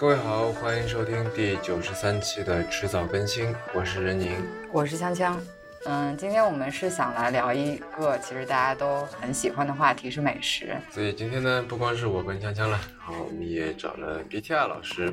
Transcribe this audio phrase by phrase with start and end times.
[0.00, 4.34] 各位好，欢迎收听第九十三期的迟早更新，我是任宁，
[4.72, 5.36] 我是锵锵。
[5.84, 10.74] 嗯，今天我们是想来聊一个其实大家都很喜欢的话题，是美食。
[10.90, 15.12] 所以今天呢，不光是我跟锵锵了，然后我们也找了 BTR 老师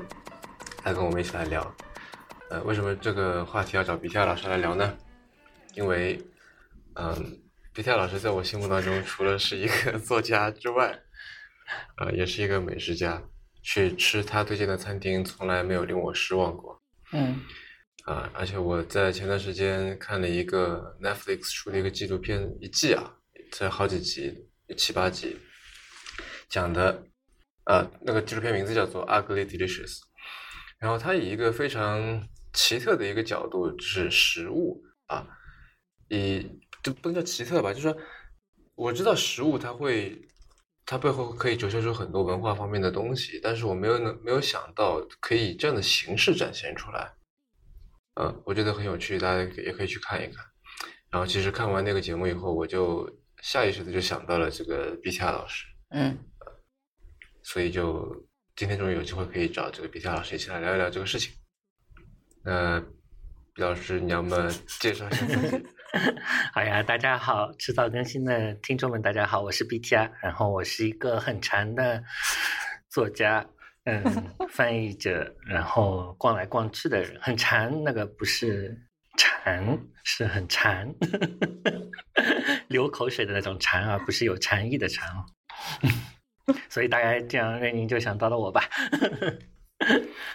[0.85, 1.75] 来跟我们一起来聊。
[2.49, 4.95] 呃，为什么这个话题要找 BTR 老师来聊呢？
[5.73, 6.17] 因为，
[6.93, 7.41] 嗯
[7.75, 10.97] ，BTR 老师在我心目当中，除了是一个作家之外，
[11.97, 13.21] 呃，也是一个美食家。
[13.61, 16.81] 去吃他推荐的餐厅，从来没有令我失望过。
[17.13, 17.41] 嗯。
[18.05, 23.17] 啊，而且我在前段时间看了一个 Netflix 出的一个纪录片，一季啊，
[23.51, 24.47] 才好几集，
[24.77, 25.37] 七八集，
[26.47, 27.03] 讲的，
[27.65, 29.97] 呃，那个纪录片名字叫做《Ugly Delicious》，
[30.79, 35.27] 然后它以一个非常奇特的一个角度，就是食物啊，
[36.07, 36.49] 以
[36.81, 37.97] 就不能叫奇特吧，就是说，
[38.75, 40.26] 我知道食物它会，
[40.87, 47.13] 它背后可以折射出很多文化方面的东西，但是我没有能没有想到可以这样的形式展现出来。
[48.15, 50.43] 嗯，我觉得很有趣，大家也可以去看一看。
[51.09, 53.07] 然后，其实看完那个节目以后，我就
[53.41, 55.65] 下意识的就想到了这个 BTR 老师。
[55.89, 56.17] 嗯，
[57.43, 61.33] 所以就今天终于有机会可以找这个 BTR 老师一起来聊一聊这个事情。
[62.43, 62.79] 那
[63.53, 64.49] 毕老师，你要么
[64.79, 65.67] 介绍一下自己？
[66.53, 72.03] 好呀，大家好，迟早更新的听众们，大家好，我是 BTR，然后我是一个很馋的
[72.89, 73.45] 作家。
[73.85, 74.03] 嗯，
[74.49, 77.83] 翻译者，然后逛来逛去的人，很馋。
[77.85, 78.77] 那个不是
[79.17, 80.93] 馋，是很馋，
[82.67, 85.09] 流口水的那种馋啊，不是有禅意的馋。
[86.67, 88.61] 所以大概这样，任宁就想到了我吧。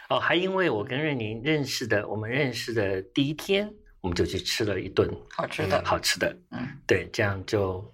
[0.09, 3.71] 哦，还因为我跟任宁认识的，我们认识的第一天，
[4.03, 6.37] 我们就去吃了一顿好吃的，好吃的。
[6.51, 7.91] 嗯，对，这样就。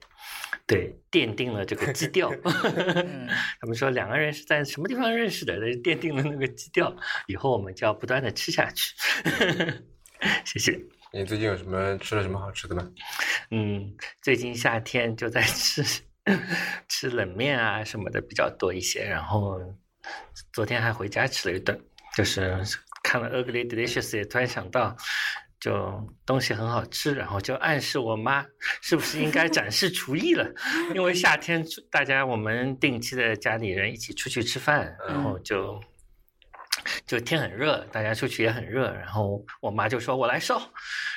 [0.67, 2.31] 对，奠定了这个基调。
[3.59, 5.57] 他们说两个人是在什么地方认识的？
[5.57, 6.95] 奠定了那个基调，
[7.27, 8.95] 以后我们就要不断的吃下去。
[10.45, 10.79] 谢谢。
[11.11, 12.87] 你最近有什么吃了什么好吃的吗？
[13.51, 15.83] 嗯，最近夏天就在吃
[16.87, 19.03] 吃冷面啊什么的比较多一些。
[19.03, 19.59] 然后
[20.53, 21.81] 昨天还回家吃了一顿，
[22.15, 22.63] 就是
[23.03, 24.95] 看了《Ugly Delicious》，也突然想到。
[25.61, 28.47] 就东西很好吃，然后就暗示我妈
[28.81, 30.49] 是不是应该展示厨艺了？
[30.95, 35.81] 因为夏天大家我们定期的家里人一起出去吃饭，然后就
[37.07, 40.59] 就天很热，大家出去也很热，然后我妈就说我来烧，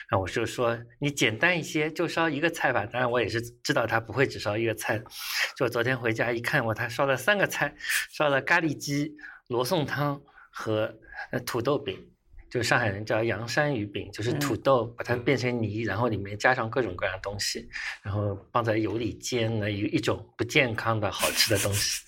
[0.10, 2.86] 然后我就说你简单一些，就烧一个菜吧。
[2.86, 5.02] 当然我也是知道她不会只烧一个菜，
[5.56, 7.76] 就昨天回家一看，我她烧了三个菜，
[8.12, 9.16] 烧了咖喱鸡、
[9.48, 10.20] 罗宋汤
[10.50, 10.98] 和
[11.46, 12.11] 土豆饼。
[12.52, 17.70] 就上海人叫洋山鱼饼，就是土豆把它变成泥，然后里面加上各种各样的东西，
[18.04, 22.04] 然后放在油里煎的一一种不健康的好吃的东西。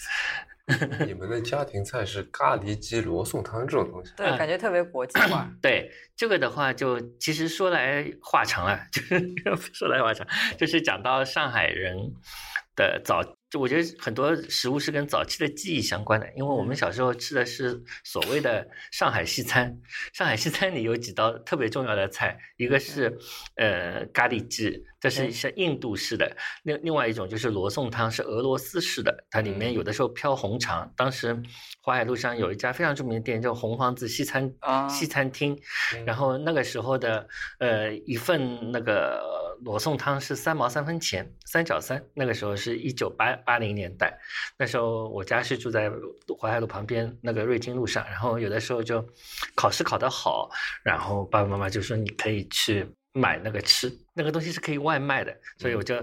[1.05, 4.11] 你们的家庭菜是咖喱鸡、罗宋汤这种东西？
[4.17, 5.49] 对，感觉特别国际化。
[5.61, 10.27] 对，这个的话就其实说来话长了， 就是说来话长，
[10.57, 11.95] 就是讲到上海人
[12.75, 13.21] 的早。
[13.53, 19.80] 就我觉得很多食物是跟早期的记忆相关的，因为我们小时候吃的是所谓的上海西餐。
[20.12, 23.16] 上海西餐里有几道特别重要的菜，一个是
[23.58, 26.25] 呃咖喱鸡，这是是印度式的；
[26.64, 30.91] 另另外一种就是罗宋汤，是俄罗斯式的，它里面有的时候飘红肠。
[30.97, 31.40] 当时
[31.85, 34.52] 淮海路上有一家非常著名的店叫红房子西餐
[34.90, 35.56] 西餐厅，
[36.08, 37.28] 然后那个时候的
[37.59, 39.42] 呃一份那个。
[39.63, 42.03] 罗宋汤是三毛三分钱，三角三。
[42.13, 44.19] 那个时候是一九八八零年代，
[44.57, 45.90] 那时候我家是住在
[46.40, 49.06] 淮海路旁边那个瑞金路上，然后有的时候就
[49.56, 50.50] 考试考得好，
[50.84, 55.96] 然后爸爸妈妈就说你可以去买那个吃，那个东西是可以外卖的，所以我就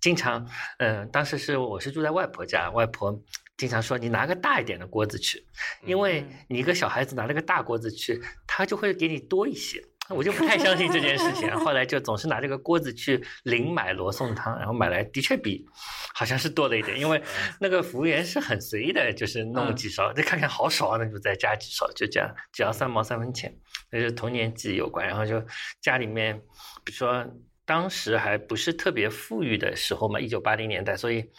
[0.00, 3.20] 经常，嗯，当时是我是住在外婆家，外婆
[3.56, 5.44] 经常说你拿个大一点的锅子去，
[5.84, 9.82] 因为你一个小孩子拿了个大锅子去，他就会给你多一些。
[10.10, 15.66] 我就不太相信这件事情，后来就总是拿这个锅子去零买罗宋汤，然后买来的确比
[16.14, 17.22] 好像是多了一点，因为
[17.60, 23.54] 那个服务员是很随意的，就是弄几勺，再看看好少，那就再加几勺，就这样，只要三毛三分钱，
[23.90, 25.06] 那是童年记忆有关。
[25.06, 25.44] 然后就
[25.80, 26.38] 家里面，
[26.84, 27.26] 比如说
[27.66, 31.30] 当时还不是特别富裕的时候嘛，一九八零年代，所以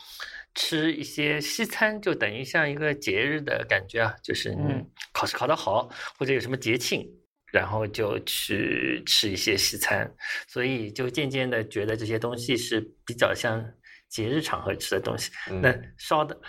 [0.53, 7.09] 吃一些西餐就等于像一个节日的感觉啊，就是嗯，考试考得好或者有什么节庆。
[7.51, 10.09] 然后就去吃一些西餐，
[10.47, 13.63] 所以就渐渐的觉得这些东西是比较像
[14.07, 15.31] 节日场合吃的东西。
[15.61, 16.39] 那烧的，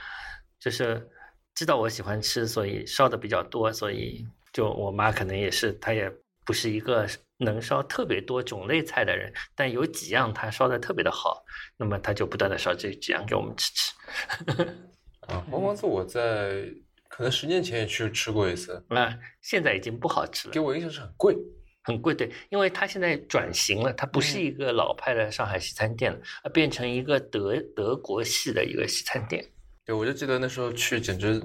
[0.58, 1.08] 就是
[1.54, 3.72] 知道我喜欢吃，所以烧的比较多。
[3.72, 6.12] 所以就我妈可能也是，她也
[6.44, 7.08] 不是一个
[7.38, 11.42] 能烧特别多种类菜的人，但有几样她烧的特别的好，
[11.76, 13.94] 那么她就不断的烧这几样给我们吃吃。
[15.28, 16.64] 啊，黄黄子我在。
[17.20, 20.58] 可能十年前也去吃过一次，啊，现在已经不好吃了给。
[20.58, 21.36] 我印象是很贵。
[21.82, 29.44] 很贵，对，因为它现在转型了，它不是嗯一个老派的上海西餐店了，而变成一个德德国系的一个西餐店。
[29.84, 31.42] 对，我就记得那时候去，简直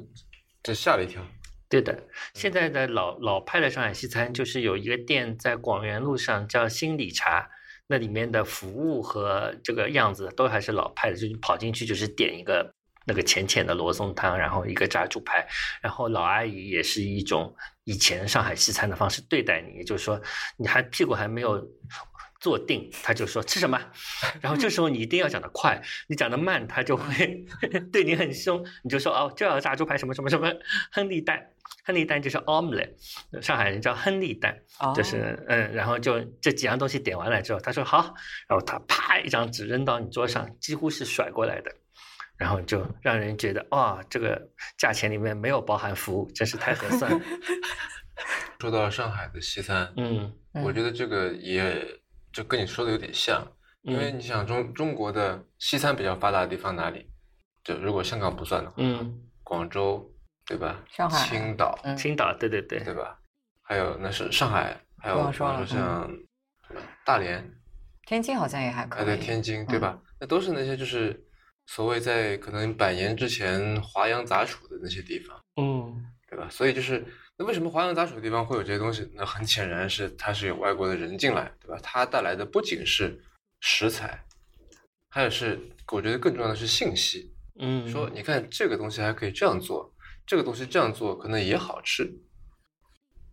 [0.63, 1.21] 这吓了一跳。
[1.67, 1.97] 对的，
[2.33, 7.49] 现在的老老派的上海西餐就是有一个店在广元路上叫新理茶，
[7.87, 12.73] 那里面的服务和这个样子都还是老派的，就是跑进去就是点一个
[13.05, 15.47] 那个浅浅的罗宋汤，然后一个炸猪排，
[15.81, 20.21] 然后老阿姨也是一种以前上海西餐的方式对待你，也就是说
[20.57, 21.65] 你还屁股还没有。
[22.37, 23.81] 坐定，他就说吃什么，
[24.39, 27.43] 然后这时候你一定要讲得快，你讲得慢，他就会
[27.91, 28.63] 对你很凶。
[28.83, 30.53] 你就说哦，这要炸猪排什么什么什么，
[30.91, 31.43] 亨利蛋，
[31.83, 32.91] 亨利蛋就是 omelette，
[33.41, 38.13] 上海人叫亨利蛋，哦就是嗯，然后就这几样东西点完了之后，他说好，
[38.47, 41.71] 然后他啪一张纸扔到你桌上，几乎是甩过来的，
[42.37, 47.19] 然后就让人觉得哇、这个价钱里面没有包含服务，真是太合算了。
[48.59, 50.33] 说到上海的西餐，嗯，
[50.63, 51.85] 我觉得这个也
[52.33, 53.45] 就跟你说的有点像，
[53.83, 57.09] 因为嗯你想中中国的西餐比较发达的地方哪里？
[57.63, 60.11] 就如果香港不算的话，嗯，广州
[60.45, 60.83] 对吧？
[60.89, 63.19] 上海青岛嗯青岛，对对对，对吧？
[63.61, 65.67] 还有那是上海，还有比如说像
[66.67, 67.43] 什么大连，
[68.05, 69.05] 天津好像也还可哎以。
[69.05, 69.99] 对天津对吧？
[70.19, 71.23] 那都是那些就是
[71.67, 75.39] 所谓在可能百年之前华阳杂处的那些地方。
[75.57, 76.49] 嗯对吧？
[76.49, 77.05] 所以就是，
[77.37, 79.09] 那为什么华阳杂处的地方会有这些东西？
[79.13, 81.79] 那很显然是它是有外国的人进来，对吧？
[81.81, 83.23] 它带来的不仅是
[83.61, 84.25] 食材，
[85.09, 85.57] 还有是
[85.93, 87.31] 我觉得更重要的是信息。
[87.57, 89.93] 嗯，说你看这个东西还可以这样做，
[90.25, 92.11] 这个东西这样做可能也好吃，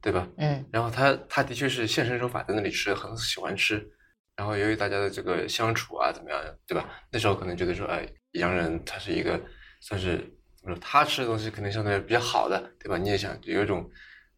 [0.00, 0.28] 对吧？
[0.36, 3.90] 嗯然后他他的确是现身说法在那里吃，很喜欢吃。
[4.42, 6.90] 然后由于大家的这个相处啊，怎么样，对吧？
[7.12, 9.40] 那时候可能觉得说，哎，洋人他是一个
[9.80, 10.16] 算是
[10.60, 12.98] 怎么说，他吃的东西肯定相对比较好的，对吧？
[12.98, 13.88] 你也想有一种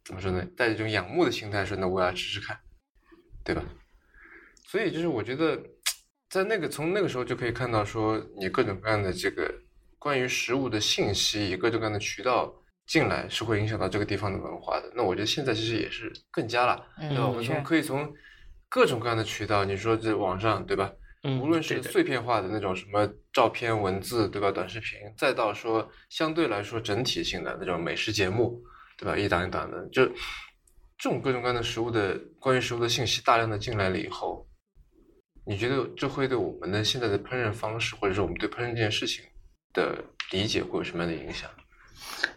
[0.04, 2.60] 怎么说呢，带着一种仰慕的心态说，那我也要吃吃看，
[3.42, 3.64] 对吧？
[4.66, 5.58] 所以就是我觉得，
[6.28, 9.50] 在那个从那个时候就可以看到说，你各种各样的这个
[9.98, 12.54] 关于食物的信息，以各种各样的渠道
[12.86, 14.92] 进来，是会影响到这个地方的文化的。
[14.94, 17.24] 那我觉得现在其实也是更加了，对吧？
[17.24, 18.14] 嗯，我们从可以从
[18.74, 20.92] 各种各样的渠道，你说这网上对吧？
[21.22, 24.50] 嗯无论是碎片化的那种什么照片、文字，对吧？
[24.50, 28.60] 短视频，再到说相对来说整体性的那种美食节目，
[28.98, 29.16] 对吧？
[29.16, 30.04] 一档一档的，就
[30.98, 34.44] 这种各种各样的食物的关于食物的信息大量的进来了以后，
[35.46, 39.24] 你觉得这会对我们的现在的烹饪方式，或者说我们对烹饪这件事情
[39.72, 41.48] 的理解会有什么样的影响？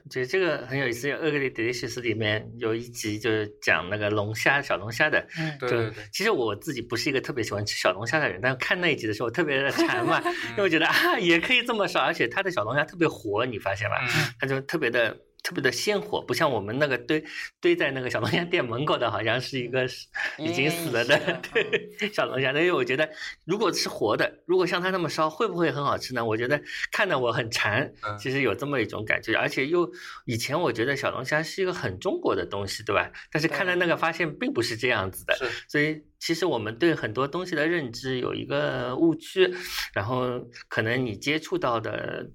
[0.03, 5.19] 我觉得这个很有意思，《Ugly Delicious》里面有一集就是讲那个龙虾、小龙虾的。
[5.37, 10.21] 嗯就对对对，其实我自己不是一个特别喜欢吃小龙虾的人，但是看那一集的时候特别的馋嘛，
[10.51, 13.97] 因为我觉得啊也可以这么烧，而且它的小龙虾特别活，你发现吧？
[14.01, 15.17] 嗯，它就特别的
[15.47, 17.23] 特别的鲜活，不像我们那个堆
[17.61, 19.87] 堆在那个小龙虾店门口的，好像是一个
[20.37, 22.49] 已经死了的对小龙虾。
[22.49, 23.09] 因为我觉得
[23.45, 26.25] 如果是活的，如果像它那么烧，会不会很好吃呢？
[26.25, 26.61] 我觉得
[26.91, 29.89] 看得我很馋嗯，其实有这么一种感觉，而且又
[30.25, 33.09] 以前我觉得小龙虾是一个很中国的东西，对吧？
[33.31, 35.37] 但是看了那个发现并不是这样子的，
[35.69, 39.55] 所以其实我们对很多东西的认知有一个误区，
[39.93, 42.31] 然后可能你接触到的。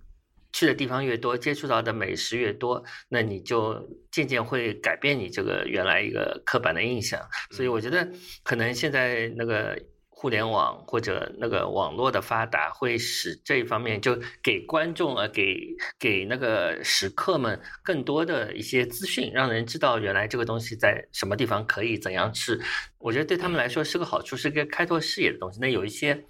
[0.52, 7.20] 去的地方越多，接触到的美食越多，那你就渐渐会改变你这个原来一个刻板的印象。
[7.50, 8.08] 所以我觉得，
[8.42, 9.78] 可能现在那个
[10.10, 15.56] 互联网或者那个网络的发达，会使这一方面就给观众啊，给
[15.98, 22.60] 给那个食客们更多的一些资讯，让人知道原来这个东西在什么地方可以怎样吃。
[22.98, 25.58] 我觉得对他们来说是个好处，是个开拓视野的东西。
[25.60, 26.24] 那有一些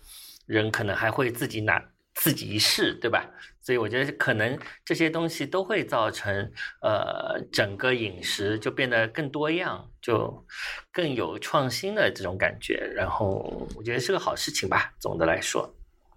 [0.47, 1.79] 人可能还会自己拿
[2.23, 3.29] 自己一试，对吧？
[3.61, 10.47] 所以我觉得可能这些东西都会造成呃整个饮食就变得更多样，就
[10.93, 12.75] 更有创新的这种感觉。
[12.95, 14.95] 然后我觉得是个好事情吧。
[15.01, 15.69] 总的来说，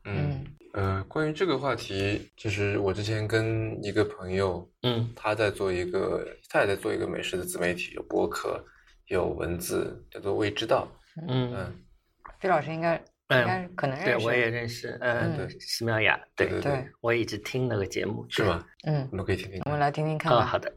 [0.04, 8.64] 嗯呃，关于这个话题，就是我之前跟一个朋友，嗯他在做一个，他也在做一个美食的自媒体，有博客，
[9.08, 10.88] 有文字，叫做未知道。
[11.28, 11.84] 嗯嗯，
[12.40, 18.64] 毕老师应该应该可能认识，对我也认识，呃，嗯对，石妙雅，对对对，我一直听那个节目，是吗？
[18.86, 20.46] 嗯，我们可以听听我们来听听看啊，吧。
[20.46, 20.72] 好的，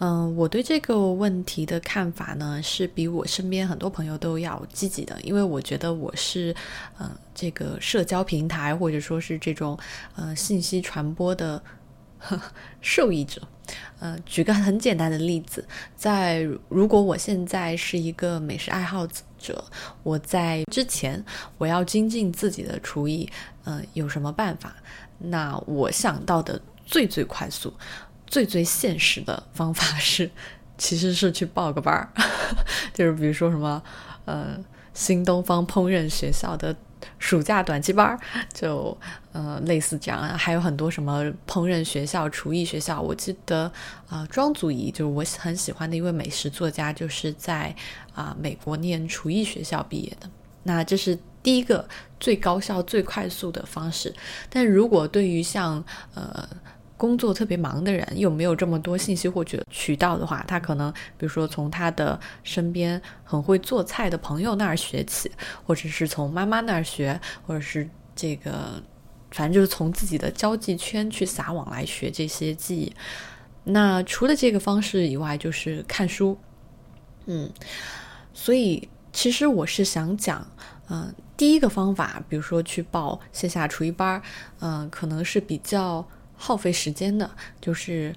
[0.00, 6.54] 嗯，我对这个问题的看法呢，是比我身边很多朋友都要积极的，因为我觉得我是，
[6.98, 9.78] 呃，这个社交平台或者说是这种
[10.16, 11.62] 呃信息传播的
[12.18, 12.38] 呵
[12.82, 13.40] 受益者。
[14.00, 19.64] 呃，举个很简单的例子，在如果我现在是一个美食爱好者，者
[20.02, 21.24] 我在之前
[21.56, 23.28] 我要精进自己的厨艺，
[23.64, 24.74] 呃，有什么办法？
[25.18, 27.72] 那我想到的最最快速、
[28.26, 30.30] 最最现实的方法是，
[30.76, 32.12] 其实是去报个班儿，
[32.92, 33.82] 就是比如说什么，
[34.24, 34.58] 呃，
[34.92, 36.74] 新东方烹饪学校的。
[37.20, 38.18] 暑假短期班儿，
[38.52, 38.96] 就
[39.38, 43.00] 呃类似这样，还有很多什么烹饪学校、厨艺学校。
[43.00, 43.70] 我记得
[44.08, 47.72] 啊，庄祖仪就是我很喜欢的一位美食作家，就是在
[48.12, 50.28] 啊美国念厨艺学校毕业的。
[50.64, 54.12] 那这是第一个最高效、最快速的方式。
[54.50, 56.48] 但如果对于像呃。
[56.98, 65.30] 工作特别忙的人，又没有这么多信息获取渠道的话，他可能比如说从他的身边很会做菜的朋友那儿学起，
[65.64, 68.82] 或者是从妈妈那儿学，或者是这个，
[69.30, 72.92] 反正就是从自己的交际圈去撒网来学这些技艺。
[73.64, 76.38] 那除了这个方式以外，就是看书。
[77.26, 77.50] 嗯，
[78.32, 80.46] 所以其实我是想讲，
[80.88, 84.22] 嗯，第一个方法，比如说去报线下厨艺班，
[84.60, 86.06] 嗯，可能是比较。
[86.40, 87.28] 耗费时间的，
[87.60, 88.14] 就是，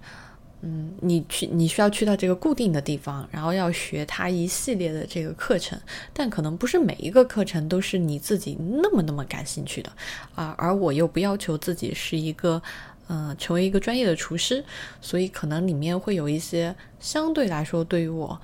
[0.63, 5.79] 嗯，你去你需要去到这个固定的地方，然后要学它一系列的这个课程，
[6.13, 9.91] 但可能不是每一个课程都是你自己那么那么感兴趣的
[10.35, 10.53] 啊。
[10.59, 12.61] 而我又不要求自己是一个，
[13.07, 14.63] 嗯，成为一个专业的厨师，
[15.01, 18.39] 所以可能里面会有一些相对来说对于我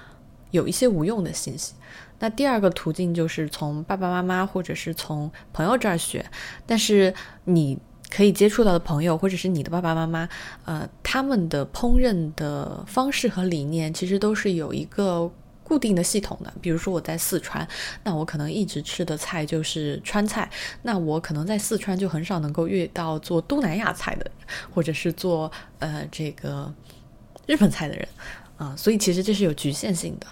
[0.49, 1.75] 有一些无用的信息。
[2.17, 6.25] 那第二个途径就是从爸爸妈妈或者是从朋友这儿学，
[6.65, 7.77] 但是你。
[8.09, 10.29] 可以接触到的朋友，或者是你的爸爸妈妈，
[10.65, 15.29] 呃，他们的烹饪的方式和理念，其实都是有一个
[15.63, 16.53] 固定的系统的。
[16.61, 17.67] 比如说我在四川，
[18.03, 20.49] 那我可能一直吃的菜就是川菜，
[20.83, 24.31] 那我可能在四川就很少能够遇到做东南亚菜的，
[24.73, 26.73] 或者是做呃这个
[27.45, 28.07] 日本菜的人，
[28.55, 30.27] 啊，所以其实这是有局限性的。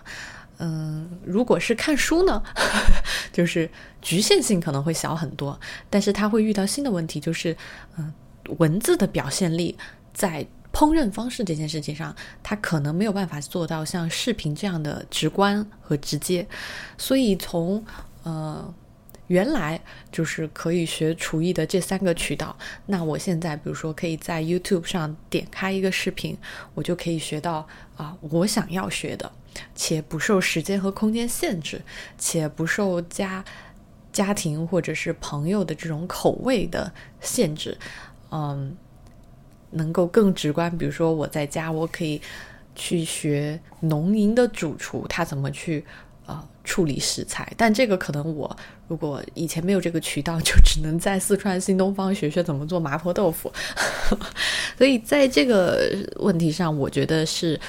[0.59, 2.41] 嗯，如果是看书呢，
[3.33, 3.69] 就是
[4.01, 5.59] 局限性可能会小很多，
[5.89, 7.55] 但是他会遇到新的问题，就是
[7.97, 8.13] 嗯，
[8.57, 9.77] 文字的表现力
[10.13, 16.47] 在烹饪方式这件事情上，它可能没有办法做到像视频这样的直观和直接，
[16.97, 17.83] 所以从
[18.23, 18.73] 呃。
[19.27, 19.81] 原来
[20.11, 22.55] 就是可以学厨艺的这三个渠道。
[22.85, 26.37] 那我现在，比如说，可以在 YouTube 上点开一个视频，
[26.75, 29.31] 我就可以学到啊，我想要学的，
[29.75, 31.81] 且不受时间和空间限制，
[32.17, 33.43] 且不受家
[34.11, 37.77] 家庭或者是朋友的这种口味的限制。
[38.31, 38.75] 嗯，
[39.71, 40.75] 能够更直观。
[40.77, 42.21] 比如说，我在家，我可以
[42.75, 45.85] 去学农营的主厨他怎么去。
[46.27, 48.57] 呃，处理食材，但这个可能我
[48.87, 53.53] 如果以前没有这个渠道，就只能在四川新东方学学怎么做麻婆豆腐。
[54.75, 57.61] 所以在这个问题上，我觉得是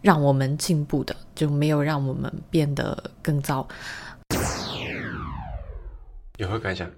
[0.00, 3.66] 让我们进步的，就没有让我们变得更糟。
[6.36, 6.88] 有何感想？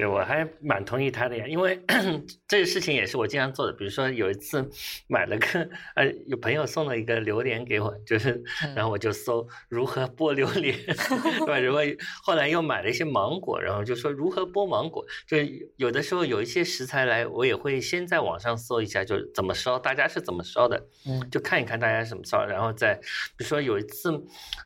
[0.00, 1.78] 对，我还蛮同意他的呀，因为
[2.48, 3.72] 这个事情也是我经常做的。
[3.74, 4.66] 比如说有一次
[5.08, 8.42] 买了个呃，有朋友送了一个榴莲给我，就是
[8.74, 11.58] 然后我就搜如何剥榴莲， 对吧？
[11.60, 11.82] 如果
[12.22, 15.04] 后来又买了一些芒果，然后就说如何剥芒果。
[15.26, 15.36] 就
[15.76, 22.94] 有的时候有一些食材来，我也会先在网上搜一下，就是怎么烧，大家是怎么烧的，嗯，就看一看大家怎么烧，然后再
[23.36, 24.10] 比如说有一次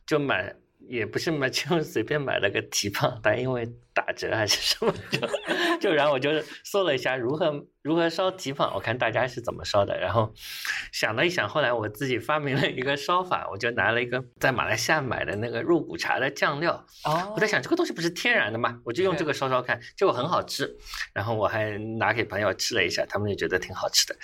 [0.07, 0.55] 就买。
[0.87, 5.19] 也不是买，就随便买了个蹄膀，但因为打折还是什么，就
[5.89, 6.29] 就然后我就
[6.65, 10.33] 搜了一下如何如何烧蹄膀，我看大家是怎么烧的，然后
[10.91, 18.81] 想了一想，后来我自己发明了一个烧法，我就拿了一个在马来西亚买的那个肉骨茶的酱料，哦，我在想这个东西不是天然的吗？
[18.83, 20.75] 我就用这个烧烧看，结果很好吃，
[21.13, 24.15] 然后我还拿给朋友吃了一下，他们也觉得挺好吃的，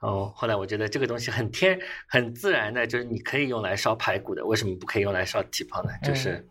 [0.00, 5.90] 然后后来我觉得这个东西很天很自然的，就是你可以用来烧排骨的，为什么不可以用来烧蹄膀呢？
[6.04, 6.46] 就是，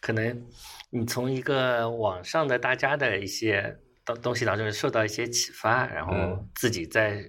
[0.00, 0.44] 可能
[0.90, 7.22] 你从一个网上的大家的一些东东西当中受到一些启发，然后自己再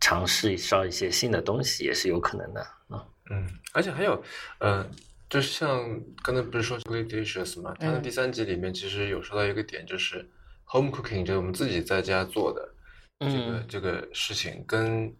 [0.00, 3.06] 尝试烧一些新的东西，也是有可能的啊。
[3.30, 4.22] 嗯，而且还有，
[4.58, 4.88] 呃，
[5.28, 7.74] 就是像刚才不是说 delicious 嘛？
[7.78, 10.28] 它的第三集里面其实有说到一个点，就是
[10.64, 12.74] home cooking，就是我们自己在家做的
[13.20, 15.14] 这个这个事情，跟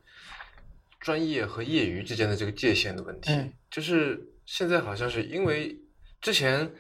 [0.99, 3.33] 专业和业余之间的这个界限的问题，
[3.71, 5.81] 就是现在好像是因为。
[6.19, 6.73] 之前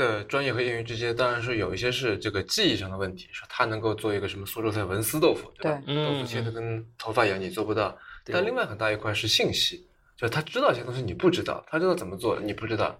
[0.00, 5.82] 的专业和业余之间，当然是有一些是这个技艺上的问题，说他能够做一个什么苏州菜文思豆腐，对吧？
[5.86, 7.96] 豆腐切的跟头发一样，你做不到。
[8.24, 12.98] 但另外很大一块是信息，就是他知道一些东西你不知道，他知道怎么做你不知道。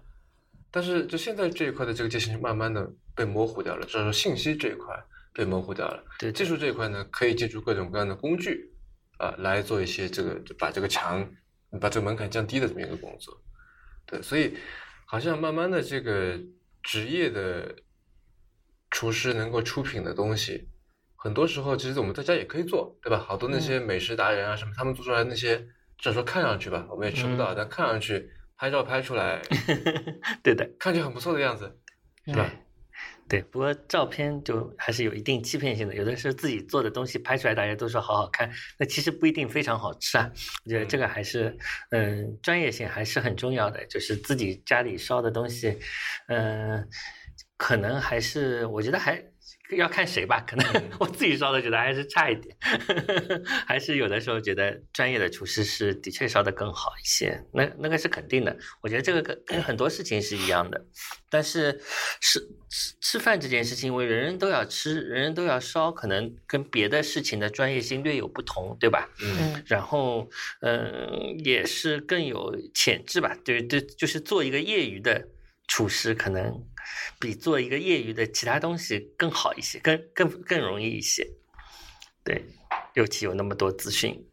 [0.69, 4.95] 但是就现在这一块的这个界限慢慢的被模糊掉了，至少说信息这一块
[5.33, 6.03] 被模糊掉了。
[6.19, 8.71] 对，技术这一块呢，可以借助各种各样的工具
[9.17, 11.27] 啊来做一些这个，就把这个墙
[11.81, 13.35] 把这个门槛降低的这么一个工作。
[14.05, 14.55] 对，所以。
[15.11, 16.39] 好像慢慢的，这个
[16.83, 17.75] 职业的
[18.89, 20.67] 厨师能够出品的东西，
[21.15, 23.17] 很多时候其实我们在家也可以做，对吧？
[23.19, 25.57] 好多那些美食达人啊什么，他们做出来那些，
[25.97, 29.41] 至少说看上去吧，我们也吃不到，但看上去拍照拍出来，
[30.43, 31.79] 对的，看起来很不错的样子，
[32.25, 32.51] 是吧？
[33.31, 40.29] 对，不过照片就还是有一定欺骗性的，有的时候自己做的东西拍出来，大家都说好好看，那其实不一定非常好吃啊。
[40.65, 41.57] 我觉得这个还是，
[41.91, 45.79] 嗯，专业性还是很重要的，就是自己家里烧的东西，
[46.27, 46.85] 嗯，
[47.55, 49.30] 可能还是我觉得还。
[49.77, 52.55] 要看谁吧，可能 我自己烧的觉得还是差一点，
[53.65, 58.55] 还是有的时候觉得专业的厨师是的确烧的更好一些，那那个是肯定的。
[58.81, 60.85] 我觉得这个跟跟很多事情是一样的，
[61.29, 61.73] 但是
[62.19, 69.09] 吃吃吃饭这件事情，因为人人都要吃，人人都要烧，可能跟别的事情的专业性略有不同，对吧？
[69.21, 69.63] 嗯。
[69.67, 70.29] 然后
[70.61, 75.27] 嗯，也是更有潜质吧，对对，就是做一个业余的。
[75.67, 76.65] 厨师可能
[77.19, 81.25] 比做一个业余的其他东西更好一些，更更更容易一些。
[82.23, 82.45] 对，
[82.93, 84.27] 尤其有那么多资讯。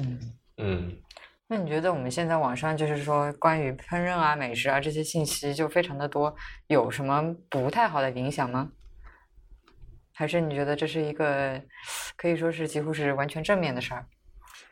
[0.00, 0.96] 嗯嗯。
[1.48, 6.32] 那你觉得我们现在网上就是说关于烹饪啊、美食啊这些信息就非常的多，
[6.68, 8.70] 有什么不太好的影响吗？
[10.12, 11.60] 还是你觉得这是一个
[12.16, 14.06] 可以说是几乎是完全正面的事儿？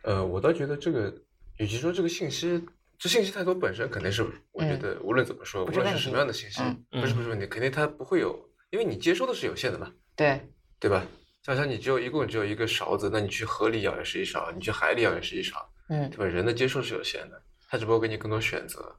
[0.03, 1.13] 呃，我倒觉得这个，
[1.57, 2.65] 与其说这个信息。
[2.99, 8.37] 这信息太多本身肯定是，我觉得无论怎么说，无论是什么样的信息，不是不是问题，肯定它不会有，
[8.71, 10.41] 因为你接收的是有限的嘛，对。
[10.81, 11.05] 对吧？
[11.43, 16.25] 就像你只有一共只有一个勺子，那你去河里舀也是一勺，你去海里舀也是一勺，嗯，对吧？
[16.25, 18.95] 人的接受是有限的，他只不过给你更多选择，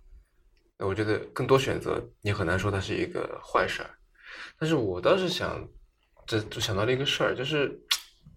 [0.77, 3.89] 那我觉得更多选择你很难说它是一个坏事儿，
[4.57, 5.65] 但是我倒是想，
[6.25, 7.79] 这就想到了一个事儿，就是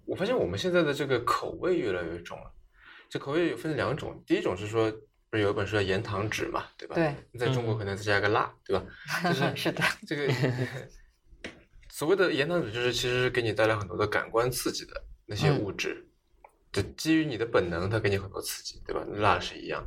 [0.05, 2.53] 我发现我们现在的这个口味越来越重了，
[3.09, 4.93] 这口味有分两种，第一种是说。
[5.33, 6.95] 不是有一本书叫《盐糖纸》嘛，对吧？
[6.95, 8.85] 对，在中国可能再加个辣，对吧？
[9.25, 10.31] 就是是的，这个
[11.89, 16.07] 所谓的盐糖纸，就是其实是给你带来很多的感官刺激的那些物质，
[16.71, 19.03] 就基于你的本能，它给你很多刺激，对吧？
[19.09, 19.83] 辣是一样，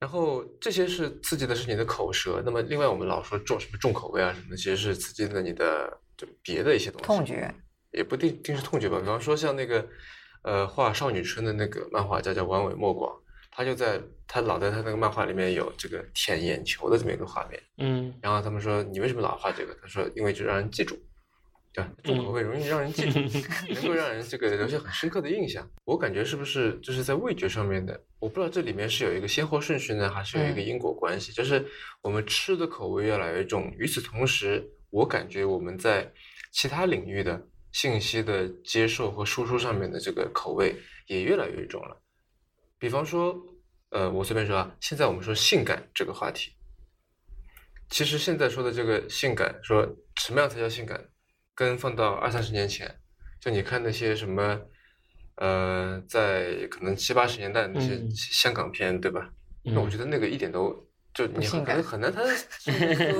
[0.00, 2.42] 然后这些是刺激的是你的口舌。
[2.44, 7.06] 那么另外我们老说重什么重口味啊什么的，其实是刺激的你的就别的一些东西。
[7.06, 7.54] 痛觉
[7.92, 8.98] 也不定定是痛觉吧。
[8.98, 9.88] 比方说像那个
[10.42, 13.16] 呃画少女春的那个漫画家叫丸尾莫广。
[13.58, 19.76] 他就在他老在他那个漫画里面有这个舔眼球的这么一个画面，嗯，然后他们说你为什么老画这个？
[19.82, 20.96] 他说因为就让人记住，
[21.72, 21.84] 对？
[22.04, 23.18] 重口味容易让人记住，
[23.74, 25.68] 能够让人这个留下很深刻的印象。
[25.84, 28.00] 我感觉是不是就是在味觉上面的？
[28.20, 31.32] 我不知道这里面是有一个先后顺序呢，还是有一个因果关系？
[31.32, 31.66] 就是
[32.00, 36.08] 我们吃的口味越来越重，与此同时，我感觉我们在
[36.52, 40.76] 其他领域的信息的接受和输出上面的这个口味
[41.08, 42.00] 也越来越重了。
[42.78, 43.36] 比方说，
[43.90, 46.52] 呃，我随便说啊，现在我们说性感这个话题，
[47.90, 51.08] 其实现在说的这个性感，说什么样才叫性感，
[51.54, 53.00] 跟放到二三十年前，
[53.40, 54.60] 就你看那些什么，
[55.36, 59.28] 呃，在可能七八十年代那些香港片，对吧？
[59.64, 62.22] 那我觉得那个一点都就你很难很难，它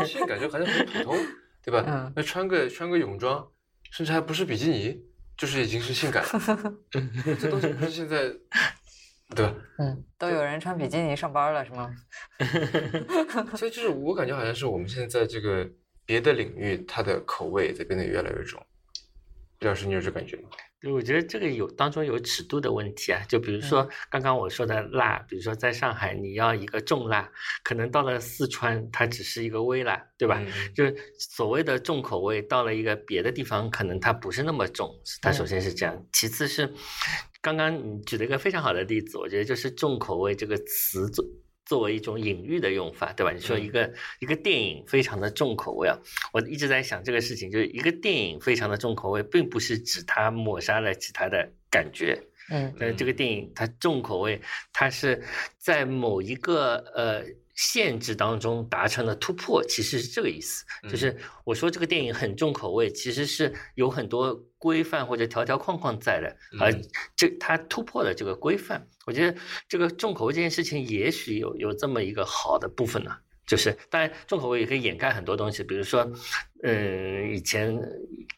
[0.04, 1.18] 性感就好像很普通，
[1.64, 2.12] 对吧？
[2.14, 3.44] 那穿个穿个泳装，
[3.90, 5.02] 甚至还不是比基尼，
[5.36, 6.74] 就是已经是性感了，
[7.40, 8.32] 这东西不是现在。
[9.36, 9.54] 对吧？
[9.78, 11.94] 嗯，都有人穿比基尼上班了，是吗？
[13.56, 15.68] 所以就是我感觉好像是我们现在这个
[16.06, 18.60] 别的领域，它的口味在变得越来越重。
[19.60, 20.48] 李老师，你有这感觉吗？
[20.80, 23.20] 对，我觉得这个有当中有尺度的问题啊。
[23.28, 27.30] 就比如说刚刚我说的辣，比如说在上海你要一个重辣，
[27.64, 30.40] 可能到了四川它只是一个微辣，对吧？
[30.74, 34.88] 就是所谓的重口味，到了一个别的地方，可能它不是那么重。
[35.20, 36.72] 它首先是这样，其次是。
[37.40, 41.08] 刚刚你举了一个非常好的例子，我觉得就是“重口味”这个词
[41.68, 43.30] 作作为一种隐喻的用法，对吧？
[43.30, 45.96] 你说一个一个电影非常的重口味啊，
[46.32, 54.40] 我一直在想这个事情，就是一个电影非常的重口味，并不是指它抹杀了其他的感觉，嗯，呃，这个电影它重口味，
[54.72, 55.22] 它是
[55.56, 57.24] 在某一个呃。
[57.60, 60.64] 限制当中达成了突破，其实是这个意思。
[60.88, 66.72] 就是我说这个电影很重口味，其实是有很多规范或者条条框框在的，而
[67.16, 68.86] 这它突破了这个规范。
[69.08, 73.16] 我觉得这个重口味这件事情，也许有有这么一个好的部分呢。
[73.48, 76.06] 就是，当然重口味也可以掩盖很多东西，比如说，
[76.62, 77.74] 嗯，以前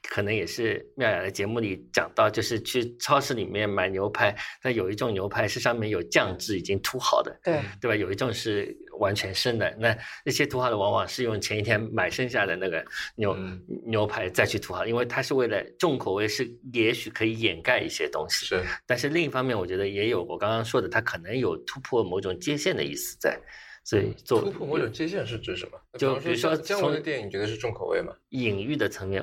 [0.08, 7.96] 可能也是妙雅的节目里讲到，就是去超市里面买牛排，那有一种牛排是上面有酱汁已经涂好的，对对吧？
[7.96, 12.84] 有一种是完全生的，那那些涂好的往往是用前一天买剩下的那个
[13.16, 13.36] 牛
[13.84, 18.62] 牛排再去涂好，因为它是为了重口味，是也许可以掩盖一些东西，是。
[18.86, 23.36] 但是另一方面，我觉得也有我刚刚说的，它可能有突破某种界限的意思在。
[23.84, 25.80] 所以做突破某种界限是指什么？
[25.98, 28.14] 就比如说姜文的电影，你觉得是重口味吗？
[28.28, 29.22] 隐喻的层面，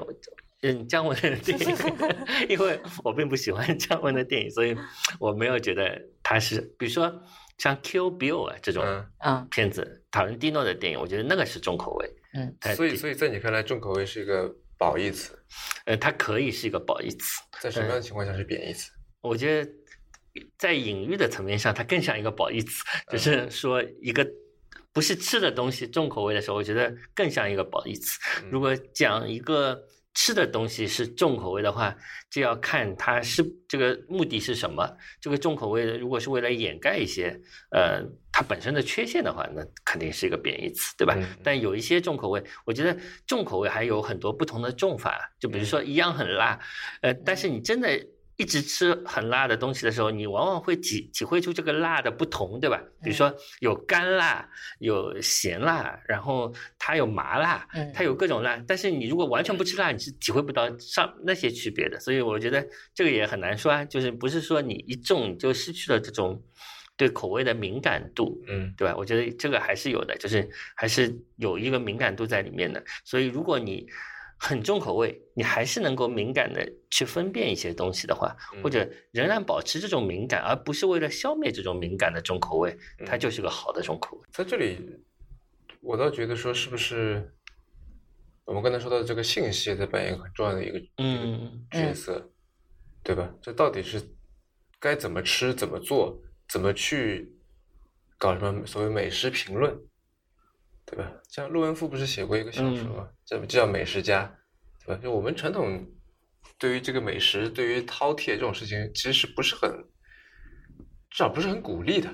[0.60, 1.76] 就是姜文的电影，
[2.50, 4.76] 因为我并不喜欢姜文的电影，所以
[5.20, 7.22] 我没有觉得他是，比如说
[7.60, 12.12] 像《Kill Bill》啊这种嗯，嗯片子，塔伦蒂诺的电影，我觉得那个是重口味。
[12.34, 15.38] 嗯它所以所以在你看来，重口味是一个褒义词，
[15.86, 18.92] 呃，它可以是一个褒义词，在什么样的情况下是贬义词？
[19.22, 19.72] 我觉得
[20.58, 24.28] 在隐喻的层面上，它更像一个褒义词，就是说一个
[24.98, 28.20] 不是吃的东西重口味的时候，我觉得更像一个褒义词。
[28.42, 29.80] 嗯如果讲一个
[30.16, 31.96] 吃的东西是重口味的话，
[32.32, 34.92] 就要看它是这个目的是什么。
[35.22, 41.14] 这个重口味的，如果是为了掩盖一些呃它本身的缺陷的话，那肯定是一个贬义词，对吧？
[41.16, 46.60] 嗯但有一些重口味，我觉得重口味还有很多不同的重法，就比如说一样很辣，
[47.02, 47.88] 呃，但是你真的。
[48.38, 52.80] 一直吃很辣的东西的时候，你往往会体体会出这个辣的不同，对吧？
[53.04, 54.48] 比如说有干辣，
[54.80, 58.64] 有咸辣，然后它有麻辣，嗯它有各种辣。
[58.68, 62.00] 但是你如果完全不吃辣，你是体会不到上那些区别的。
[62.00, 66.40] 所以我觉得这个也很难说啊，就是不是说你一重你就失去了这种
[66.96, 68.96] 对口味的敏感度，嗯对吧？
[68.96, 72.84] 我觉得这个还是有的，就是还是有一个敏感度在里面的。
[73.04, 73.88] 所以如果你
[74.40, 84.24] 很重口味，你还是能够敏感的去分辨一些东西的话，嗯或者仍然保持这种敏感，而不是为了消灭这种敏感的重口味，它嗯就是个好的重口味。
[84.32, 84.78] 在这里，
[85.82, 87.34] 我倒觉得说，是不是
[88.46, 92.32] 我们刚才说到的这个信息也在扮演很重要的一个嗯一个角色，
[93.04, 93.34] 对吧？
[93.42, 94.02] 这到底是
[94.80, 97.36] 该怎么吃、怎么做、怎么去
[98.18, 99.76] 搞什么所谓美食评论，
[100.90, 101.12] 对吧？
[101.30, 103.10] 像陆文夫不是写过一个小说嘛？
[103.26, 104.24] 这就叫《美食家》，
[104.86, 105.02] 对吧？
[105.04, 105.86] 就我们传统
[106.58, 109.70] 对于这个美食、对于饕餮这种事情，其实是不是很，
[111.10, 112.10] 至少不是很鼓励的，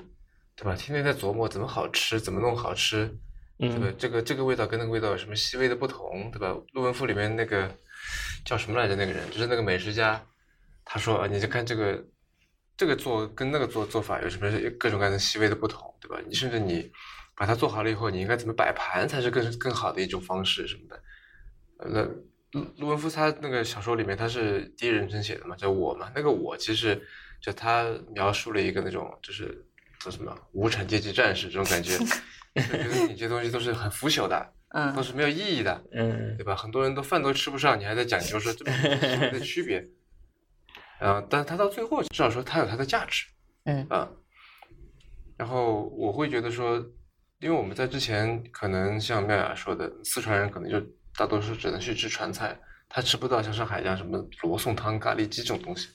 [0.55, 0.75] 对吧？
[0.75, 3.05] 天天在琢磨怎么好吃，怎么弄好吃，
[3.59, 3.95] 对吧嗯？
[3.95, 6.57] 这个这个味道跟那个味道有什么细微的不同，对吧？
[6.73, 7.69] 陆文夫里面那个
[8.43, 8.95] 叫什么来着？
[8.95, 10.19] 那个人就是那个美食家，
[10.83, 12.03] 他说啊，你就看这个
[12.75, 16.19] 这个做跟那个做做法有什么各种各样的细微的不同，对吧？
[16.27, 16.91] 你甚至你
[17.35, 21.03] 把它做好了以后，你应该怎么摆盘才是更更好的一种方式什么的。
[21.77, 22.03] 呃那
[22.51, 27.01] 陆陆文夫他那个小说里面他是第一人称写的嘛，叫我嘛，那个我其实
[27.41, 29.65] 就他描述了一个那种就是
[29.99, 31.97] 叫什么无产阶级战士这种感觉，
[32.55, 34.53] 就觉得你这东西都是很腐朽的，
[34.95, 36.55] 都嗯是没有意义的，嗯对吧？
[36.55, 39.83] 很多人都饭都吃不上，你还在讲究说这种细微的区别，
[40.99, 43.25] 啊，但是他到最后至少说他有他的价值，
[43.63, 44.07] 嗯啊，
[45.37, 46.85] 然后我会觉得说，
[47.43, 50.79] 因为我们在之前可能像妙雅说的，四川人可能就
[51.17, 55.89] 大多数只能去吃川菜，他吃不到像上海一样什么罗宋汤、咖喱鸡这种东西，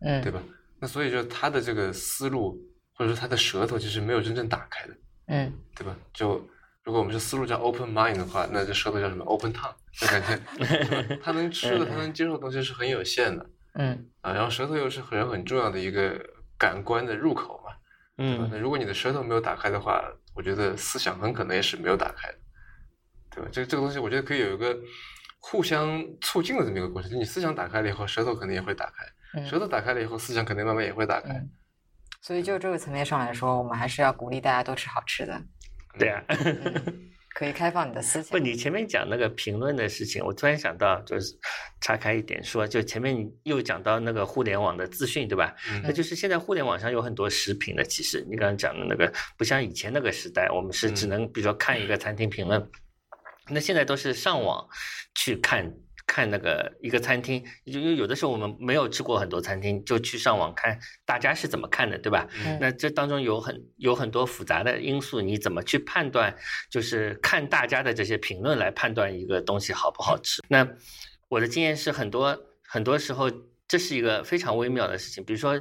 [0.00, 0.42] 嗯，对吧？
[0.80, 2.60] 那所以就他的这个思路
[2.94, 4.94] 或者说他的舌头其实没有真正打开的，
[5.28, 5.96] 嗯对吧？
[6.12, 6.44] 就
[6.82, 9.74] 如果我们是思路叫 open mind 的话，那这舌头叫什么 open tongue？
[9.92, 14.32] 就感觉 他能吃的、他能接受的东西是很有限的嗯啊。
[14.32, 16.18] 然后舌头又是人很重要的一个
[16.58, 17.72] 感官的入口嘛？
[18.20, 20.02] 嗯那如果你的舌头没有打开的话，
[20.38, 22.38] 我觉得思想很可能也是没有打开的，
[23.34, 23.48] 对吧？
[23.50, 24.78] 这这个东西我觉得可以有一个
[25.40, 31.30] 互相促进的这么一个过程，就你思想打开了以后，舌头肯定也会打开，舌嗯，头打开了以后，思想肯定慢慢也会打开。
[31.30, 31.50] 嗯
[32.20, 35.42] 所以就这个层面上来说，我们还是要鼓励大家多吃好吃的，
[35.98, 36.22] 对啊。
[37.38, 41.38] 嗯可以开放你的思想不，你前面讲那个评论的事情，我突然想到，就是
[41.80, 45.54] 岔开一点说，就前面你又讲到那个互联网的资讯，对吧？
[45.70, 52.68] 嗯那就是现在互联网上有很多食品的，其实你刚刚讲的那个，不像以前那个时代，我们是只嗯能比如说看一个餐厅评论，
[53.48, 54.68] 那现在都是上网
[55.14, 55.72] 去看。
[56.08, 62.26] 看那个一个餐厅，因为有的时候我们没有吃过很多餐厅，就去上网看大家是怎么看的，对吧？
[62.44, 66.34] 嗯那这当中有很有很多复杂的因素，你怎么去判断？
[66.70, 70.42] 就是看大家的这些评论来判断一个东西好不好吃。
[70.48, 70.66] 那
[71.28, 73.30] 我的经验是，很多很多时候
[73.68, 75.22] 这是一个非常微妙的事情。
[75.22, 75.60] 比如说，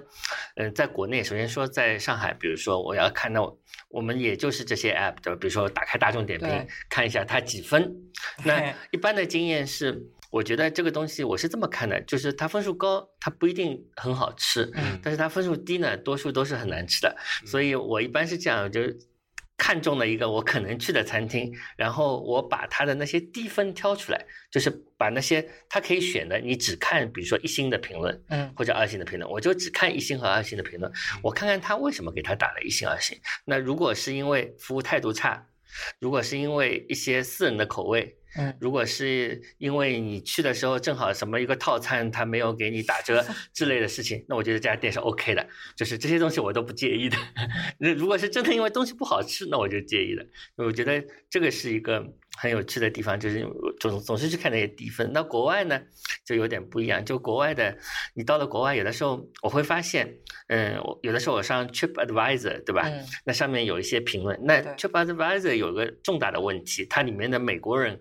[0.56, 3.54] 嗯、在国内，首先说在上海，比如说我要看到
[3.90, 7.94] 我们也就是这些 app 的，比如说打开大众点评看一下它几分。
[8.46, 10.10] 那一般的经验是。
[10.30, 17.16] 我觉得这个东西我是这么看的，就是它分数高，它不一定很好吃，嗯但是它分数低呢，多数都是很难吃的。
[17.46, 18.98] 所以我一般是这样，就是
[19.58, 30.92] 看中了一个我可能去的餐厅，然后我把它的那些低分挑出来，就是把那些它可以选的，你只看比如说一星的评论嗯或者二星的评论，我就只看一星和二星的评论，
[31.24, 33.18] 我看看他为什么给他打了一星二星。
[33.46, 35.48] 那如果是因为服务态度差，
[36.00, 47.18] 如果是因为一些私人的口味，嗯如果是因为你去的时候正好什么一个套餐他没有给你打折 之类的事情，那我觉得这家店是 OK 的，就是这些东西我都不介意的。
[47.80, 50.26] 那如果是真的因为东西不好吃，那我就介意的。
[50.56, 52.06] 我觉得这个是一个
[52.38, 53.46] 很有趣的地方，就是
[53.80, 55.12] 总总是去看那些低分。
[55.12, 55.82] 那国外呢，
[56.24, 57.04] 就有点不一样。
[57.04, 57.76] 就国外的，
[58.14, 60.08] 你到了国外，有的时候我会发现，
[60.48, 62.84] 嗯，我有的时候我上 Trip Advisor，对吧？
[62.88, 64.40] 嗯那上面有一些评论。
[64.44, 68.00] 那 Trip Advisor 有个重大的问题，它里面的美国人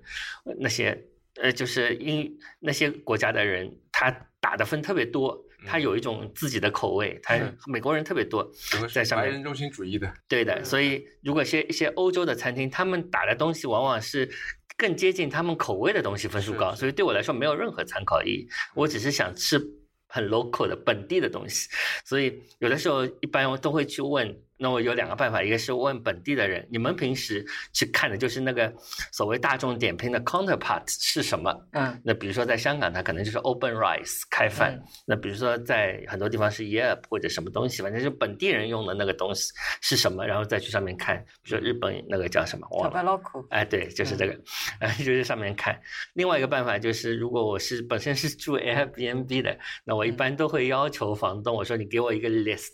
[0.59, 1.03] 那些
[1.40, 8.48] 呃，就是英那些国家的人，他打的分特别多，他嗯有一种自己的口味，他美国人特别多。
[8.92, 14.31] 在上面白人中心主义的，对的，所以如果些一些欧洲的餐厅，他们打的东西往往是
[14.76, 18.48] 更接近他们口味的东西，分数高，所以对我来说没有任何参考意义。
[18.74, 19.61] 我只是想吃
[20.09, 21.68] 很 local 的本地的东西，
[22.05, 24.35] 所以有的时候一般我都会去问。
[24.58, 28.72] 那我有两个办法，一个是问本地的人，你们平时去看的就是那个
[29.12, 31.52] 所谓大众点评的 counterpart 是什么？
[31.72, 34.74] 嗯那比如说在香港，它可能就是 Open Rice 开饭。
[34.74, 41.16] 嗯那比如说在很多地方是 Yelp 或者什么东西，反正就本地人用的那个东西是什么，然后再去上面看。
[41.42, 42.96] 比如说日本那个叫什么，忘了。
[42.98, 44.38] ，Tabaloco，哎，对，就是这个，
[44.80, 45.78] 哎， 就是上面看。
[46.14, 52.72] 另外一个办法就是，如果我是本身是住 Airbnb 的，那我一般都会要求房东，我说你给我一个 list，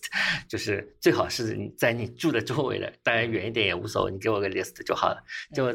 [0.48, 5.22] 就是最好是你在你住的周围的，当然远一点也无所谓，你给我个 list 就好了。
[5.54, 5.66] 就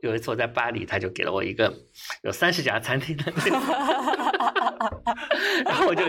[0.00, 1.72] 有一次我在巴黎，他就给了我一个
[2.22, 3.50] 有三十家餐厅的那个。
[5.64, 6.02] 然后我就，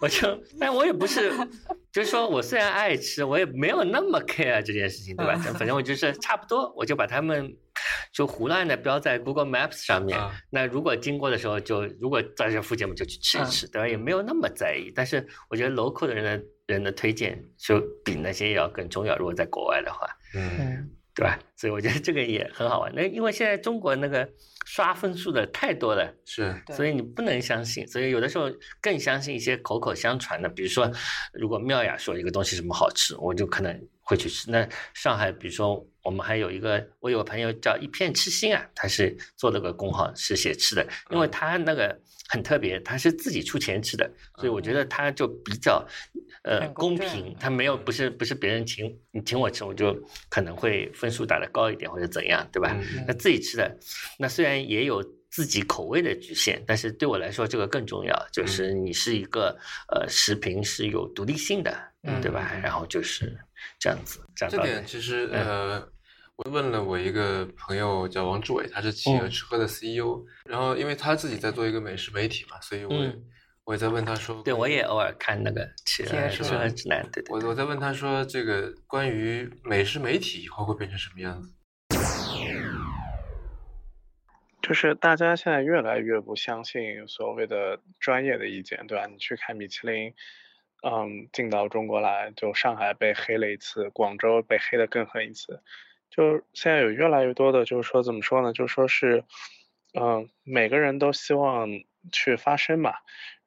[0.00, 1.32] 我就，但我也不是，
[1.92, 5.34] 就是说我虽然爱吃，我也没有那么 care 这件事情，对吧？
[5.36, 7.56] 反正我就是差不多，我就把他们
[8.12, 10.16] 就胡乱的标在 Google Maps 上面。
[10.18, 13.88] 啊那如果经过的时候就，如果在这附近，我们就去吃一吃，对吧？
[13.88, 14.92] 也没有那么在意。
[14.94, 19.16] 但是我觉得 local 的人的人的推荐就比那些要更重要。
[19.16, 21.38] 如果在国外的话，嗯，嗯对吧？
[21.56, 22.92] 所以我觉得这个也很好玩。
[22.94, 24.28] 那因为现在中国那个
[24.66, 26.14] 刷分数的太多了。
[26.24, 28.50] 是所以你不能相信，所以有的时候
[28.82, 30.90] 更相信一些口口相传的，比如说，
[31.32, 34.50] 如果妙雅说一个东西什么好吃，我就可能会去吃。
[34.50, 45.84] 那上海，比如说我们还有一个，我有个朋友叫一片痴心啊，他是做了个工号是写吃的，因为他那个很特别，他是自己出钱吃的，所以我觉得他就比较
[46.44, 49.92] 呃公平，他没有不是不是别人请你请我吃，我就
[50.28, 52.78] 可能会分数打得高一点或者怎样，对吧？
[52.80, 53.76] 嗯那自己吃的，
[54.18, 62.52] 那虽然也有自己口味的局限，但是对我来说这个更重要，就是你是一个呃食品是有独立性的，嗯对吧？
[62.62, 63.36] 然后就是
[63.78, 65.88] 这样子，这样这点其实嗯呃，
[66.36, 73.24] 我问了我一个朋友叫王志伟，他是企鹅嗯吃喝的 CEO，、然后因为他自己在做一个美食媒体嘛，所以我、嗯
[73.66, 77.34] 我也在问他说，对我也偶尔看那个企鹅吃喝指南，对对。
[77.34, 81.52] 我我在问他说，这个关于美食媒体以后会变成什么样子？
[84.62, 89.06] 就是大家现在越来越不相信所谓的专业的意见，对吧？
[89.06, 90.14] 你去看米其林，
[90.82, 95.62] 嗯，进到中国来，就上海被黑了一次，广州被黑的更狠一次，
[96.10, 98.52] 就现在有越来越多的，就是说怎么说呢？
[98.52, 99.24] 就说是，
[99.98, 101.68] 嗯，每个人都希望
[102.12, 102.94] 去发声嘛。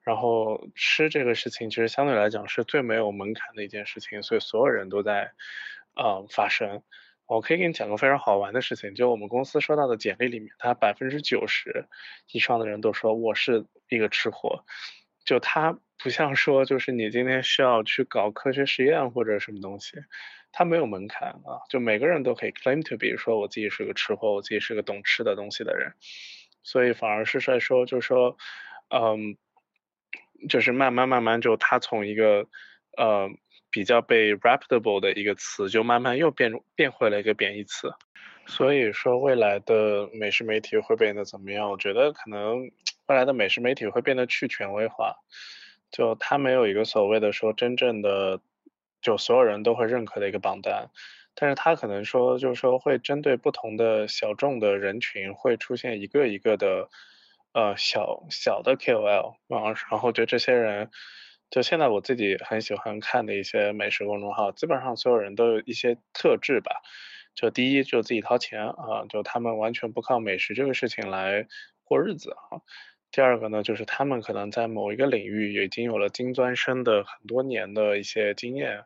[0.01, 5.33] 然后吃这个事情，其实相对来讲是最没有门槛的一件事情，所以所有人都在，
[6.01, 6.81] 嗯，发声。
[7.27, 11.85] 我可以给你讲个非常好玩的事情，就我们公司收到的简历里面，他百分之九十
[12.31, 14.65] 以上的人都说我是一个吃货，
[15.25, 19.97] 就它不像说就是你今天需要去搞科学实验或者什么东西，
[20.51, 25.93] 它没有门槛啊，就每个人都可以 claim to be 说我自己是个吃货，我自己是个懂吃的东西的人，
[26.63, 28.37] 所以反而是在说，就是说，
[28.89, 29.37] 嗯，
[30.47, 32.47] 就是慢慢慢慢就它从一个
[32.97, 33.29] 呃
[33.69, 37.91] 比较被 reputable 的一个词，就慢慢又变变回了一个贬义词。
[38.47, 41.69] 所以说，未来的美食媒体会变得怎么样？
[41.69, 42.71] 我觉得可能
[43.09, 45.15] 未来的美食媒体会变得去权威化，
[45.89, 48.39] 就它没有一个所谓的说真正的
[49.01, 50.91] 就所有人都会认可的一个榜单，
[51.33, 56.89] 但是它可能说就是说会针对不同的小众的人群，会出现一个一个的
[57.53, 60.91] 呃小小的 KOL，然后然后就这些人。
[61.49, 66.83] 就现在我自己很喜欢看的一些美食公众号，基本上所有人都有一些特质吧。
[67.33, 71.47] 就第一，就自己掏钱啊，就他们完全不靠美食这个事情来
[71.83, 72.61] 过日子啊。
[73.11, 78.83] 第二个呢，就是他们可能在某一个领域已经有了金砖生的很多年的一些经验，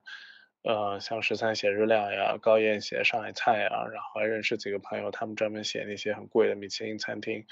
[0.63, 7.45] 呃，像十三写日料呀，高燕写上海菜呀，然后还认识几个朋友，他们专门写那些很贵的米其林餐厅，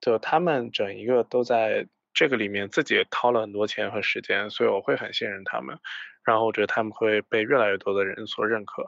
[0.00, 1.86] 就他们整一个都在。
[2.14, 5.78] 这个里面自己掏了很多钱和时间，所以我会很信任他们，
[6.26, 8.86] 然后我觉得他们会被越来越多的人所认可。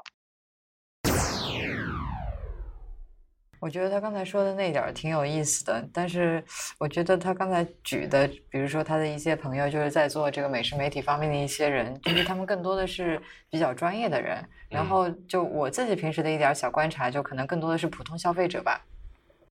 [3.65, 6.45] 我觉得他刚才说的那点儿挺有意思的，但是
[6.79, 18.85] 我觉得他刚才举的，比如说他的一些朋友，就是在做这个美食媒体方面的一些人，就是他们更多的是比较专业的人，然后就我自己平时的一点儿小观察，就可能更多的是普通消费者吧。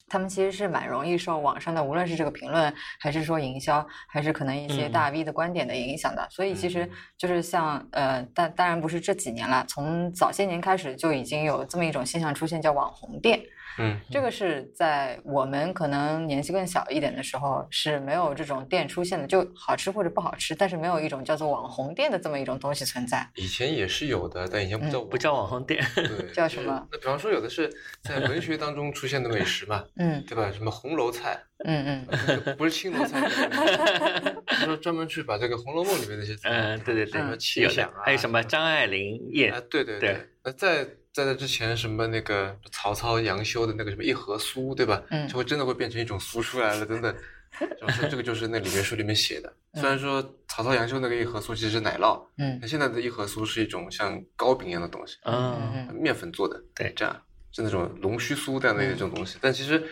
[0.08, 6.28] 他们其实是蛮容易受网上的，无论是这个评论，还是说营销，还是可能一些嗯大 V 的观点的影响的。
[6.30, 13.41] 所以其实嗯就是像呃，但当然不是这几年了，从早些年开始就已经有这么一种现象出现，叫网红店。
[13.80, 23.28] 嗯这个是在我们可能年纪更小一点的时候是没有这种店出现的，就好吃或者不好吃，但是没有一种叫做网红店的这么一种东西存在。
[23.36, 26.88] 以前也是有的，但以前不叫不叫网红店，对， 叫什么？
[26.92, 27.70] 那比方说有的是
[28.04, 30.52] 在文学当中出现的美食嘛，嗯对吧？
[30.52, 33.22] 什么红楼菜，嗯嗯不是青楼菜，
[34.48, 40.30] 就是说专门去把这个《红楼梦》里面那些菜，嗯，对对对什么，有奇想啊，，还有什么张爱玲啊也，，对对对。
[40.44, 45.02] 那在在那之前，什么那个曹操杨修的那个什么一盒酥，对吧？
[45.12, 47.15] 嗯就会真的会变成一种酥出来了，等等。
[47.80, 49.54] 然后说这个就是那里面书里面写的。
[49.80, 57.21] 虽然说曹操杨修那个一盒酥其实是奶酪，嗯那现在的一盒酥是一种像糕饼一样的东西，嗯，嗯面粉做的，对这样
[57.52, 59.38] 是那种龙须酥这样的一种东西。
[59.39, 59.84] 但其实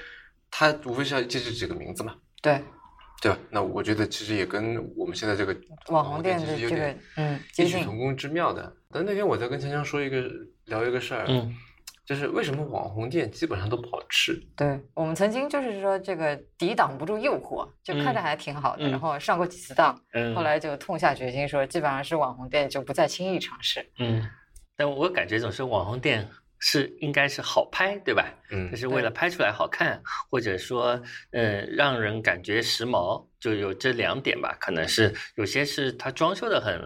[0.49, 2.63] 它无非是要记这几个名字嘛，对，
[3.21, 3.37] 对吧？
[3.51, 5.55] 那我觉得其实也跟我们现在这个
[5.89, 8.73] 网红店其的这个实有点嗯异曲同工之妙的。
[8.89, 10.23] 但那天我在跟强强说一个
[10.65, 11.55] 聊一个事儿，嗯，
[12.05, 14.33] 就是为什么网红店基本上都不好吃？
[14.57, 23.87] 对我们曾经就是说这个抵挡不住诱惑，就看着嗯还挺好的，嗯然后上过几次当，嗯后来就痛下决心说，基本上是网红店就不再轻易尝试。
[23.99, 24.27] 嗯，
[24.75, 26.27] 但我感觉总是网红店
[26.63, 28.23] 是应该是好拍，对吧？
[28.51, 34.55] 嗯就是为了拍出来好看，或者说，嗯，让人感觉时髦，就有这两点吧。
[34.59, 36.79] 可能是有些是它装修的很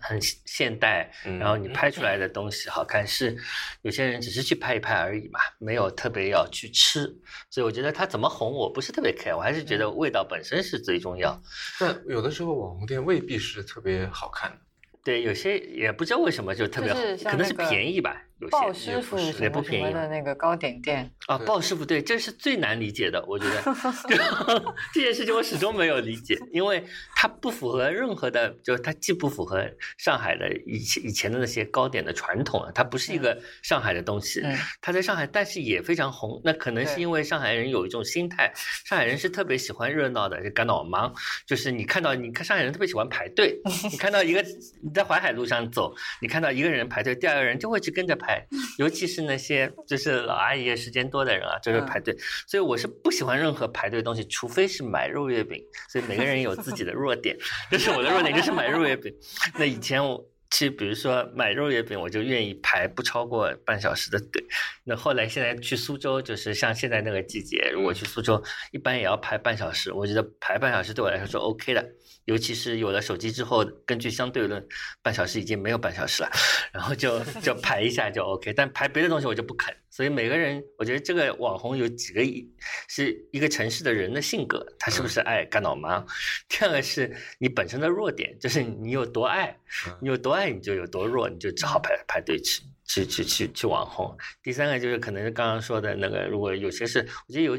[0.00, 3.36] 很很现代，嗯然后你拍出来的东西好看，是
[3.82, 7.06] 有些人只是去拍一拍而已嘛，没有特别要去吃。
[7.48, 11.40] 所以我觉得它怎么红，我不是特别 care，我还是觉得味道本身是最重要。
[11.78, 14.56] 但有的时候网红店未必是特别好看的。
[15.04, 23.62] 对，有些也不知道为什么就特别好，就是像可能是便宜吧，有些鲍师傅也不么什么便宜的那个糕点店，啊，鲍师傅，对，这是最难理解的，我觉得
[24.92, 29.64] 这件事情我始终没有理解，因为它不符合任何的，就是它既不符合
[29.96, 36.40] 上海的以前以前的那些糕点的传统啊，它不是一个上海的东西，嗯它在上海，但是也非常红。
[36.42, 38.52] 那可能是因为上海人有一种心态，
[38.84, 41.14] 上海人是特别喜欢热闹的，就赶脑忙，
[41.46, 43.60] 就是你看到，你看上海人特别喜欢排队，
[43.92, 44.42] 你看到一个
[44.82, 48.31] 你在淮海路上走，你看到一个人排队，第二个人就会去跟着排，
[48.78, 52.16] 尤其是那些就是老阿姨时间多的人啊，就是排队。
[52.46, 55.62] 所以我是不喜欢任何排队的东西，除非是买肉月饼。
[55.88, 57.36] 所以每个人有自己的弱点，
[57.70, 59.12] 这是我的弱点，就是买肉月饼。
[59.58, 60.28] 那以前我。
[60.54, 64.44] 去，比如说买肉月饼，我就愿意排不超过半小时的队。
[64.84, 69.90] 那后来现在去苏州，就是像现在那个季节，如果去苏州，一般也要排半小时。
[69.94, 71.82] 我觉得排半小时对我来说是 OK 的，
[72.24, 74.64] 尤其是有了手机之后，根据相对论，
[75.02, 76.30] 半小时已经没有半小时了，
[76.72, 78.52] 然后就就排一下就 OK。
[78.52, 79.74] 但排别的东西我就不肯。
[79.90, 82.48] 所以每个人，我觉得这个网红有几个一
[82.88, 86.06] 是一个城市的人的性格，他是不是爱干脑忙？
[86.48, 89.56] 第二个是你本身的弱点，就是你有多爱，
[90.00, 92.62] 你有多爱你就有多弱，你就只好排排队去。
[92.84, 97.58] 去去去去网红，第三个就是可能是刚刚说的那个，如果有些事，我觉得有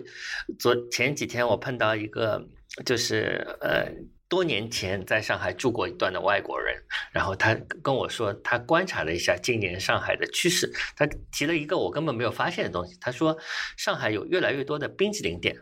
[0.60, 2.46] 昨前几天我碰到一个，
[2.86, 3.90] 就是呃
[4.34, 6.76] 多年前在上海住过一段的外国人，
[7.12, 13.38] 然后他跟我说，他观察了一下今年上海的趋势，他提了一个我根本没有发现的东西，他说
[13.78, 15.56] 上海有越来越多的冰淇淋店。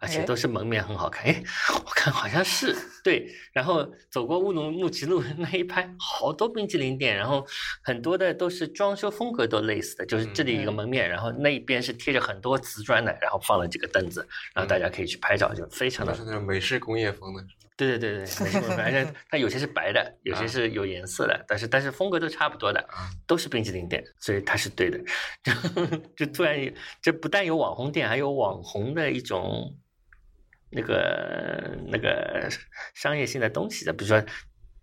[0.00, 1.42] 而且哎都是门面很好看，哎，
[1.74, 2.72] 我看好像是
[3.02, 3.26] 对。
[3.52, 7.44] 然后走过乌鲁木齐路那一排，好多冰淇淋店，然后
[7.82, 14.24] 很多的都是装修风格都类似的，就是这里一个嗯门面，然后那一边是贴着很多瓷砖的，然后放了几个凳子，
[14.54, 17.44] 然后大家可以去拍照，就非常的是那种美式工业风的。
[17.78, 22.86] 对对对对，没错，而且 它有些是白的，有些是有颜色的，但是但是风格都差不多的，
[23.26, 24.98] 都是冰淇淋店，所以它是对的。
[25.42, 26.58] 就就突然，
[27.00, 29.74] 这不但有网红店，还有网红的一种
[30.70, 32.48] 那个那个
[32.94, 34.22] 商业性的东西的，比如说。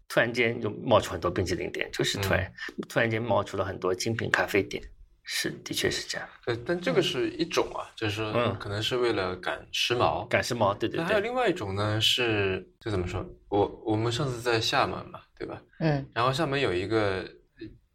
[0.08, 2.54] 突然间就冒出很多冰淇淋店，就是突然、
[2.88, 4.82] 突然间冒出了很多精品咖啡店，
[5.28, 6.30] 是的确是这样。
[6.46, 10.28] 对，但这个是一种啊，就是说嗯可能是为了赶时髦。
[10.28, 13.26] 赶时髦，对对对还有对，另外一种呢，是这怎么说？
[13.50, 15.60] 我我们上次在厦门嘛，对吧？
[15.80, 17.28] 嗯然后厦门有一个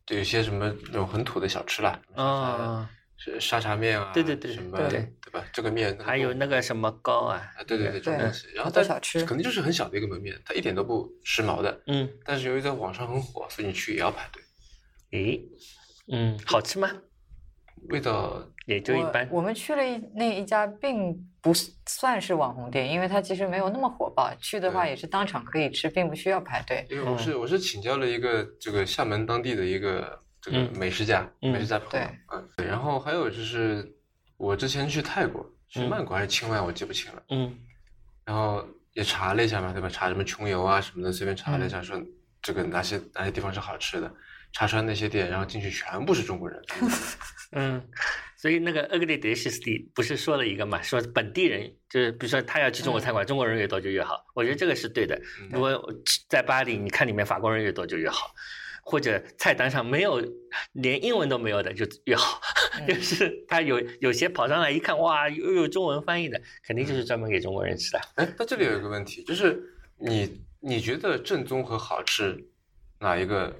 [0.08, 4.88] 有一些什么那种很土的小吃啦，啊，是沙茶面啊，对对对什么对
[5.22, 5.44] 对吧？
[5.52, 8.48] 这个面还有那个什么糕啊，啊，对对对，这种对东西。
[8.54, 14.42] 然后好多它小吃可能就是很小的一个门面，它一点都不时髦的，嗯，但是由于在网上很火，所以你去也要排队，
[15.12, 15.40] 诶，
[16.10, 16.90] 嗯，好吃吗？
[17.88, 19.26] 味道也就一般。
[19.30, 19.38] 我。
[19.38, 21.52] 我们去了一那一家，并不
[21.86, 24.30] 算是网红店，因为它其实没有那么火爆。
[24.40, 26.86] 去的话也是当场可以吃，并不需要排队。
[26.90, 33.90] 因为我是我是请教了一个这个厦门当地的一个这个嗯美食家，嗯美食家朋友，对嗯，对然后还有就是
[34.36, 37.22] 我之前去泰国去曼谷还是清迈，我记不清了。
[37.30, 37.56] 嗯
[38.24, 39.88] 然后也查了一下嘛，对吧？
[39.88, 42.00] 查什么穷游啊什么的，随便查了一下，说
[42.42, 44.12] 这个哪些哪些地方是好吃的，
[44.52, 46.60] 查出来那些店，然后进去全部是中国人。
[47.52, 47.84] 嗯，
[48.36, 54.24] 所以那个 ugly dishes 里不是说了一个嘛，说本地人就是比如说他要去中国餐馆，中国人越多就越好。
[54.34, 55.20] 我觉得这个是对的。
[55.40, 55.92] 嗯如果
[56.28, 58.32] 在巴黎，你看里面法国人越多就越好，
[58.82, 60.22] 或者菜单上没有
[60.74, 62.40] 连英文都没有的就越好。
[62.86, 68.00] 就是他有有些跑上来一看，哇，又有中文翻译的，肯定就是专门给中国人吃的。
[68.14, 69.60] 哎，那这里有一个问题，就是
[69.98, 72.38] 你你觉得正宗和好吃
[73.00, 73.52] 哪一个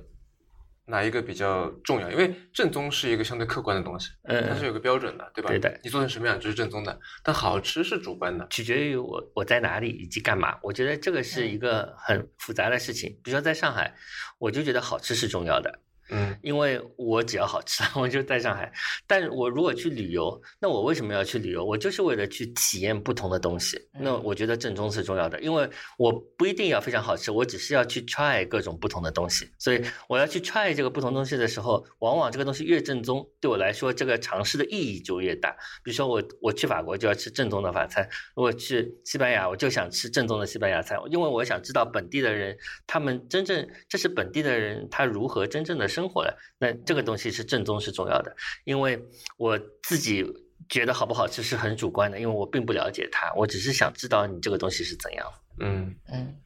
[0.90, 2.10] 哪一个比较重要？
[2.10, 5.48] 因为正宗是一个相对客观的东西，它是嗯，有个标准的，对吧？
[5.48, 8.46] 对的你做成什么样就是正宗的，但好吃是主观的。
[8.50, 10.58] 取决于我我在哪里以及干嘛。
[10.62, 13.10] 我觉得这个是一个很复杂的事情。
[13.22, 13.94] 比如说在上海，
[14.38, 15.80] 我就觉得好吃是重要的。
[16.10, 18.72] 嗯因为我只要好吃， 我就在上海。
[19.06, 21.64] 但我如果去旅游，那我为什么要去旅游？
[21.64, 23.80] 我就是为了去体验不同的东西。
[23.92, 29.48] 那嗯我觉得正宗是重要的，因为我不一定要非常好吃，我只是要去 try 各种不同的东西。
[29.58, 35.50] 所以我要去 try 这个不同东西的时候，往往这个东西越正宗，对我来说这个尝试的意义就越大。
[35.82, 42.56] 比如说我我去法国就要吃正宗的法餐，如果去西班牙我就想吃正宗的西班牙菜，因为我想知道本地的人
[42.86, 46.38] 他们真正这是本地的人他如何真正的生活了。
[46.58, 48.34] 那这个东西是正宗是重要的，
[48.64, 49.02] 因为
[49.36, 50.24] 我自己
[50.68, 55.26] 觉得好不好吃是很主观的，因为我并不了解它，我只是想知道你这个东西是怎样。
[55.58, 56.36] 嗯嗯，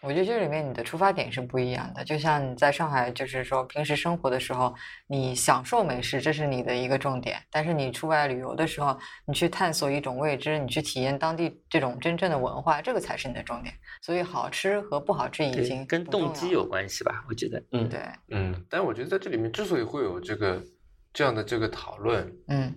[0.00, 2.04] 我觉得这里面你的出发点是不一样的。
[2.04, 4.74] 就像你在上海，就是说平时生活的时候，
[5.06, 7.42] 你享受美食，这是你的一个重点。
[7.50, 13.74] 但是你出外旅游的时候，你去探索一种未知，你去体验当地这种真正的文化，这个才是你的重点。
[14.02, 17.24] 所以好吃和不好吃已经跟动机有关系吧？
[17.28, 18.00] 我觉得，嗯，对，
[18.30, 20.60] 嗯，但我觉得在这里面之所以会有这个
[21.12, 22.74] 这样的这个讨论，嗯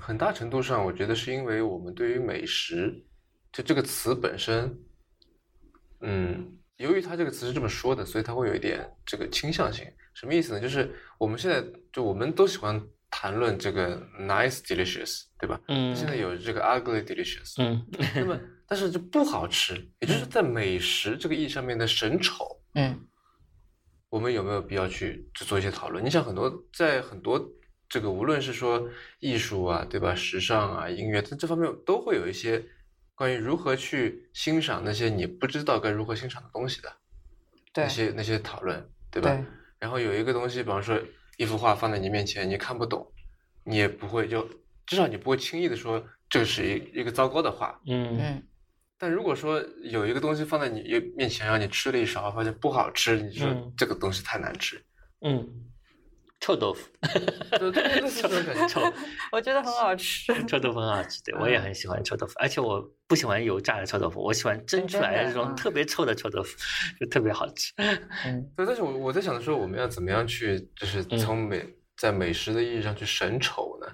[0.00, 2.92] 很大程度上，我觉得是因为我们对于美食
[3.52, 4.76] 就这个词本身，
[6.00, 9.86] 嗯，由于它这个词是这么说的，所以它会有一点这个倾向性。
[10.14, 10.60] 什么意思呢？
[10.60, 15.60] 就是我们现在就我们都喜欢谈论这个 nice delicious，对吧？
[15.68, 23.06] 嗯，现在有这个 ugly delicious，嗯那么但是就不好吃，也就是在美食这个意义上面的审丑，嗯
[24.10, 26.04] 我们有没有必要去去做一些讨论？
[26.04, 27.50] 你想，很多在很多
[27.88, 28.88] 这个，无论是说
[29.18, 32.64] 艺术啊，对吧，时尚啊，音乐，在这方面都会有一些
[33.16, 36.92] 关于如何去欣赏那些你不知道该如何欣赏的东西的
[37.72, 39.30] 对那些那些讨论，对吧？
[39.30, 39.44] 对
[39.80, 40.96] 然后有一个东西，比方说
[41.36, 43.12] 一幅画放在你面前，你看不懂，
[43.64, 44.48] 你也不会就
[44.86, 47.80] 至少你不会轻易的说这是一一个糟糕的画。
[47.86, 48.42] 嗯嗯
[48.98, 50.82] 但如果说有一个东西放在你
[51.16, 54.82] 面前，让你吃了一勺，发现不好吃，你说嗯这个东西太难吃，
[55.20, 55.46] 嗯，
[56.40, 56.88] 臭豆腐，
[57.50, 58.68] 对对对，类似这种感觉。
[58.68, 58.80] 臭
[59.32, 60.32] 我觉得很好吃。
[60.46, 66.56] 臭豆腐很好吃，对我也很喜欢臭豆腐，而且我不喜欢油炸的臭豆腐，我喜欢蒸出来的这种嗯特别臭的臭豆腐，
[67.00, 67.72] 就特别好吃。
[68.24, 71.66] 嗯对，但是我我在想的时候，我们要怎么样去，就是嗯从美、
[71.96, 73.88] 在美食的意义上去审丑呢？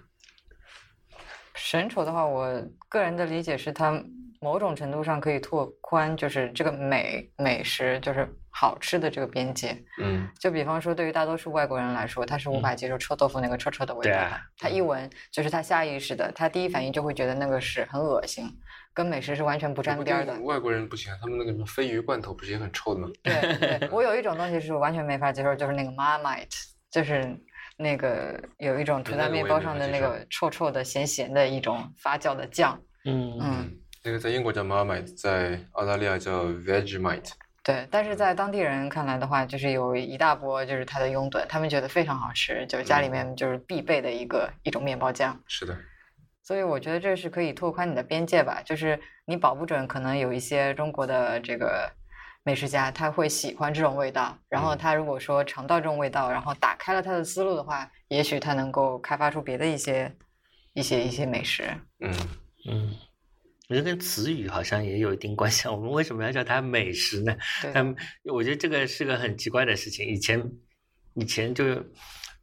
[1.55, 4.03] 审丑的话，我个人的理解是，它
[4.41, 9.77] 某种程度上可以拓宽，就是这个美美食，就是好吃的这个边界。
[9.99, 14.41] 嗯就比方说，对于大多数外国人来说，他是无法接受臭豆腐那个臭臭的味道的。
[14.57, 18.51] 他一闻就是他下意识的，他第一反应就会觉得那个是很恶心，
[18.95, 20.41] 跟美食是完全不沾边儿的。
[20.41, 23.11] 外国人不行，他们那个什么鲱鱼罐头不是也很臭的吗？
[23.23, 27.37] 对对， 我有一种东西是完全没法接受，就是那个 Marmite，就是
[27.77, 32.81] 那个有一种涂在面包上的那个臭臭的咸咸的一种发酵的酱。
[33.05, 37.33] 嗯嗯，那个在英国叫 Marmite，在澳大利亚叫 Vegemite。
[37.63, 45.39] 对，但是在当地人看来的话，就是有一大波就是它的拥趸，他们觉得非常好吃，就是家里嗯面就是必备的一个一种面包酱。
[45.47, 45.77] 是的，
[46.43, 51.93] 所以我觉得这是可以拓宽你的边界吧，就是你保不准可能有一些中国的这个
[52.43, 60.11] 美食家他会喜欢这种味道，然后嗯他如果说尝到这种味道，然后打开了他的思路的话，也许他能够开发出别的一些
[60.73, 61.65] 一些一些美食。
[62.01, 62.11] 嗯
[62.67, 62.95] 嗯，
[63.71, 65.71] 我觉得跟词语好像也有一定关系啊。
[65.73, 67.37] 我们为什么要叫它美食呢？
[67.73, 67.95] 但
[68.25, 70.05] 我觉得这个是个很奇怪的事情。
[70.09, 70.45] 以前
[71.15, 71.65] 以前就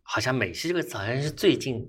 [0.04, 1.86] 好像美食这个词好像是最近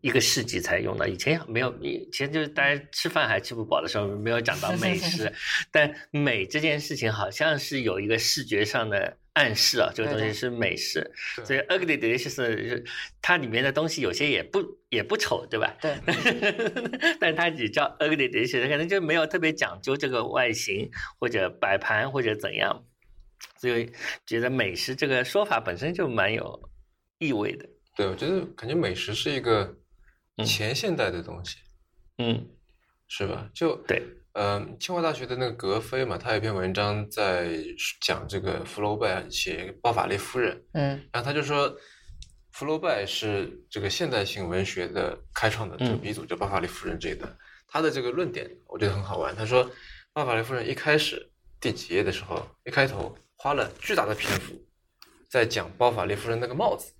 [0.00, 5.32] 一个世纪才用到，以前没有，以前就是大家吃饭还吃不饱的时候没有讲到美食，
[5.70, 11.10] 但美这件事情好像是有一个视觉上的暗示啊，这个东西是美食，
[11.44, 11.58] 所以。
[11.68, 12.84] Ugly delicious 是
[13.20, 15.76] 它里面的东西有些也不也不丑，对吧？
[15.80, 15.96] 对，
[17.20, 22.84] 但它只叫 ugly delicious，可能就没有特别讲究这个外形或者摆盘或者怎样，
[23.60, 23.90] 所以
[24.26, 26.70] 觉得美食这个说法本身就蛮有
[27.18, 27.68] 意味的。
[27.94, 29.76] 对，我觉得感觉美食是一个嗯
[30.44, 31.56] 前现代的东西，
[32.18, 32.46] 嗯，
[33.08, 33.50] 是吧？
[33.54, 37.58] 就对，嗯，清华大学的那个格非嘛，他有一篇文章在
[38.00, 40.88] 讲这个福楼拜写《包法利夫人》，嗯。
[41.12, 41.76] 然后他就说，
[42.52, 47.36] 福楼拜是这个现代性文学的开创的这个嗯鼻祖，就包法利夫人这一段。
[47.66, 49.34] 他的这个论点我觉得很好玩。
[49.34, 49.70] 他说，
[50.12, 51.30] 包法利夫人一开始
[51.60, 54.54] 第几页的时候，一开头花了巨大的篇幅
[55.28, 56.92] 在讲包法利夫人那个帽子，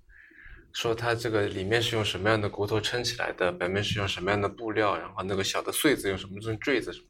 [0.73, 7.07] 说它这个里面是用什么样的骨头撑起来的，表面是用什么样的布料，然后那个小的穗子用什么做坠子什么，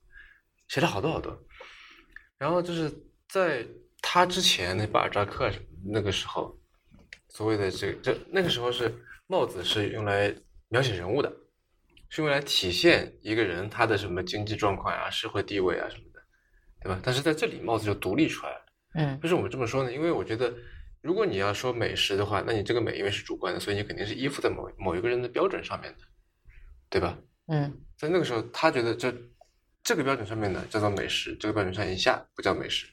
[0.68, 1.38] 写了好多好多。
[2.38, 2.92] 然后就是
[3.28, 3.68] 在
[4.02, 5.52] 他之前那巴尔扎克
[5.86, 6.58] 那个时候，
[7.30, 8.94] 所谓的这个这那个时候是
[9.28, 10.34] 帽子是用来
[10.70, 11.30] 描写人物的，
[12.10, 16.22] 是用来体现一个人他的什么经济状况啊、社会地位啊什么的，
[16.82, 17.00] 对吧？
[17.04, 18.66] 但是在这里帽子就独立出来了。
[18.96, 19.94] 嗯为什么我这么说呢？
[19.94, 20.52] 因为我觉得，
[21.02, 26.00] 如果你要说美食的话，那你这个美因为是主观的，所以你肯定是依附在某某一个人的标准上面的，
[26.90, 27.18] 对吧？
[27.48, 29.14] 嗯在那个时候，他觉得这
[29.84, 32.88] 这个标准上面呢叫做美食，这个标准上以下不叫美食。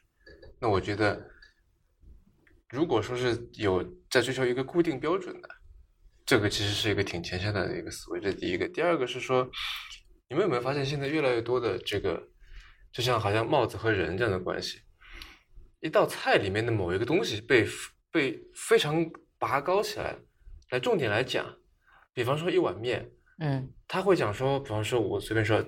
[0.58, 1.30] 那我觉得，
[2.70, 5.48] 如果说是有在追求一个固定标准的，
[6.24, 8.68] 这个其实是一个挺前现代的一个思维，这是第一个。
[8.68, 9.48] 第二个是说，
[10.28, 12.28] 你们有没有发现现在越来越多的这个，
[12.92, 14.80] 就像好像帽子和人这样的关系，
[15.80, 17.66] 一道菜里面的某一个东西被
[18.16, 19.04] 被非常
[19.38, 20.16] 拔高起来，
[20.70, 21.44] 来重点来讲，
[22.14, 23.06] 比方说一碗面，
[23.40, 23.70] 嗯。
[23.86, 25.62] 他会讲说，比方说我随便说，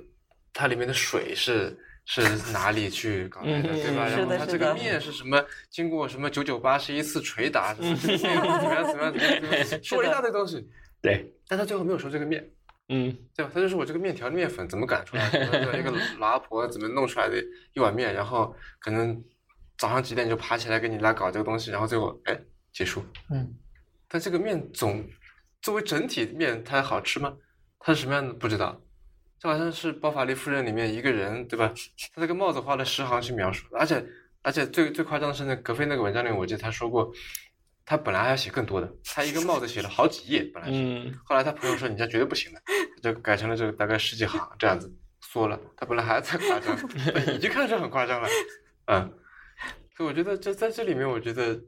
[0.52, 2.22] 它里面的水是是
[2.52, 4.08] 哪里去搞来的，对吧？
[4.08, 10.66] 然后它这个面是什么，经过什么九九八十一次捶打，怎么样怎么样怎么样说了一大堆东西，
[11.02, 12.50] 对，但他最后没有说这个面，
[12.88, 13.14] 嗯。
[13.36, 13.50] 对吧？
[13.54, 17.36] 他就说我这个面条的面粉怎么擀出来的，一个老阿婆怎么弄出来的
[17.74, 19.22] 一碗面，然后可能
[19.78, 22.38] 早上几点就爬起来给你来搞这个东西，然后最后哎
[22.72, 23.02] 结束。
[23.30, 23.54] 嗯
[24.08, 25.06] 但这个面总
[25.60, 27.36] 作为整体面，它好吃吗？
[27.78, 28.80] 它是什么样的不知道。
[29.38, 31.72] 这好像是《包法利夫人》里面一个人，对吧？
[32.14, 34.04] 他这个帽子花了十行去描述，而且
[34.42, 37.12] 而且最最夸张的是那格菲那个文章里，我记得他说过，
[37.84, 40.74] 他本来还要写更多的，他一个帽子写了好几页，本来是。
[40.74, 42.60] 嗯后来他朋友说你这绝对不行的，
[43.00, 45.60] 就改成了这个大概十几行这样子缩了。
[45.76, 46.76] 他本来还在夸张，
[47.14, 48.28] 但 已经看着很夸张了，
[48.86, 49.12] 嗯。
[49.98, 51.60] 所以我觉得这在这里面，我觉得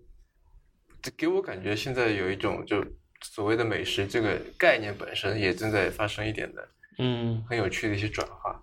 [1.02, 2.80] 这给我感觉现在有一种就
[3.24, 6.68] 所谓的美食这个概念本身也正在发生一点的
[7.00, 8.62] 嗯，很有趣的一些转化。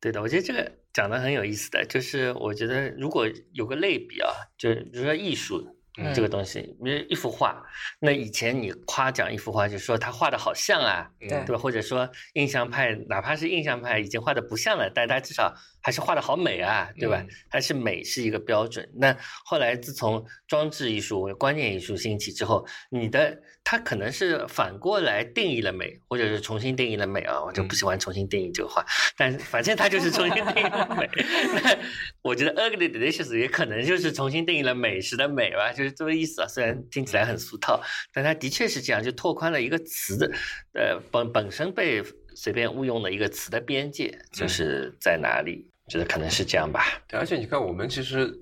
[0.00, 5.64] 对的，我觉得这个讲的很有意思的，就是我觉得如果有个类比啊，就是比如说艺术
[5.96, 7.62] 嗯这个东西，比如一幅画，
[8.00, 11.56] 那以前你夸奖一幅画，就说他画的好像啊，对吧？
[11.56, 15.54] 或者说印象派，哪怕是印象派已经画的不像了，但他至少
[15.84, 17.28] 还是画的好美啊，对吧嗯？
[17.46, 18.88] 还是美是一个标准。
[18.94, 19.14] 那
[19.44, 27.44] 后来自从装置艺术、观念艺术兴起之后，你的它可能是反过来定义了美，或者是重新定义了美啊。
[27.44, 28.82] 我就不喜欢重新定义这个话，
[29.14, 31.06] 但反正它就是重新定义了美。
[31.62, 31.78] 那
[32.22, 36.48] 我觉得 ugly delicious 也可能就是重新定义了美食的美吧，就是这个意思啊。
[36.48, 37.78] 虽然听起来很俗套，
[38.14, 40.32] 但它的确是这样，就拓宽了一个词的，
[40.72, 42.02] 呃，本本身被
[42.34, 45.68] 随便误用的一个词的边界，就是在哪里？
[45.88, 46.84] 觉得可能是这样吧。
[47.08, 48.32] 对，而且你看，我们其实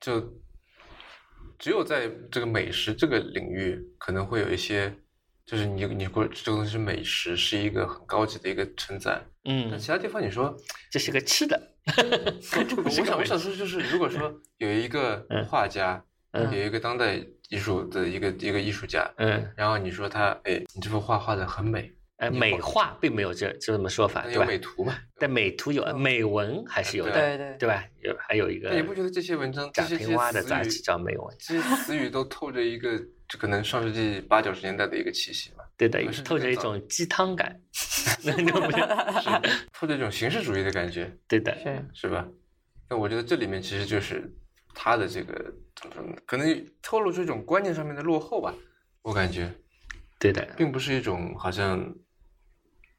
[0.00, 0.20] 就
[1.58, 4.94] 只有在这个美食这个领域，可能会有一些，
[5.46, 9.24] 就是你你过这个东西是美食，是一个很高级的一个称赞。
[9.42, 10.56] 但嗯，其他地方你说，
[10.90, 11.72] 这是个吃的。
[12.84, 24.46] 我想我想说，就是如果说有一个嗯画家，嗯有一个当代艺术的一个一个艺术家，嗯，然后你说他，哎，你这幅画画的很美，呃，美化并没有这这么说法，有对吧？
[24.46, 24.96] 美图嘛？
[25.18, 27.84] 但美图有，美文还是有的，对对对吧？
[28.02, 32.98] 有还有一个你不觉得这些文章，这贾些平凹的杂志叫美文，这些词语都透着一个，
[33.28, 37.60] 就可能上世纪八九十年代的一个气息嘛，对的是，透着一种鸡汤感，
[38.24, 38.78] 那就不是
[39.72, 42.26] 透着一种形式主义的感觉，对的，是是吧？
[42.88, 44.32] 那我觉得这里面其实就是
[44.74, 45.52] 他的这个？
[46.24, 48.54] 可能透露出一种观念上面的落后吧，
[49.02, 49.52] 我感觉，
[50.18, 51.94] 对的，并不是一种好像，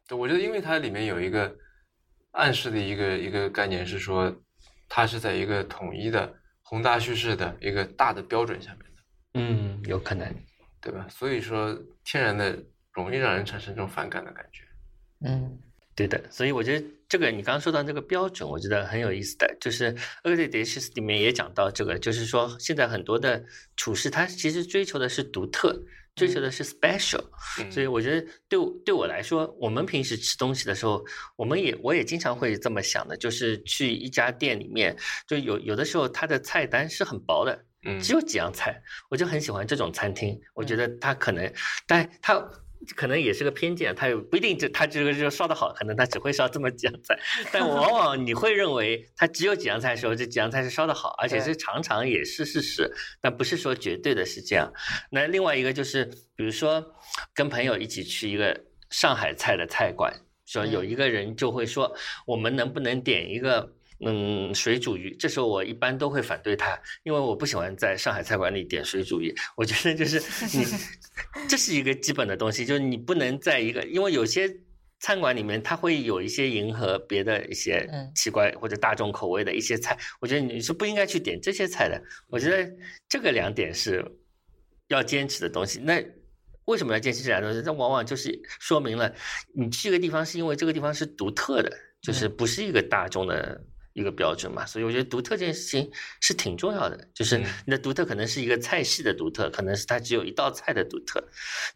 [0.08, 1.54] 对我觉得因为它里面有一个
[2.32, 4.34] 暗示的一个一个概念是说，
[4.88, 6.34] 它是在一个统一的
[6.64, 9.02] 宏大叙事的一个大的标准下面的，
[9.34, 10.34] 嗯，有可能，
[10.82, 11.06] 对吧？
[11.10, 12.58] 所以说天然的
[12.94, 14.64] 容易让人产生这种反感的感觉。
[15.26, 15.60] 嗯
[15.96, 19.92] 对的，所以我觉得这个你刚刚说到这个标准，我觉得很有意思的，就是
[20.24, 23.44] 《Early Dishes》里面也讲到这个，就是说现在很多的
[23.76, 25.84] 处事，它其实追求的是独特，
[26.18, 27.24] 追求的是 special，、
[27.60, 31.06] 嗯所以我觉得对对我来说，我们平时吃东西的时候，
[31.36, 34.98] 我们也我也经常会这么想的，就是去一家店里面，
[35.28, 38.00] 就有有的时候它的菜单是很薄的，嗯。
[38.00, 40.40] 只有几样菜，我就很喜欢这种餐厅。
[40.56, 41.52] 我觉得它可能，
[41.86, 42.34] 但它
[42.96, 47.18] 可能也是个偏见，他有不一定这他这个就烧的好，可能他只会烧这么几样菜，
[47.52, 54.72] 但往往你会认为他只有几样菜的时候，这几样菜是烧的好，而且对是常常也是事实，但不是说绝对的是这样。
[55.12, 56.06] 那另外一个就是，
[56.36, 56.94] 比如说
[57.34, 60.14] 跟朋友一起去一个上海菜的菜馆，
[60.46, 63.77] 说有一个人就会说，我们能不能点一个？
[64.06, 69.34] 嗯，水煮鱼，这时候我一般都会反对他，因为我不喜欢在上海菜馆里点水煮鱼。
[69.56, 70.20] 我觉得就是
[70.58, 70.66] 你，
[71.48, 74.48] 这是一个基本的东西，就是你不能在一个，因为有些
[75.00, 82.02] 餐馆里面它会有一些迎合别的一些嗯奇怪或者大众口味的一些菜，我觉得你是不应该去点这些菜的。
[82.30, 82.72] 我觉得
[83.10, 84.04] 这个两点是
[84.90, 85.80] 要坚持的东西。
[85.80, 86.04] 那
[86.66, 87.62] 为什么要坚持这两东西？
[87.66, 89.14] 那往往就是说明了
[89.56, 91.72] 你去一个地方是因为这个地方是独特的，
[92.02, 93.60] 就是不是一个大众的
[93.98, 94.66] 一个标准嘛。
[94.66, 95.92] 所以我觉得独特这件事情
[96.22, 101.22] 是挺重要的，就是嗯你的独特可能是一个菜系的独特，可能是它只有一道菜的独特，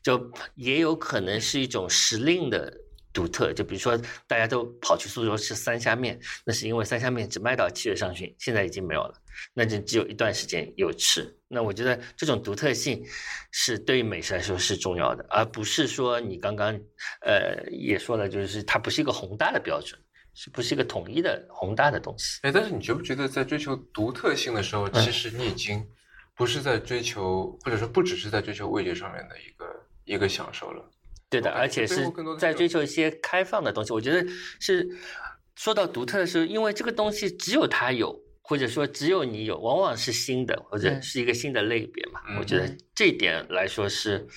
[0.01, 2.71] 就也有可能是一种时令的。
[3.13, 9.13] 独特，就比如说大家都跑去苏州吃三虾面，那是因为三虾面只卖到七月上旬，现在已经没有了。
[9.53, 11.27] 那就只有一段时间有吃。
[11.49, 13.05] 那我觉得这种独特性
[13.51, 16.73] 是对于美食来说是重要的，而不是说你刚刚
[17.19, 19.99] 呃也说了，就是它不是一个宏大的标准，
[20.33, 22.39] 是不是一个统一的宏大的东西？
[22.43, 25.85] 哎，但是你觉不觉得在追求独特性的时候，嗯其实你已经
[26.35, 30.89] 不是在追求，或者说不只是在追求味觉上面的一个一个享受了？
[31.29, 33.93] 对的，而且是在追求一些开放的东西。
[33.93, 34.29] 我觉得
[34.59, 34.85] 是
[35.55, 38.19] 说到独特的时候，因为这个东西只有它有，
[38.51, 42.19] 或者说只有你有，往往是新的，或者嗯是一个新的类别嘛。
[42.37, 44.27] 我觉得嗯这一点来说是，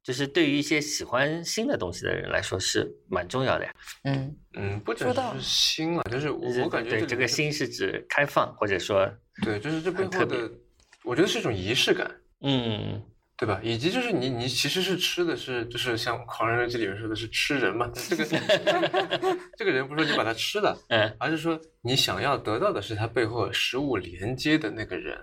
[0.00, 3.74] 就是对于一些喜欢新的东西的人来说是蛮重要的呀。
[4.04, 9.12] 嗯嗯，不只说到是新嘛，就是我我感觉对这个新是指开放，或者说
[9.42, 10.54] 对，就是这背很特别后的，
[11.02, 12.08] 我觉得是一种仪式感。
[12.42, 13.02] 嗯
[13.36, 13.60] 对吧？
[13.62, 18.24] 以及就是你你其实是吃的是就是像《狂人日记》里面说的是吃人嘛，这个
[19.58, 25.18] 这个人不是说你把他吃了，嗯而是说你想要得到的是他背后食物连接的那个人，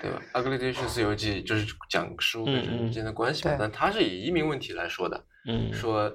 [0.00, 0.20] 对吧？
[0.42, 6.12] 《Ugly Delicious 游记》就是讲食物跟人之间的关系嘛，嗯但他是以移民问题来说的，嗯说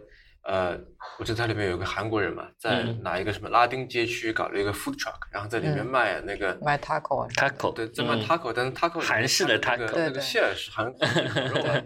[0.48, 0.80] 呃，
[1.20, 3.04] 我记得它里面有个韩国人嘛，在嗯。
[3.04, 5.86] 哪一个什么拉丁街区搞了一个 food truck，然后在里面嗯。
[5.86, 8.24] 卖那个卖 taco 啊，taco 对，在卖嗯。
[8.26, 11.06] taco，但是 taco 韩式的它那个 taco 那个馅儿是韩国
[11.52, 11.84] 肉啊，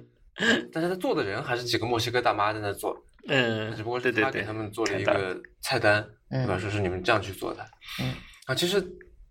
[0.72, 2.96] 但是他做的人还是几个墨西哥大妈在那做，
[3.28, 6.56] 嗯，只不过是他给他们做了一个菜单，对吧？
[6.56, 6.60] 嗯。
[6.60, 7.66] 说是你们这样去做的。
[8.00, 8.14] 嗯，
[8.46, 8.84] 啊，其实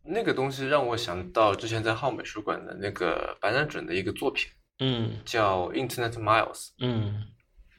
[0.04, 4.50] 那个东西让我想到之前在浩美术馆的那个白南准的一个作品，
[4.80, 5.12] 嗯。
[5.24, 7.26] 叫《Internet Miles》，嗯。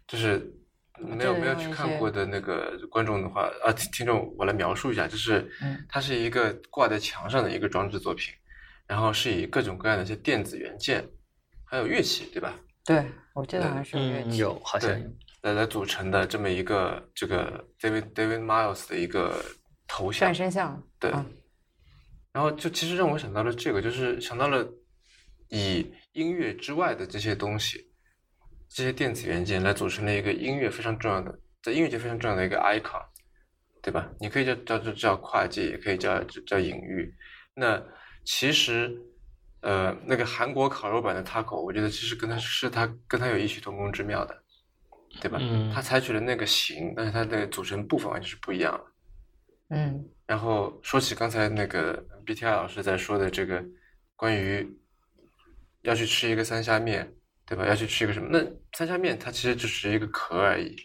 [0.07, 0.53] 就是
[1.01, 8.33] 没有没有去看过的那个观众的话，啊，听听众我来描述一下，就是嗯它是一个挂在墙上的一个装置作品，
[8.87, 11.05] 然后是以各种各样的一些电子元件，
[11.65, 12.55] 还有乐器，对吧？
[12.85, 14.37] 对，我记得好像是有乐嗯，器。
[14.37, 15.07] 有好像有，
[15.41, 19.43] 来来组成的这么一个这个 David David Miles 的一个
[19.87, 21.25] 头像半，身像，对啊
[22.33, 24.65] 然后就其实让我想到了这个，就是想到了
[25.49, 27.90] 以音乐之外的这些东西，
[28.73, 33.03] 这些电子元件来组成了一个音乐非常重要的，在音乐界非常重要的一个 icon，
[33.81, 34.09] 对吧？
[34.19, 37.13] 你可以叫叫叫叫跨界，也可以叫叫叫隐喻。
[37.53, 37.83] 那
[38.23, 38.97] 其实，
[39.61, 44.41] 呃，那个韩国烤肉版的 taco，我觉得其实跟它是它跟它有异曲同工之妙的，
[45.19, 45.37] 对吧？
[45.41, 49.75] 嗯它采取了那个形，但是它的组成部分完全是不一样的。
[49.75, 53.61] 嗯然后说起刚才那个 BTI 老师在说的这个
[54.15, 54.65] 关于
[55.81, 57.13] 要去吃一个三虾面，
[57.45, 57.65] 对吧？
[57.67, 58.29] 要去吃一个什么？
[58.31, 58.39] 那
[58.77, 60.75] 三虾面它其实只是一个壳而已，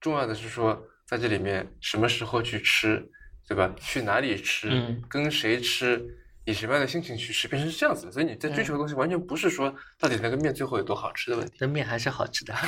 [0.00, 3.04] 重要的是说在这里面什么时候去吃，
[3.46, 3.74] 对吧？
[3.78, 6.02] 去哪里吃，嗯跟谁吃，
[6.44, 8.12] 以什么样的心情去吃，变成是这样子的。
[8.12, 11.54] 所以你在追求的东西完全不是说到底那个面最后有多好吃的问题。
[11.60, 12.54] 那面还是好吃的。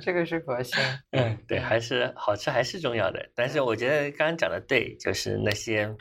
[0.00, 0.78] 这个是核心。
[1.10, 3.28] 嗯，对，还是好吃还是重要的。
[3.34, 5.92] 但是我觉得刚刚讲的对，就是那些，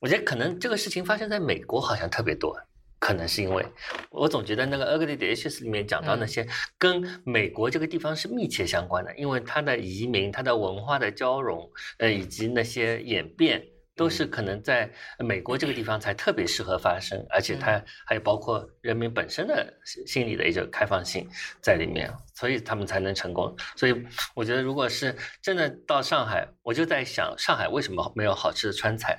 [0.00, 2.56] 我觉得可能这个事情发生在美国好像特别多，
[2.98, 3.64] 可能是因为
[4.10, 6.46] 我总觉得那个《Ugly Delicious》里面讲到那些
[6.76, 13.62] 跟美国这个地方是密切相关的，因为它的移民、它的文化的交融，呃，以及那些演变。
[13.98, 14.88] 都是可能在
[15.18, 21.28] 美国这个地方才特别适合发生，而且它还有包括人民本身的心心理的一种开放性
[21.60, 23.52] 在里面，所以他们才能成功。
[23.74, 29.18] 所以我觉得，如果是真的到上海，我就在想，上海为什么没有好吃的川菜？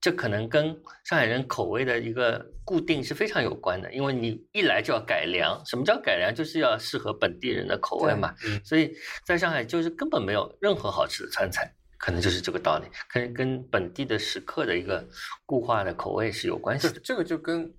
[0.00, 0.68] 这可能跟
[1.04, 5.62] 上海人口味的一个固定是非常有关的，因为你一来就要改良。
[5.66, 6.34] 什么叫改良？
[6.34, 8.34] 就是要适合本地人的口味嘛。
[8.46, 8.94] 嗯所以
[9.24, 15.06] 在上海就是根本没有任何好吃的川菜，可能就是这个道理，可能跟本地的食客的一个
[15.44, 16.94] 固化的口味是有关系的。
[16.94, 17.70] 这这个就跟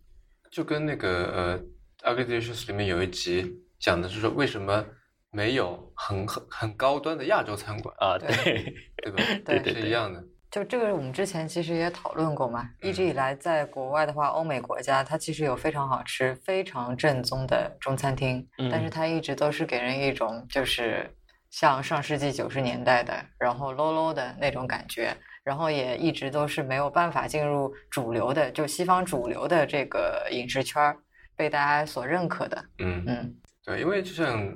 [0.51, 1.63] 就跟那个
[2.03, 4.85] 呃，《Ugly Delicious》里面有一集讲的是说为什么
[5.31, 9.23] 没有很很很高端的亚洲餐馆，啊，对对， 对吧？
[9.45, 10.23] 对对对是一样的。
[10.51, 12.69] 就这个，我们之前其实也讨论过嘛。
[12.81, 21.09] 一直以来，在国外的话，欧美国家它其实有非常好吃、非常正宗的中餐厅，但是嗯它一直都是给人一种就是
[21.49, 30.97] 像上世纪九十年代的，然后 low low 的那种感觉，然后也一直都是没有办法进入主流的，就西方主流的这个饮食圈儿，
[31.33, 32.61] 被大家所认可的。
[32.79, 34.53] 嗯，嗯，对，因为就像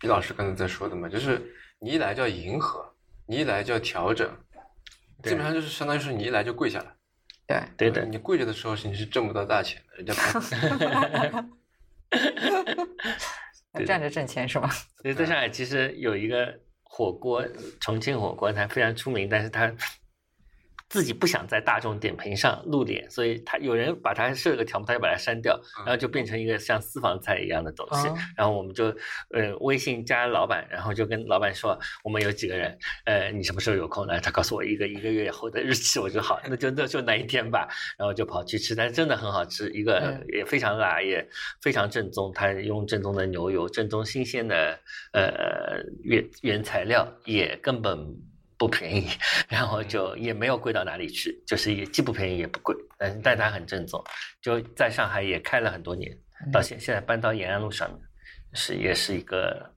[0.00, 1.40] 毕老师刚才在说的嘛，就是
[1.78, 2.84] 你一来就要迎合，
[3.26, 4.28] 你一来就要调整，
[5.30, 6.94] 基本上就是相当于是你一来就跪下了。
[7.46, 10.14] 对，对的，你跪着的时候是你是挣不到大钱的，人家
[13.86, 14.68] 站着挣钱是吗？
[15.02, 17.46] 所以在上海其实有一个火锅，
[17.80, 19.72] 重庆火锅，它非常出名，但是它
[20.96, 28.08] 自己不想在大众点评上露脸，所以他有人把他设了个条目，他就把它删掉，然后就变成一个像私房菜一样的东西。
[28.08, 28.86] 哦然后我们就
[29.28, 34.18] 呃微信加老板，然后就跟老板说我们有几个人，呃你什么时候有空呢？
[34.20, 37.68] 他告诉我一个一个月后的日期，我说好，那就那就那一天吧。
[37.98, 41.28] 然后就跑去吃，但是真的很好吃，一个嗯也非常辣，也
[41.60, 42.32] 非常正宗。
[42.34, 44.78] 他用正宗的牛油，正宗新鲜的
[45.12, 47.98] 呃原原材料，也根本
[48.58, 49.08] 不便宜，
[49.48, 54.02] 然后就也没有贵到哪里去，就是也既不便宜也不贵，但是但它很正宗，
[54.40, 56.16] 就在上海也开了很多年，
[56.52, 58.00] 到现现在搬到延安路上面，
[58.54, 59.72] 是也是一个。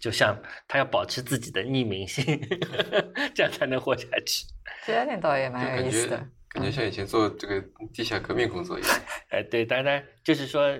[0.00, 0.34] 就像
[0.66, 2.24] 他要保持自己的匿名性，
[3.36, 4.46] 这样才能活下去。
[4.86, 6.16] 这家店倒也蛮有意思的。
[6.48, 7.62] 感觉像以前做这个
[7.92, 8.90] 地下革命工作一样。
[9.28, 10.74] 哎，对，当然就是说，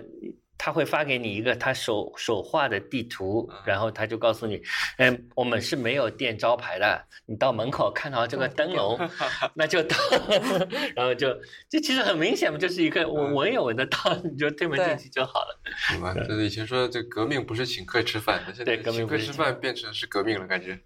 [0.63, 4.61] 他会发给你一个他手手画的地图，然后他就告诉你，
[4.99, 9.01] 嗯，我们是没有店招牌的，你到门口看到这个灯笼，
[9.57, 9.97] 那就到，
[10.95, 11.35] 然后就
[11.71, 15.59] 这其实很明显嘛，就是一个我闻也闻得到，你就推门进去就好了。
[15.89, 20.79] 好吧，就是以前说这革命不是请客吃饭的，现在革命请客不是吃饭变成是革命了，感觉。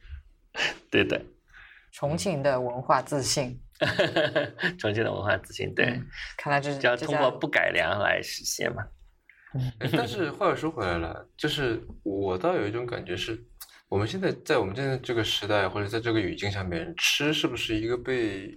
[0.88, 1.20] 对的，
[1.90, 3.60] 重庆的文化自信，
[4.78, 6.06] 重庆的文化自信，对，嗯
[6.36, 8.84] 看来这是就要通过不改良来实现嘛。
[9.80, 13.42] 哎 但是话又说回来了，就是我倒有一种感觉是，
[13.88, 18.54] 我们现在在我们现在这个时代或者在这个语境下面，吃是不是一个被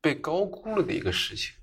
[0.00, 1.54] 被高估了的一个事情？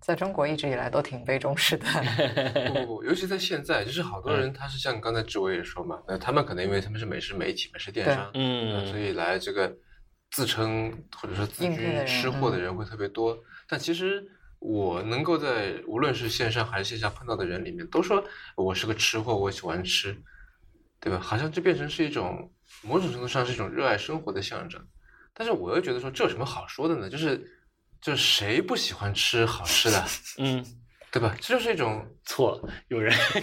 [0.00, 1.84] 在中国一直以来都挺被重视的。
[2.68, 9.76] 不不不，尤其在现在，就是好多人他是像刚才志伟也说嘛，那，他们可能因为他们是美食媒体、美食电商，呃嗯所以来这个
[10.30, 13.36] 自称或者说自居吃货的嗯人会特别多。
[13.68, 14.24] 但其实
[14.68, 18.24] 我能够在无论是线上还是线下碰到的人里面，都说
[18.56, 20.20] 我是个吃货，我喜欢吃，
[20.98, 21.20] 对吧？
[21.20, 22.52] 好像这变成是一种
[22.82, 24.84] 某种程度上是一种热爱生活的象征。
[25.32, 27.08] 但是我又觉得说这有什么好说的呢？
[27.08, 27.48] 就是
[28.00, 30.04] 就是谁不喜欢吃好吃的，
[30.38, 30.64] 嗯，
[31.12, 31.36] 对吧？
[31.40, 33.14] 这就是一种错，有人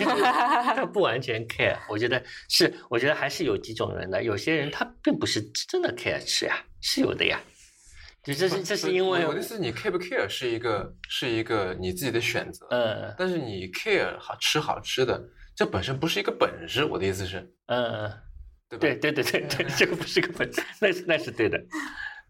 [0.76, 7.40] 他不完全 care，我觉得是，我觉得还是有几种人的，有些人他并不是真的 care 吃呀，是有的呀。
[8.24, 15.22] 就这是这是因为我的意思，你 care 不 care 是一个是一个你自己的选择，嗯但是你 care 好吃好吃的，
[15.54, 16.86] 这本身不是一个本事。
[16.86, 18.10] 我的意思是，嗯，
[18.70, 18.80] 对吧？
[18.80, 21.58] 对对对对对，这个不是个本事，那是那是对的，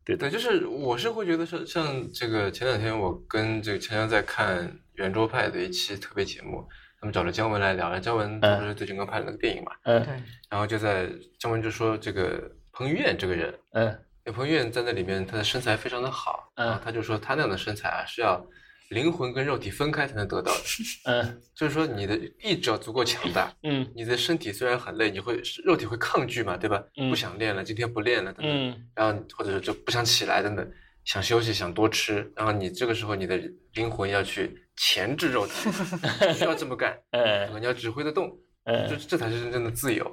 [0.04, 6.68] 对的，对，就是我是会觉得说，像这个前两天我跟这个强强在看圆桌派的一期特别节目，
[7.00, 10.14] 他们找了姜文来聊，姜文他不是最近刚拍了那个电影嘛，嗯对，
[10.50, 13.96] 然后就在姜文就说这个彭于晏这个人，嗯
[14.26, 16.80] 因为彭于晏在那里面他的身材非常的好，嗯。
[16.84, 18.46] 他就说他那样的身材啊是要
[18.90, 20.60] 灵魂跟肉体分开才能得到的，
[21.06, 21.42] 嗯。
[21.56, 23.90] 就是说你的意志要足够强大，嗯。
[23.96, 26.82] 你的身体虽然很累，你会肉体会抗拒嘛，对吧？
[26.98, 27.10] 嗯。
[27.10, 28.88] 不想练了，今天不练了等等，嗯。
[28.96, 30.72] 然后或者是就不想起来等等，
[31.04, 33.38] 想休息想多吃，然后你这个时候你的
[33.74, 35.70] 灵魂要去钳制肉体，
[36.34, 37.60] 需要这么干， 嗯。
[37.60, 38.30] 你要指挥得动，
[38.66, 40.10] 这嗯这才是真正的自由。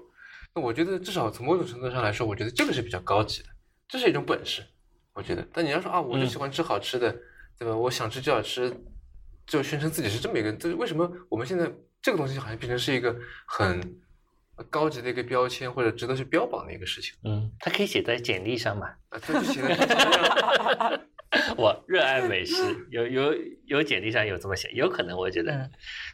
[0.52, 3.48] 那我觉得至少从某种程度上来说，我觉得这个是比较高级的，
[3.90, 4.62] 这是一种本事，
[5.12, 5.46] 我觉得。
[5.52, 7.10] 但你要说啊，我就嗯喜欢吃好吃的，
[7.58, 7.76] 对吧？
[7.76, 8.72] 我想吃就要吃，
[9.46, 11.70] 就宣称自己是这么一个，这为什么我们现在
[12.00, 13.14] 这个东西好像变成是一个
[13.46, 14.00] 很
[14.70, 18.86] 高级的一个标签，或者值得去标榜的一个事情嗯，它可以写在简历上嘛。
[19.08, 19.18] 啊？
[19.26, 19.60] 这就写
[21.56, 22.54] 我热爱美食，
[22.90, 23.34] 有有
[23.66, 25.70] 有简历上有这么写，有可能我觉得，嗯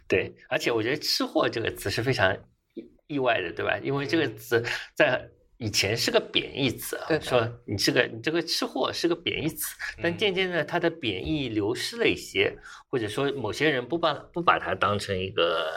[0.06, 2.36] 对，而且我觉得“吃货”这个词是非常
[2.74, 3.78] 意意外的，对吧？
[3.82, 4.62] 因为这个词
[4.94, 5.28] 在
[5.58, 10.16] 以前是个贬义词啊对，说你是个你这个吃货是个贬义词，但嗯。
[10.16, 12.56] 渐渐的它的贬义流失了一些，
[12.88, 15.70] 或者说某些人不把不把它当成一个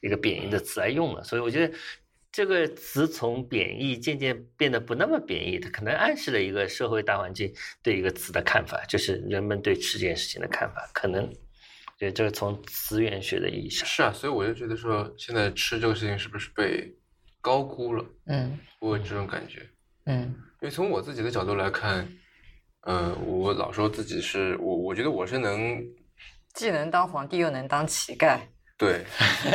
[0.00, 1.74] 一个贬义的词来用了，所以我觉得。
[2.32, 7.50] 这个词从贬义渐渐变得不那么贬义，它可能暗示了一个社会大环境
[7.82, 11.26] 对一个词的看法，就是人们对吃这件事情的看法，可能
[11.98, 16.94] 觉得这个从词源学的意义上，是啊，所以我就觉得说，现在吃这个事情是不是被
[17.46, 18.04] 高估了？
[18.26, 19.64] 嗯我有这种感觉。
[20.06, 20.22] 嗯
[20.60, 22.08] 因为从我自己的角度来看，
[22.80, 25.80] 呃，我老说自己是我，我觉得我是能
[26.54, 28.40] 既能当皇帝又能当乞丐。
[28.78, 29.04] 对，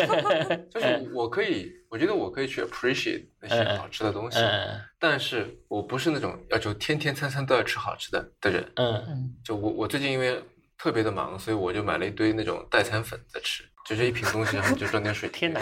[0.71, 8.71] 就是我可以，我觉得我可以去 appreciate 那些嗯嗯好吃的东西，嗯但是我不是那种要求天天餐餐都要吃好吃的的人。
[8.75, 10.41] 嗯嗯就我我最近因为
[10.77, 15.27] 特别的忙，所以我就买了一堆那种代餐粉在吃，就是一瓶东西，然后就装点水。
[15.27, 15.59] 天哪！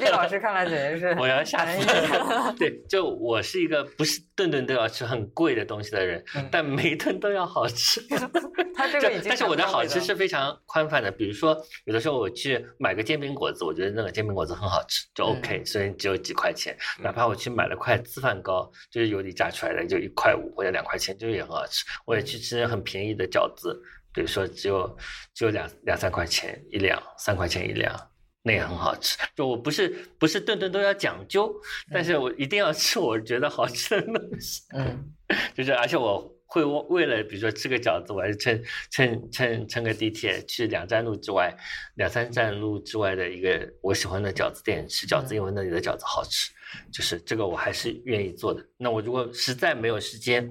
[0.00, 2.52] 叶老师看来简直是我要吓死了。
[2.58, 8.00] 对，就我是一个不是顿顿都要吃很贵的东西的人，嗯但每顿都要好吃。
[8.74, 21.84] 他这个已经但是我的好吃是非常宽泛的，比如说有的时候我去买个煎饼果子，我觉得那个煎饼果子很好吃，就嗯 OK，、虽然只有几块钱，哪怕我去买了块粢饭糕，就是油里炸出来的，就一块五或者两块钱，就也很好吃。
[22.04, 23.80] 我也去吃很便宜的饺子，
[24.12, 24.96] 比如说只有
[25.34, 27.94] 只有两两三块钱一两，三块钱一两。
[28.40, 29.88] 那也很好吃，就我不是
[30.18, 31.52] 不是顿顿都要讲究，
[31.92, 34.62] 但是我一定要吃我觉得好吃的东西。
[34.74, 35.12] 嗯
[35.54, 41.54] 就是而且我会为了比如说吃个饺子，我还是乘乘乘乘个地铁去两站路之外、
[41.96, 46.50] 两三站路之外的一个我喜欢的饺子店吃饺子，嗯因为那里的饺子好吃。
[46.90, 48.64] 就是这个我还是愿意做的。
[48.78, 50.48] 那我如果实在没有时间，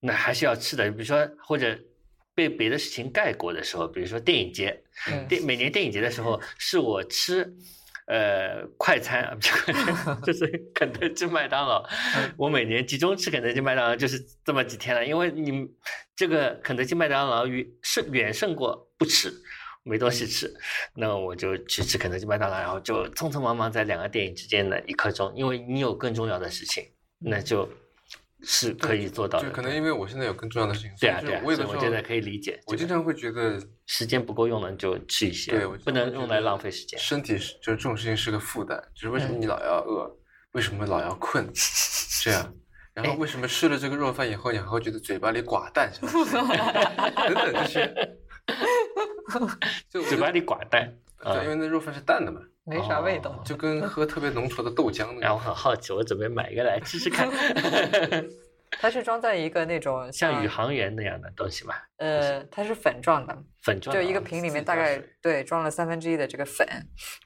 [0.00, 0.90] 那还是要吃的。
[0.90, 1.78] 比如说或者
[2.34, 7.50] 被别的事情盖过的时候，比如说电影节，嗯电每年电影节的时候，是我吃
[8.06, 11.84] 呃快餐啊，不是快餐， 就是肯德基、麦当劳。
[12.36, 15.66] 我每年集中吃肯德基、麦当劳就是这么几天了，因为你
[16.14, 19.32] 这个肯德基、麦当劳远胜远胜过不吃。
[19.86, 20.50] 没东西吃，
[20.94, 26.82] 那我就去吃肯德基、麦当劳，然后就匆匆忙忙在两个电影之间的一刻钟，因为你有更重要的事情，
[27.18, 27.68] 那就
[28.44, 29.48] 是可以做到的。
[29.48, 32.60] 就可能因为我现在有更重要的事情，对啊，对啊，我有的时候所以我觉得可以理解。
[32.66, 36.98] 我经常会觉得时间不够用了，你就吃一些，对，我不能用来浪费时间。
[36.98, 40.10] 身体是就是这种事情是个负担，就是为什么嗯你老要饿，
[40.52, 41.48] 为什么老要困，
[42.22, 42.54] 这样，
[42.92, 47.94] 然后为什么吃了这个肉饭以后，你还会觉得嘴巴里寡淡， 等等这些，
[49.90, 50.94] 就嘴巴里寡淡。
[51.22, 53.42] 对，因为那肉饭是淡的嘛，没啥味道。
[53.44, 55.40] 就跟喝特别浓稠的豆浆那然后我。
[55.40, 57.28] 很好奇，我准备买一个来试试看，
[58.80, 63.94] 它是装在一个那种 像宇航员那样的东西嘛，呃，它是粉状的，粉状。
[63.94, 66.66] 就一个瓶里面大概对装了三分之一的这个粉，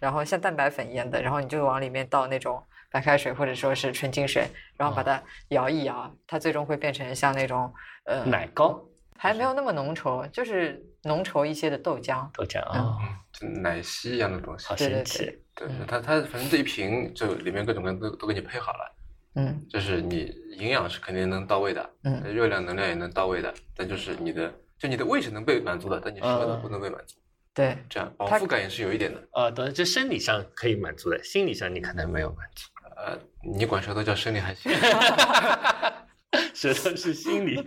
[0.01, 7.73] 然后像蛋白粉一样的，然后你就往里面倒那种白开水或者说是纯净水，然后把它摇一摇，它最终会变成像那种
[8.05, 8.83] 呃奶糕
[9.17, 12.29] 还没有那么浓稠，就是浓稠一些的豆浆。
[12.35, 14.67] 豆浆啊，就奶昔一样的东西。
[14.67, 15.39] 好，对对神奇。
[15.55, 18.97] 对，它它反正这一瓶就里面各种各样都都给你配好了，
[19.35, 19.67] 嗯。
[19.69, 22.23] 就是你营养是肯定能到位的，嗯。
[22.23, 26.63] 热量能量也能到位的，但就是你的就你的胃是能被满足的，但你舌头嗯。
[26.63, 27.17] 不能被满足，
[27.55, 29.29] 对，这样饱腹感也是有一点的。
[29.33, 32.69] 呃，对，就生理上可以满足的，心理上你可能没有满足。
[32.97, 34.73] 呃，你管舌头叫生理还行，
[36.55, 37.63] 舌头是心理，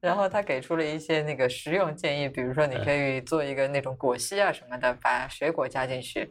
[0.00, 6.30] 然后他给出了一些那个实用建议，比如说你可以做一个那种果昔啊什么的，把水果加进去，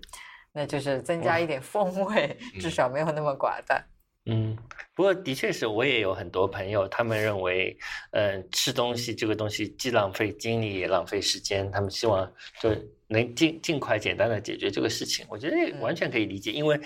[0.53, 3.83] 那就是增加一点风味，至嗯少没有那么寡淡。
[4.29, 4.57] 嗯，
[4.93, 7.77] 不过的确是我也有很多朋友，他们认为，
[8.11, 12.29] 嗯、吃东西这个东西既浪费精力也浪费时间，他们希望
[12.59, 12.75] 就
[13.07, 15.25] 能尽尽快简单的解决这个事情。
[15.29, 16.77] 我觉得嗯完全可以理解，因为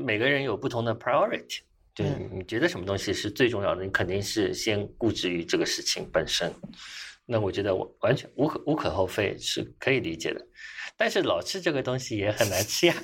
[0.00, 1.60] 每个人有不同的 priority，
[2.00, 6.52] 就是嗯你觉得什么东西是最重要的，你肯定是先固执于这个事情本身。
[7.26, 10.44] 那我觉得我完全无可无可厚非，是可以理解的。
[10.96, 12.94] 但是老吃这个东西也很难吃呀，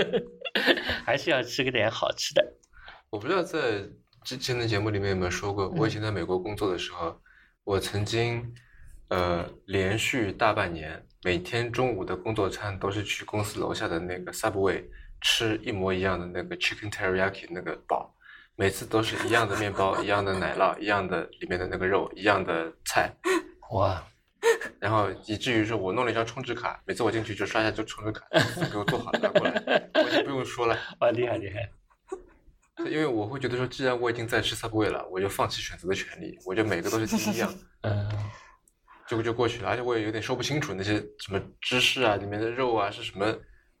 [1.04, 2.54] 还是要吃个点好吃的。
[3.10, 3.88] 我不知道在
[4.24, 7.20] 之前的节目里面有没有说过，我以前嗯在美国工作的时候，
[7.64, 8.54] 我曾经
[9.08, 14.84] 呃连续大半年，每天中午的工作餐都是去公司楼下的那个 Subway
[15.20, 18.14] 吃一模一样的那个 Chicken Teriyaki 那个堡，
[18.56, 23.10] 每次都是一样的面包、一样的奶酪、一样的里面的那个肉、一样的菜，
[23.72, 24.02] 哇，
[24.78, 28.26] 然后以至于说我弄了一张充值卡，每次我进去就刷一下就充值卡，
[28.60, 30.78] 就给我做好了拿过来，我就不用说了。
[31.00, 31.70] 哇，厉害厉害！
[32.90, 38.08] 因为我会觉得说，既然我已经在吃 Subway 了，我就放弃选择的权利，我就每个都是第一样， 嗯。
[39.04, 39.68] 就就过去了。
[39.68, 43.26] 而且我也有点说不清楚那些什么芝士啊，里面的肉啊是什么，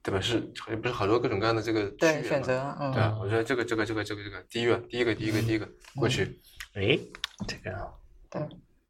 [0.02, 0.20] 对吧？
[0.20, 0.40] 是
[0.80, 6.40] 不是好多各种各样的这个对，选择，嗯，对啊，我觉得这个这个这个这个这个第一个第一个第一个第一个过去，
[6.74, 6.98] 哎，
[7.46, 7.88] 这个啊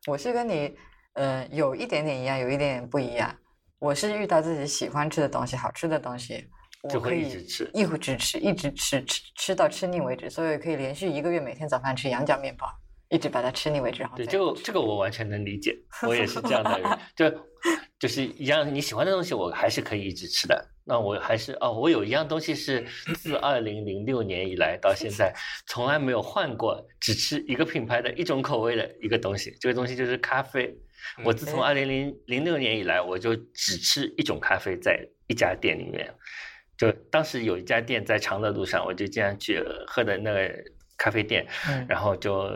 [0.07, 0.75] 我是跟你，
[1.13, 3.33] 呃，有一点点一样，有一点点不一样。
[3.79, 6.49] 我是遇到自己喜欢吃的东西、好吃的东西，
[6.89, 10.31] 就会我可以一直吃一直吃，一直吃，吃吃到吃腻为止。
[10.31, 12.67] 所以可以连续一个月每天早饭吃羊角面包，
[13.13, 15.77] 一直把它吃腻为止，然后对，再这个这个我完全能理解，
[16.09, 17.31] 我也是这样的人， 就
[17.99, 20.69] 就是一样你喜欢的东西，我还是可以一直吃的。
[20.85, 22.85] 那我还是哦，我有一样东西是
[23.15, 25.33] 自二零零六年以来到现在
[25.69, 30.75] 从来没有换过，只吃一个品牌的一种口味的一个东西，这个东西就是咖啡。
[31.25, 36.13] 我自从二零零零六年以来，我就只吃一种咖啡，在一家店里面。
[36.79, 40.53] 就当时有一家店在长乐路上，我就经常去喝的那个
[40.97, 42.51] 咖啡店，嗯然后就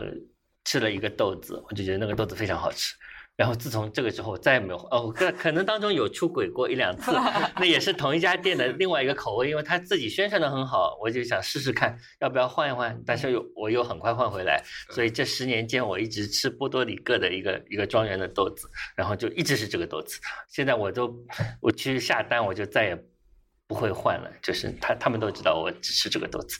[0.67, 2.93] 吃了一个豆子，我就觉得那个豆子非常好吃。
[3.37, 7.11] 然后自从这个之后，再也没有哦，可可能当中有出轨过一两次，
[7.55, 20.19] 那也是同一家店的另外一个口味，因为他自己宣传的很好，我就想试试看要不要换一换，但是又我又很快换回来，所以这十年间我一直吃波多黎各的一个一个庄园的豆子，然后就一直是这个豆子。
[20.49, 21.15] 现在我都
[21.61, 23.05] 我去下单，我就再也
[23.67, 26.57] 不会换了，就是他他们都知道我只吃这个豆子，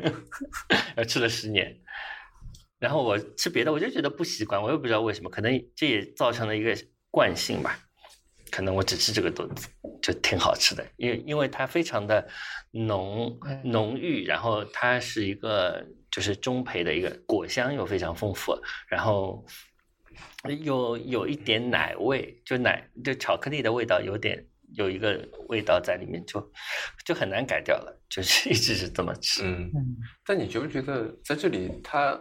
[0.96, 1.78] 呃，吃了十年。
[2.82, 6.76] 然后我吃别的，我就觉得不习惯，我也不知道为什么，可能这也造成了一个
[7.12, 7.78] 惯性吧。
[8.50, 9.68] 可能我只吃这个豆子，
[10.02, 12.28] 就挺好吃的，因为因为它非常的
[12.72, 18.52] 浓嗯浓郁，然后它是一个就是中培的一个果香又非常丰富，
[18.88, 19.46] 然后
[20.64, 26.52] 有有一点奶味，就奶就巧克力的味道有点有一个味道在里面，就
[27.06, 29.44] 就很难改掉了，就是一直是这么吃。
[29.44, 32.20] 嗯，嗯但你觉不觉得在这里，它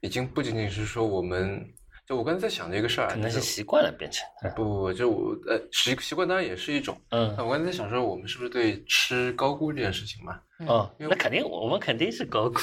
[0.00, 1.64] 已经不仅仅是说我们，
[2.06, 4.26] 就我刚才在想的一个事儿啊，可能是习惯了变成，
[4.56, 6.98] 不不不，就我呃习习惯当然也是一种。
[7.10, 10.40] 嗯那我刚才在想说，我们是不是对吃高估这件事情嘛？
[10.66, 12.58] 哦，因为那肯定我们肯定是高估，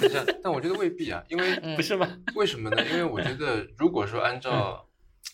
[0.00, 2.08] 等一下，但我觉得未必啊，因为嗯 不是吗？
[2.34, 2.84] 为什么呢？
[2.90, 4.84] 因为我觉得，如果说按照，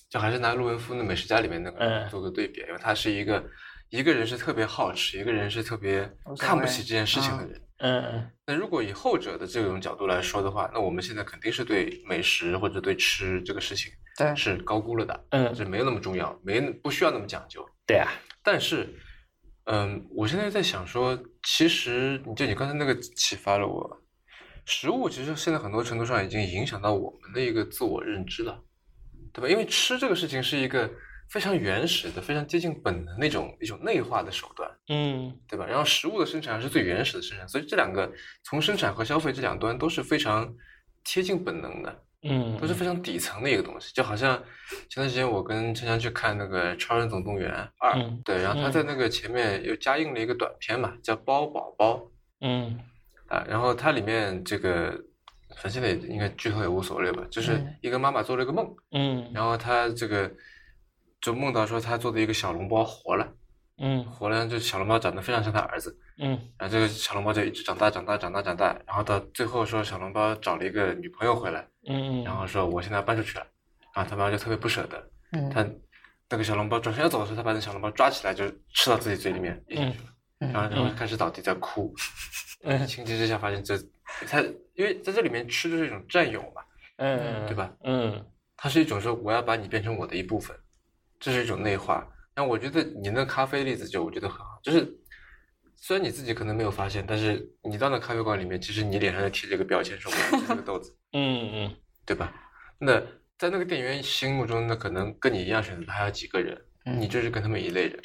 [0.09, 3.43] 就还是拿陆文夫的《美食家》里面那个嗯做个对比，因为他是一个
[3.91, 7.61] 一个人是特别好吃，一个人是特别看不起这件事情的嗯人。
[7.79, 17.65] 嗯嗯那如果以后者的这种角度来说的话，那我们现在肯定是对美食或者对吃这个事情对，是高估了的，嗯，这没有那么重要，没不需要那么讲究。
[17.87, 18.09] 对啊，
[18.43, 18.89] 但是，
[19.65, 24.03] 嗯，我现在在想说，其实你就你刚才那个启发了我，
[24.65, 28.59] 食物其实现在很多程度上已经影响到我们的一个自我认知了，
[29.33, 29.49] 对吧？
[29.49, 30.91] 因为吃这个事情是一个
[31.29, 35.37] 非常原始的、非常接近本能那种一种内化的手段，嗯。
[35.49, 35.67] 对吧？
[35.67, 38.11] 然后食物的生产是最原始的生产，所以这两个
[38.45, 40.55] 从生产和消费这两端都是非常
[41.05, 42.03] 贴近本能的。
[42.29, 44.37] 嗯，都是非常底层的一个东西，就好像
[44.89, 48.73] 前段时间我跟陈翔去看那个《超人总动员二》嗯对，然后他嗯。
[48.73, 52.11] 在那个前面又加映了一个短片嘛，叫《包宝宝
[52.41, 52.81] 嗯》
[53.33, 54.91] 啊，然后它里面这个，
[55.51, 57.77] 反正现在也应该剧透也无所谓吧，就是嗯。
[57.83, 59.31] 一个妈妈做了一个梦，嗯。
[59.33, 60.29] 然后她这个
[61.27, 63.35] 就梦到说他做的一个小笼包活了，
[63.79, 64.05] 嗯。
[64.05, 66.39] 活了，就小笼包长得非常像他儿子，嗯。
[66.57, 71.67] 然后这个小笼包就一直长大长大长大长大，然后到最后说小笼包找了一个女朋友回来。
[71.89, 73.47] 嗯，然后说我现在要搬出去了，
[73.93, 75.51] 然后他妈妈就特别不舍得，嗯。
[75.51, 75.69] 他
[76.31, 80.05] 那个小笼包转身要走的时候，他把那小笼包抓起来就吃到自己嘴里面，咽下去了，
[80.43, 81.93] 嗯然后然后开始倒地在哭，
[82.63, 82.79] 嗯。
[82.87, 83.77] 情急之下发现这
[84.29, 84.41] 他
[84.75, 86.63] 因为在这里面吃就是一种占有嘛，
[86.99, 87.73] 嗯对吧？
[87.83, 88.25] 嗯。
[88.57, 90.57] 它是一种说我要把你变成我的一部分，
[91.21, 92.07] 这是一种内化。
[92.35, 94.87] 那我觉得你那咖啡例子就我觉得很好，就是
[95.77, 100.95] 虽然你自己可能没有发现，但是你到那咖啡馆里面，其实你脸上就贴着一个标签，说我要吃这个豆子。
[101.13, 102.33] 嗯嗯对吧？
[102.79, 103.01] 那
[103.39, 108.03] 在那个店员心目中，那可能跟你一样选择的还有几个人，嗯你就是跟他们一类人。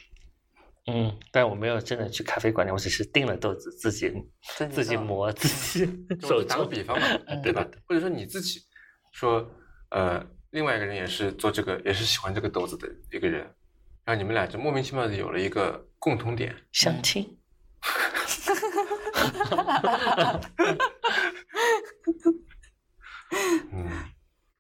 [0.88, 4.12] 嗯，但我没有真的去咖啡馆里，我只是订了豆子，自己
[4.72, 5.86] 自己磨，自己
[6.26, 6.66] 手打个。
[6.66, 7.68] 比方嘛， 嗯对吧？
[7.86, 8.60] 或者说你自己
[9.12, 9.48] 说，
[9.90, 13.42] 呃，另外一个人也是做这个，也是喜欢这个豆子的一个人，
[14.04, 17.38] 然后你们俩就莫名其妙的有了一个共同点，相亲，
[23.72, 23.90] 嗯，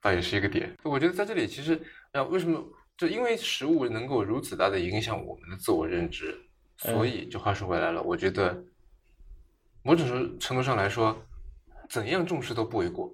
[0.01, 0.75] 倒也是一个点。
[0.83, 1.79] 我觉得在这里其实，
[2.13, 2.63] 啊，为什么
[2.97, 6.39] 就因为食物能够如此大的影响我们的自我认知，
[6.77, 8.63] 所以就话说回来了，我觉得
[9.83, 11.21] 某种程程度上来说，
[11.89, 13.13] 怎样重视都不为过，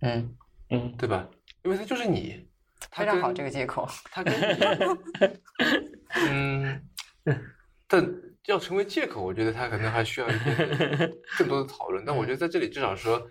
[0.00, 0.34] 嗯，
[0.70, 0.96] 嗯。
[0.96, 1.28] 对吧？
[1.64, 2.46] 因为它就是你，
[2.90, 3.88] 它跟非常好这个借口。
[4.04, 5.40] 它跟你，
[6.28, 6.82] 嗯，
[7.88, 8.06] 但
[8.46, 10.54] 要成为借口，我觉得它可能还需要一些
[11.38, 12.04] 更多的讨论。
[12.04, 13.30] 但我觉得在这里至少说，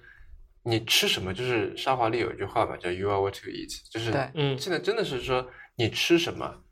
[0.63, 6.63] 你吃什么，就是沙华丽有一句话嘛，叫 “You are what you eat”，就是嗯现在真的是说你吃什么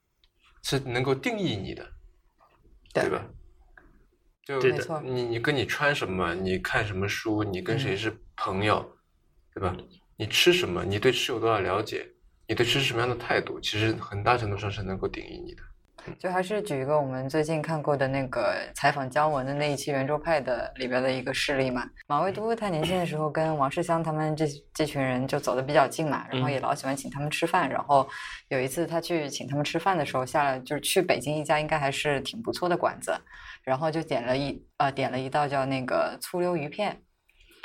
[0.64, 1.88] 是能够定义你的，
[2.94, 3.30] 对对吧？
[4.44, 8.98] 就没错你你跟你穿什么，你看什么书，你跟谁是朋友，
[9.54, 9.78] 对吧？
[10.18, 12.06] 你吃什么，你对吃有多少了解，
[12.48, 15.62] 你对吃是什么样的态度，其实很大程度上是能够定义你的。
[16.18, 21.88] 就还是举一个我们最近看过的那个采访姜文的那一期圆桌派的里边的一个事例嘛。
[22.08, 27.70] 马未都他年轻的时候跟王世襄他们这这群人就走的比较近嘛，然后也老喜欢请他们吃饭。
[27.70, 28.10] 然后
[28.48, 33.14] 有一次他去请他们吃饭的时候，下来就是去北京一家应该还是挺不错的馆子，
[33.64, 37.00] 然后就点了一呃点了一道叫那个醋溜鱼片。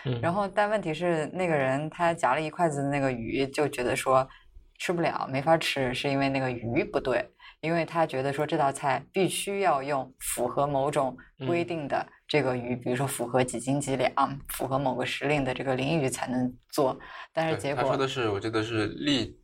[0.06, 4.26] 嗯然后但问题是那个人他夹了一筷子的那个鱼，就觉得说
[4.78, 7.30] 吃不了，没法吃，是因为那个鱼不对。
[7.62, 16.96] 因为他觉得说这道菜必须要用符合某种规定的这个鱼，比如说符合几斤几两，符合某个时令的这个鲮鱼才能做。
[17.32, 19.36] 但是结果他说的是，我觉得是立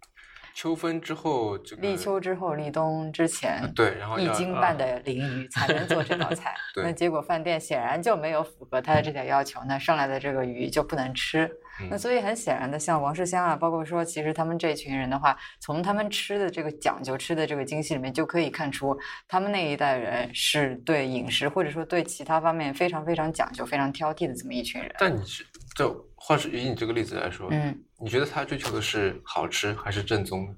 [0.54, 6.54] 秋分之后，这个立秋之后、立冬之前，对，然后一斤半的鲮鱼才能做这道菜。
[6.76, 11.50] 那结果饭店显然就没有符合他的这条要求，那上来的这个鱼就不能吃。
[11.90, 18.96] 那嗯所以很显然的，像王世襄啊，包括说其实他们这群人的话，从他们吃的这个讲究、吃的这个精细里面，就可以看出
[19.26, 24.94] 他们那一代人是对饮食或者说对其他方面非常非常讲究、非常挑剔的这么一群人。
[24.98, 25.94] 但你是就
[26.24, 30.56] 或是以你这个例子来说，嗯，你觉得他追求的是好吃还是正宗？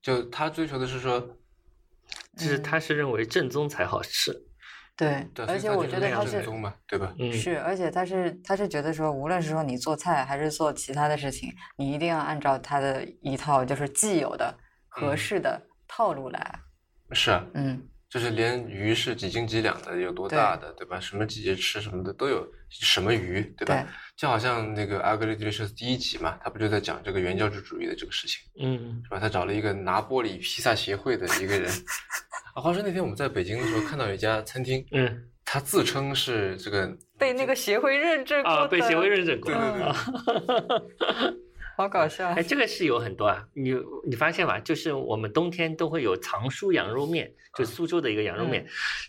[0.00, 1.20] 就他追求的是说，
[2.38, 4.32] 就是他是认为正宗才好吃，
[4.96, 7.14] 对，对，而且我觉得他是正宗嘛，对吧？
[7.18, 14.56] 嗯，是，而且他是他是觉得说，无论是说你做菜还是做其他的事情，你一定要按照他的一套就是既有的
[14.88, 16.58] 合嗯适的套路来。
[17.12, 21.00] 是啊，嗯，就是连鱼是几斤几两的，有多大的，对吧？
[21.00, 23.74] 什么季节吃什么的都有，什么鱼，对吧？
[23.74, 23.86] 对
[24.16, 29.18] 就好像那个《Ugly Delicious》第一集嘛，他不就在讲这个原教旨主义的这个事情，嗯是吧？
[29.18, 31.72] 他找了一个拿玻璃披萨协会的一个人。
[32.54, 39.96] 啊，话说那天我们在北京的时候看到有一家餐厅，嗯他自称是这个被那个协会认证过啊，被协会认证过，对对对啊
[41.76, 42.28] 好搞笑。
[42.28, 43.74] 哎，这个是有很多啊，你
[44.08, 44.58] 你发现吗？
[44.60, 48.66] 就是我们冬天都会有藏书羊肉面，就苏州的一个羊肉面，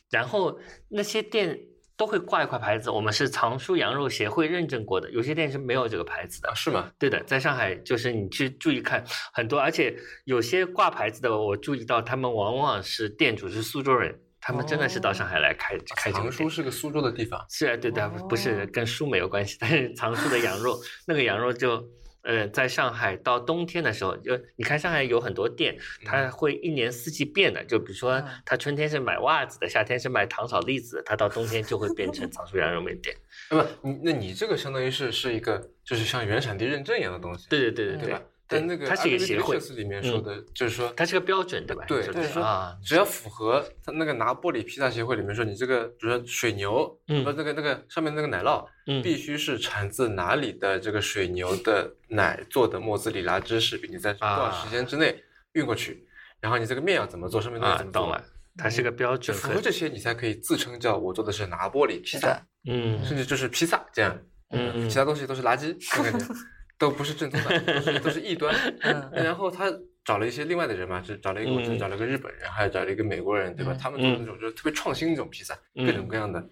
[0.10, 0.60] 然后
[0.90, 1.60] 那些店
[1.96, 6.56] 都会挂一块牌子，我们是藏书羊肉协会认证过的，有些店是没有这个牌子的啊，。
[6.56, 6.92] 是吗？
[6.98, 9.04] 对的，在上海就是你去注意看
[9.34, 9.96] 很多，而且
[10.26, 16.32] 有些挂牌子的，我注意到他们往往是店主是苏州人，他们真的是到上海来开、开这藏个店。
[16.32, 21.88] 书是个苏州的地方，是啊，对的，不是跟书没有关系，但是藏书的羊肉， 那个羊肉就，
[22.24, 33.16] 呃，在上海到冬天的时候，就你看上海有很多店，它会一年四季变的，就比如说嗯它春天是买袜子的，夏天是卖糖炒栗子的，它到冬天就会变成藏书羊肉面店。
[33.52, 38.22] 那么你那你这个相当于是是一个就是像原产地认证一样的东西，对对对对对吧？
[38.54, 41.84] 但那个它是一个协会里面说的，就是说它是个标准，对吧？
[41.88, 55.24] 对你说的对是啊，只要符合它那个拿玻璃披萨协会里面说，你这个比如说水牛，嗯不那个那个上面那个奶酪，嗯必须是产自哪里的这个水牛的奶做的莫兹里拉芝士，并且在多少时间之内
[55.54, 56.06] 运过去，
[56.40, 58.22] 然后你这个面要怎么做，上面东西啊怎么，做，
[58.58, 64.16] 它是个标准符合这些，你才可以自称叫我做的是拿玻璃披萨，，嗯甚至就是披萨这样，
[64.52, 66.28] 嗯嗯其他东西都是垃圾，这个感觉
[66.84, 68.54] 都不是正宗的，都是都是异端。
[68.82, 69.72] 嗯然后他
[70.04, 73.72] 找了一些另外的人嘛，就找了一个，找了个日本人，还有找了一个美国人，对吧？
[73.72, 76.46] 嗯他们做的那种就是特别创新那种披萨，嗯各种各样的，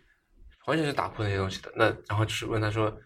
[0.67, 1.69] 完全是打破那些东西的。
[1.75, 2.97] 那然后就是问他说，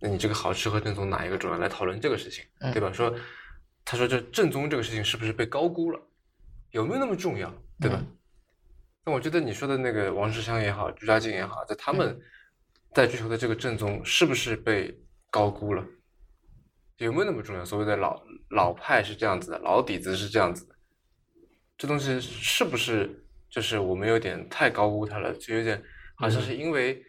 [0.00, 1.58] 那你这个好吃和正宗哪一个重要？
[1.58, 2.92] 来讨论这个事情，嗯对吧？
[2.92, 3.14] 说
[3.84, 6.00] 他说这正宗这个事情是不是被高估了？
[6.72, 7.48] 有没有那么重要？
[7.80, 7.96] 对吧？
[8.00, 8.16] 嗯
[9.04, 12.16] 那我觉得你说的那个王世襄也好，朱家靖也好，在他们
[12.94, 14.96] 在追求的这个正宗，是不是被
[15.28, 15.84] 高估了？
[17.04, 17.64] 有没有那么重要？
[17.64, 20.74] 所谓的老老派是这样子的，老底子是这样子的，
[21.76, 25.32] 这东西是不是就是我们有点太高估它了？
[25.34, 25.82] 就有点
[26.16, 27.02] 好像是因为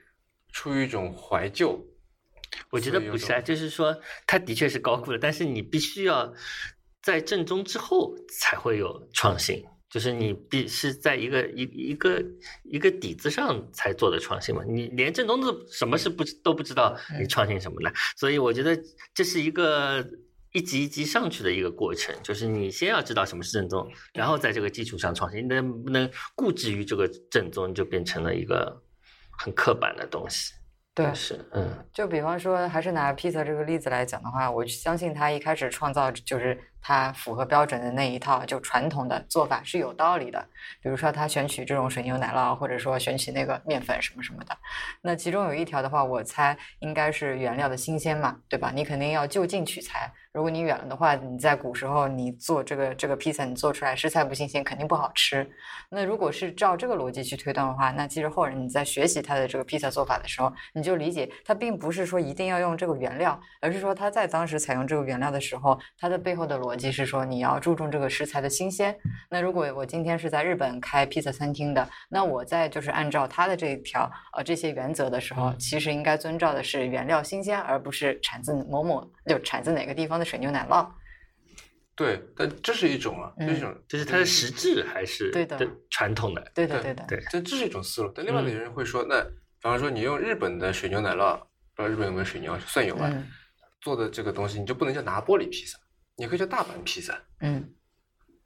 [0.51, 1.79] 出于一种怀旧，
[2.69, 3.95] 我觉得不是啊，就是说
[4.25, 6.33] 它的确是高估了，但是你必须要
[7.01, 9.63] 在正宗之后才会有创新，
[9.93, 11.61] 就是你必是在一个一
[11.91, 12.25] 一个
[12.63, 14.63] 一个底子上才做的创新嘛。
[14.67, 17.91] 你连正宗的什么是不知都不知道，你嗯创新什么呢？
[18.17, 18.75] 所以我觉得
[19.13, 20.03] 这是一个。
[20.55, 25.39] 一级一级上去的一个过程，就是你先要知道什么是正宗，然后在这个基础上创新。
[25.43, 28.79] 你能不能固执于这个正宗，就变成了一个
[29.39, 30.53] 很刻板的东西。
[30.95, 40.47] 对，是，嗯就比方说，还是拿披萨这个例子来讲的话，我相信他一开始创造就是他符合标准的那一套就传统的做法是有道理的。
[40.83, 44.55] 比如说他选取这种水牛奶酪，或者说选取那个面粉什么什么的。
[45.01, 48.71] 那其中有一条的话，我猜应该是原料的新鲜嘛，对吧？
[48.71, 55.47] 你肯定要就近取材，如果你远了的话，你在古时候你做这个这个披萨，你做出来食材不新鲜，肯定不好吃。
[55.89, 68.95] 那如果是照这个逻辑去推断的话，那其实后人你在学习他的这个披萨做法的时候，你就理解他并不是说一定要用这个原料，而是说他在当时采用这个原料的时候，它的背后的逻辑是说你要注重这个食材的新鲜。
[69.29, 80.87] 那如果我今天是在日本开披萨餐厅的，那我在就是按照他的这一条呃这些原则的时候，其实应该遵照的是原料新鲜，而不是产自某某就产自哪个地方的水牛奶酪。
[81.95, 85.59] 对，但这是一种啊，这是一种，就是它的实质还是对的
[85.91, 87.23] 传统的，对的，对的，对。
[87.31, 88.11] 但这是一种思路。
[88.15, 89.29] 但另外的人会说，那比
[89.61, 91.37] 方说你用日本的水牛奶酪，
[91.75, 93.11] 不知道日本有没有水牛蒜油啊，
[93.81, 95.77] 做的这个东西，你就不能叫拿玻璃披萨，
[96.15, 97.15] 你可以叫大阪披萨。
[97.41, 97.73] 嗯。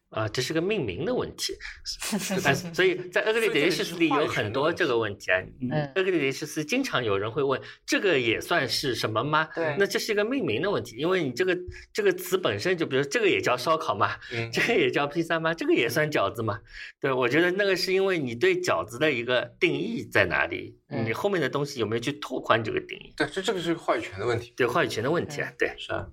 [0.09, 1.53] 啊，这是个命名的问题，
[2.73, 5.37] 所以在 u g l y Delicious 里有很多这个问题啊。
[5.59, 9.49] 嗯 u g l y Delicious 经常有人会问，这个也算是什么吗？
[9.53, 11.57] 对，那这是一个命名的问题，因为你这个
[11.91, 14.15] 这个词本身就，比如这个也叫烧烤嘛，
[14.53, 15.53] 这个也叫披萨吗？
[15.53, 16.57] 这个也算饺子吗？
[17.01, 23.13] 对，我觉得那个是因为你对饺子的一个定义在哪里，你后面的东西有没有去拓宽这个定义？
[23.17, 26.07] 对，这这个是话语权的问题，对话语权的问题啊，对，是啊。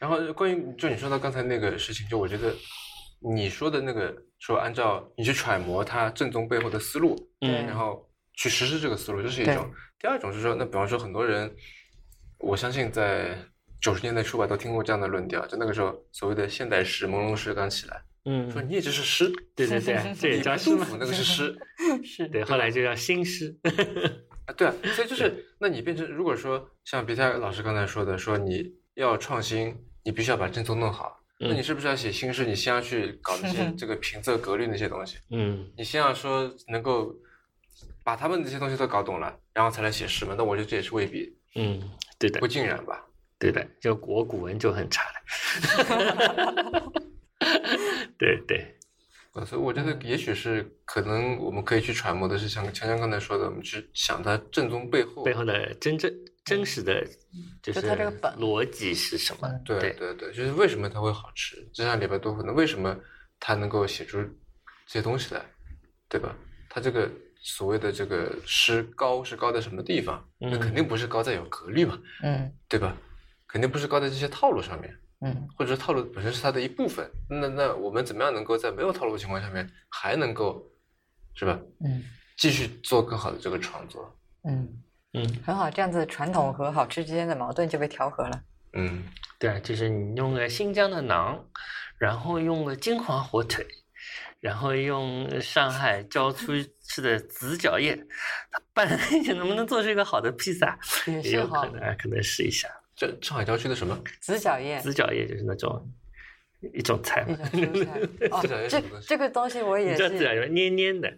[0.00, 2.52] 然后关于就你说到刚才那个事情，就我觉得。
[3.20, 9.70] 你说的那个说，按照你去揣摩它正宗背后的思路，嗯，然后去实施这个思路，这是一种。
[9.98, 11.52] 第二种是说，那比方说很多人，
[12.38, 13.36] 我相信在
[13.80, 21.58] 九十年代初吧，都听过这样的论调，就那个时候所谓的现代诗、朦胧诗刚起来，嗯，说你也就是诗， 对对对，这也叫诗嘛，那个是诗，
[22.04, 23.58] 是对，后来就叫新诗，
[24.46, 31.17] 啊，对啊，所以就是，那你变成如果说像别泰老师刚才说的，说你要创新，你必须要把正宗弄好。
[31.40, 32.44] 那你是不是要写新诗？
[32.44, 35.18] 你先要去搞那些 这个平仄格律那些东西。
[35.30, 37.14] 嗯，你先要说能够
[38.02, 40.34] 把他们这些东西都搞懂了，然后才来写诗嘛？
[40.36, 41.32] 那我觉得这也是未必。
[41.54, 41.80] 嗯，
[42.18, 43.04] 对的，不尽然吧？
[43.38, 45.14] 对的，就我古文就很差了。
[48.18, 48.74] 对对，
[49.46, 56.12] 所以我觉得也许是可能我们可以去揣摩的是像强强刚才说的，我们去想它正宗背后背后的真正。
[56.48, 57.06] 真实的，
[57.62, 59.48] 就是它这个本逻辑是什么？
[59.64, 61.56] 对对对，就是为什么它会好吃？
[61.72, 62.98] 就像里边多可能为什么
[63.38, 64.18] 他能够写出
[64.86, 65.44] 这些东西来，
[66.08, 66.34] 对吧？
[66.68, 67.10] 他这个
[67.40, 70.26] 所谓的这个诗高是高在什么地方？
[70.38, 72.96] 那肯定不是高在有格律嘛，嗯，对吧？
[73.46, 77.10] 肯定不是高在这些套路上面，嗯，或者说套路本身是它的一部分。
[77.28, 80.62] 那那我们怎么样能够在没有套路的情况下面还能够，
[81.34, 81.58] 是吧？
[81.84, 82.04] 嗯，
[82.36, 84.14] 继续做更好的这个创作，
[84.44, 84.82] 嗯。
[85.14, 88.42] 嗯，很好，这样子传统和好吃之间的矛盾就被调和了。
[88.74, 89.04] 嗯，
[89.38, 91.38] 对，就是你用了新疆的馕，
[91.98, 93.66] 然后用了金华火腿，
[94.40, 97.98] 然后用上海郊区吃的紫角叶，
[98.74, 100.78] 拌一下能不能做出一个好的披萨？
[101.24, 102.68] 也有可能，可能试一下。
[102.94, 103.98] 这上海郊区的什么？
[104.20, 104.78] 紫角叶。
[104.80, 105.90] 紫角叶就是那种。
[106.60, 108.00] 一种菜，一种蔬菜。
[108.30, 110.18] 哦，这这个东西我也是。
[110.18, 111.08] 这样黏黏的，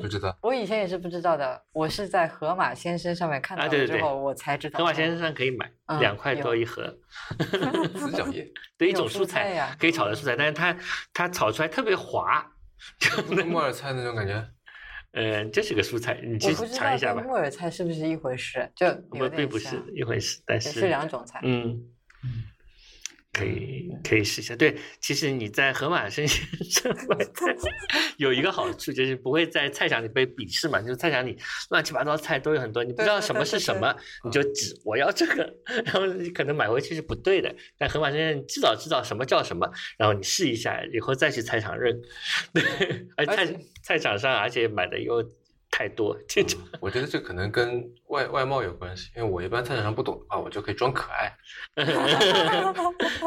[0.00, 0.36] 不知道。
[0.42, 4.78] 我以前也是不知道的，我是在盒马先生上面看到之后，我才知道。
[4.78, 5.70] 盒马先生上可以买，
[6.00, 6.98] 两块多一盒。
[7.94, 10.76] 紫角叶，对，一种蔬菜呀，可以炒的蔬菜，但是它
[11.12, 12.44] 它炒出来特别滑，
[12.98, 14.44] 就木耳菜那种感觉。
[15.12, 17.22] 嗯，这是个蔬菜，你去尝一下吧。
[17.22, 18.68] 木耳菜是不是一回事？
[18.74, 21.40] 就不并不是一回事，但是是两种菜。
[21.44, 21.70] 嗯
[22.24, 22.44] 嗯。
[23.38, 27.54] 可以可以试一下，对，其实你在盒马生鲜 上 买菜
[28.16, 30.80] 有一个好处，就是不会在菜场里被鄙视嘛。
[30.80, 31.36] 就是菜场里
[31.70, 33.94] 乱七八糟菜都有很多，你不知道什么是什么，
[34.24, 35.54] 你就指我要这个，
[35.86, 37.54] 然后你可能买回去是不对的。
[37.76, 42.00] 但盒马生鲜至少知道什么叫什么，然后你试一下，以后再去菜场认。
[42.52, 42.62] 对，
[43.16, 43.46] 而菜
[43.82, 45.22] 菜场上而且买的又。
[45.70, 51.32] 太多，这种我觉得这可能跟外外貌有关系，因为我一般菜场上不懂的话，我就可以装可爱。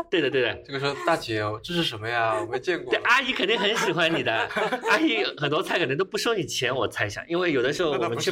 [0.09, 0.53] 对的，对的。
[0.65, 2.35] 这个说大姐，这是什么呀？
[2.41, 2.93] 我没见过。
[3.05, 4.33] 阿姨肯定很喜欢你的，
[4.89, 8.31] 阿姨很多菜可能都不收你钱，我猜想，因为有的时候我们去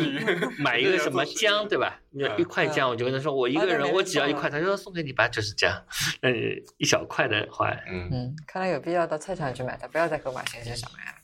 [0.57, 1.99] 买一个什么 姜，对吧？
[2.37, 5.81] 一块姜，我就跟他说，我一个人我只要一块，他说送给你吧，就是这样。
[6.21, 6.33] 嗯，
[6.77, 11.17] 一小块的话，嗯嗯，看来有必要到菜场去买的，不要在盒马先生上买了。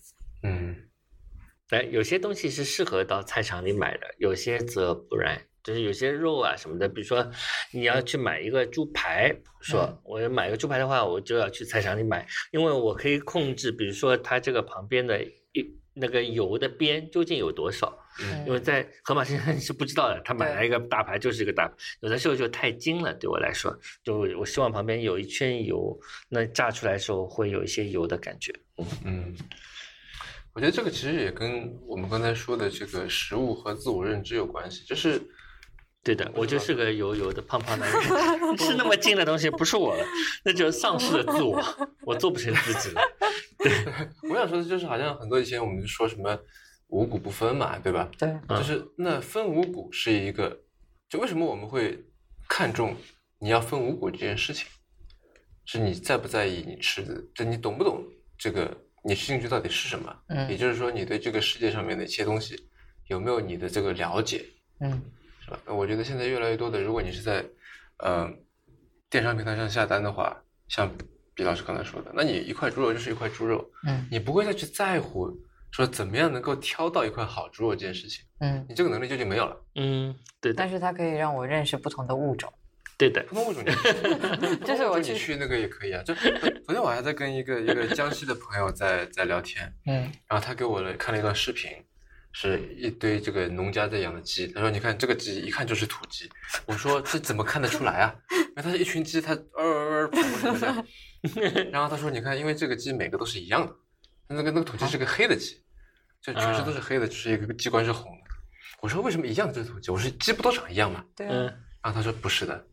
[0.43, 0.75] 嗯。
[1.69, 5.41] 哎，有些东西是适合到菜场里买的，有些则不然。
[5.63, 7.27] 就是有些肉啊什么的，比如说
[7.71, 15.65] 你要去买一个猪排，说我要买个猪排的话，我就要去菜场里买，因为我可以控制，比如说它这个旁边的一
[15.95, 17.97] 那个油的边究竟有多少。
[18.21, 18.45] 嗯。
[18.45, 21.67] 因为在盒马先生 是不知道的，他买来一个大排就是一个大，
[22.01, 28.53] 有的时候就太精了，对我来说，就我希望旁边有一圈油，那炸出来的时候会有一些油的感觉。
[28.77, 29.35] 嗯嗯。
[30.55, 34.85] 我觉得这个其实也跟我们刚才说的这个食物和自我认知有关系。
[34.85, 35.21] 就是
[36.01, 37.93] 对的，我就是个油油的胖胖的人，
[38.57, 40.05] 吃那么精的东西不是我了，
[40.45, 41.61] 那就丧失了自我，
[42.05, 43.01] 我做不成自己了。
[44.29, 46.39] 我想说的就是，好像很多以前我们说什么
[46.87, 48.09] 五谷不分嘛，对吧？
[48.17, 50.57] 对，嗯就是那分五谷是一个，
[51.09, 52.01] 就为什么我们会
[52.47, 52.95] 看重
[53.39, 54.67] 你要分五谷这件事情？
[55.65, 58.01] 是你在不在意你吃的，就你懂不懂
[58.37, 58.71] 这个
[59.07, 60.15] 你兴趣到底是什么？
[60.29, 62.67] 嗯也嗯就是说，你对这个世界上面的一些东西
[63.05, 64.43] 有没有你的这个了解？
[64.79, 64.99] 嗯
[65.43, 65.59] 是吧？
[65.67, 67.45] 那我觉得现在越来越多的，如果你是在
[67.97, 68.27] 呃
[69.11, 70.35] 电商平台上下单的话，
[70.67, 70.91] 像
[71.35, 75.31] 毕老师刚才说的，那你一块猪肉就是一块猪肉，嗯你不会再去在乎
[75.71, 79.55] 说怎么样能够挑到一块好猪肉这件事情，嗯，你这个能力就已经没有了。
[79.75, 82.51] 嗯，对的但，是它可以让我认识不同的物种。
[82.97, 86.01] 对的，普通物种你，就是我去你去那个也可以啊。
[86.03, 91.71] 就昨天我还在跟一个一个江西的朋友在在聊天，嗯然后他给我了看了一段视频，
[92.31, 94.47] 是一堆这个农家在养的鸡。
[94.47, 96.29] 他说：“你看这个鸡一看就是土鸡。”
[96.65, 98.15] 我说：“这怎么看得出来啊？
[98.31, 100.85] 因为它是一群鸡，它呃呃呃跑过什么的。”
[101.71, 103.73] 然后他说：“你看，因为这个鸡每个都是一样的，
[104.27, 105.61] 那个那个土鸡是个黑的鸡，
[106.21, 108.35] 就全身都是黑的，就是一个鸡冠是红的。”
[108.81, 112.65] 我说：“为什么一样就是土鸡？”我说：“鸡不都长一样吗？”对然后他说不是的，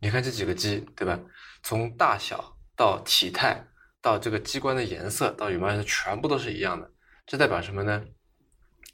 [0.00, 1.20] 你看这几个鸡，对吧？
[1.62, 3.62] 从大小到体态，
[4.00, 6.90] 到这个鸡冠的颜色，到羽毛颜色，全部都是一样的。
[7.26, 8.02] 这代表什么呢？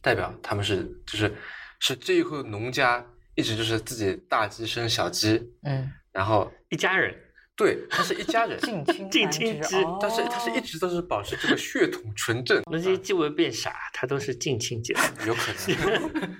[0.03, 1.35] 代表他们是就是
[1.81, 3.05] 是这一户农家
[3.35, 7.15] 一直就是自己大鸡生小鸡，嗯，然后一家人，
[7.57, 14.95] 对，他是一家人，近亲近亲鸡但是他是一哦直都是保持这个血统纯正，那些鸡会变傻，它都是近亲结，
[15.27, 16.37] 有可能。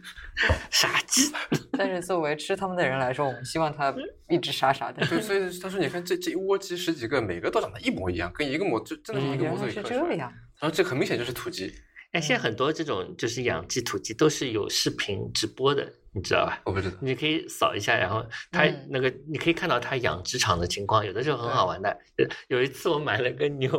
[0.71, 1.33] 傻鸡。
[1.73, 3.95] 但是作为吃他们的人来说，我们希望它
[4.29, 5.07] 一直傻傻的。
[5.07, 10.09] 对，所以他说你看这这一窝鸡十几个，每个都长得一模一样，跟一个模就真的是一个模子原来是里刻出来的。
[10.09, 10.33] 这样。
[10.61, 11.73] 然后这很明显就是土鸡，
[12.13, 16.59] 哎，现在很多这种就是养鸡、土鸡都是有视频直播的，你知道吧？
[16.65, 16.97] 我不知道。
[17.03, 21.95] 你可以扫一下，然后它嗯那个你可以看到它养殖场的情况，有的时候很好玩的。
[22.17, 22.27] 有
[22.57, 23.71] 有一次我买了个牛，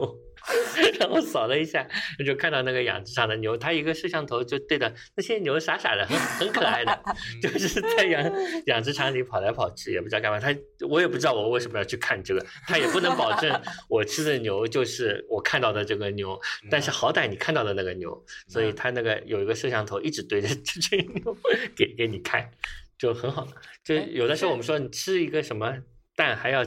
[0.99, 1.87] 然后扫了一下，
[2.25, 6.99] 就看到那个养殖场的牛，它一个摄像头就对着那些牛傻傻的，很很可爱的，
[7.41, 8.31] 就是在养
[8.65, 10.39] 养殖场里跑来跑去，也不知道干嘛。
[10.39, 10.55] 它
[10.87, 21.37] 我也不知道我为什么要去看这个，它也不能保证 我吃的牛就是我看到的这个牛，但是好歹你看到的那个牛，所以它那个有一个摄像头一直对着这群牛
[21.75, 22.49] 给给你看，
[22.97, 23.47] 就很好。
[23.83, 25.77] 就哎有的时候我们说你吃一个什么
[26.17, 26.65] 蛋还要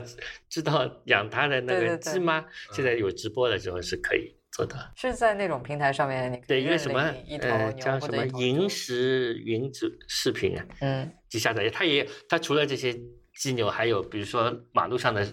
[0.49, 2.45] 知道养它的那个对对对鸡吗？
[2.71, 4.77] 现在有直播的时候是可以做到。
[4.95, 12.97] 是在那种平台上面，你可对以一个什么领一头呃牛叫什么或者一头银石云子视频啊，嗯去下载，它也它除了这些
[13.35, 15.27] 鸡牛，还有比如说马路上的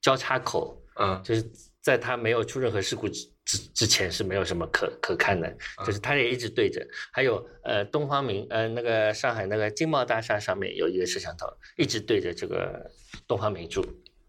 [0.00, 1.44] 交叉口，嗯就是
[1.80, 5.56] 在它没有出任何事故之之之前是没有什么可可看的，
[5.86, 6.84] 就是它也一直对着。
[7.12, 12.90] 还有呃东方明呃那个上海那个金茂大厦上面有一个摄像头，一直对着这个
[13.32, 13.82] 东方明珠。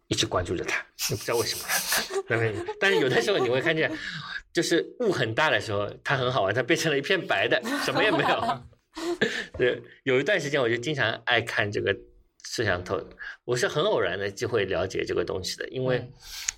[0.09, 0.77] 一直关注着它，
[1.09, 1.63] 也不知道为什么。
[2.79, 3.91] 但是有的时候你会看见，
[4.53, 8.61] 就是雾很大的时候，它很好玩，它变成了一片白的， 什么也没有。
[9.57, 11.95] 对，有一段时间我就经常爱看这个
[12.47, 13.01] 摄像头，
[13.45, 16.11] 我是很偶然的机会了解这个东西的，因为嗯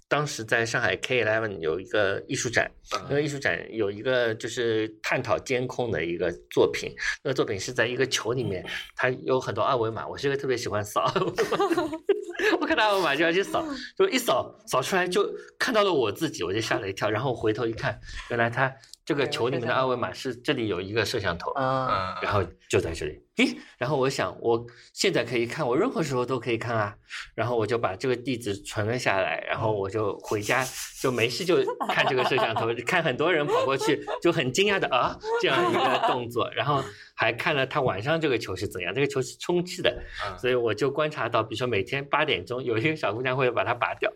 [0.07, 6.93] 当时在上海 K Eleven 有一个艺术展，嗯那个艺术展有一个就是探讨监控的一个作品，
[7.23, 8.65] 那个作品是在一个球里面，
[8.95, 11.97] 它有很多二维码，我是一个特别喜欢扫二维码。
[12.59, 13.65] 我看到二维码就要去扫，
[13.97, 17.09] 就一扫扫出来就看到了我自己，我就吓了一跳。
[17.09, 17.99] 然后回头一看，
[18.29, 18.73] 原来他
[19.05, 23.21] 这个有球里面的二维码是这里有一个摄像头，嗯嗯，然后就在这里。
[23.35, 26.95] 咦，然后我想，我现在可以看，我任何时候都可以看啊。
[27.35, 30.65] 然后我就把这个地址存了下来，然后我就回家
[31.01, 31.57] 就没事就
[31.93, 36.83] 看这个摄像头，看很多人跑过去就很惊讶的啊这样一个动作，然后
[37.15, 40.37] 还看了他晚上这个球是怎样，这个球是充气的，嗯。
[40.37, 44.11] 所以我就观察到，比如说每天八点钟有一个小姑娘会把它拔掉，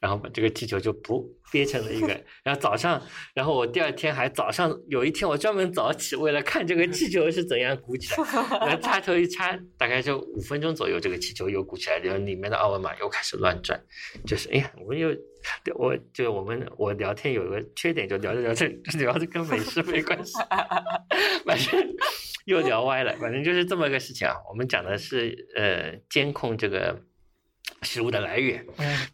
[0.00, 2.08] 然后把这个气球就噗憋成了一个，
[2.42, 3.00] 然后早上，
[3.34, 8.26] 然后我第二天还早上有一天我专门早起为了看这个气球是怎样鼓起来，
[8.66, 13.80] 然后插头一插，大概就五分钟左右，这个气球又鼓起来，然后里面的二维码又开始乱转，
[14.26, 15.14] 就是哎呀，我又。
[15.74, 18.64] 我就我们我聊天有个缺点，就聊着聊着
[18.96, 20.34] 聊着跟美食没关系，
[21.44, 21.84] 反正
[22.44, 24.36] 又聊歪了，反正就是这么个事情啊。
[24.48, 26.96] 我们讲的是呃监控这个
[27.82, 28.64] 食物的来源，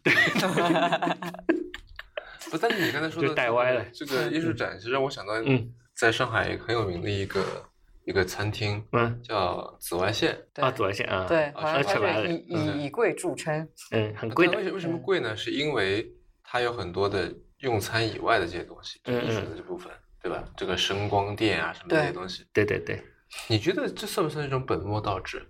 [0.03, 0.13] 对，
[2.51, 7.43] 不，但是你刚才说的带歪了这个艺术展是让我想到，嗯，在上海很有名的一个
[8.05, 13.67] 一个餐厅嗯叫紫外线，啊，紫外线啊，对，啊好像是以嗯以以贵著称。
[13.91, 15.35] 嗯，很贵的为，什为什么贵呢？
[15.35, 16.11] 是因为
[16.43, 19.91] 它有很多的用餐以外的这些东西，就嗯艺术的这部分，
[20.21, 20.43] 对吧？
[20.55, 23.03] 这个声光电啊什么这些东西，对对对，
[23.47, 25.45] 你觉得这算不算一种本末倒置？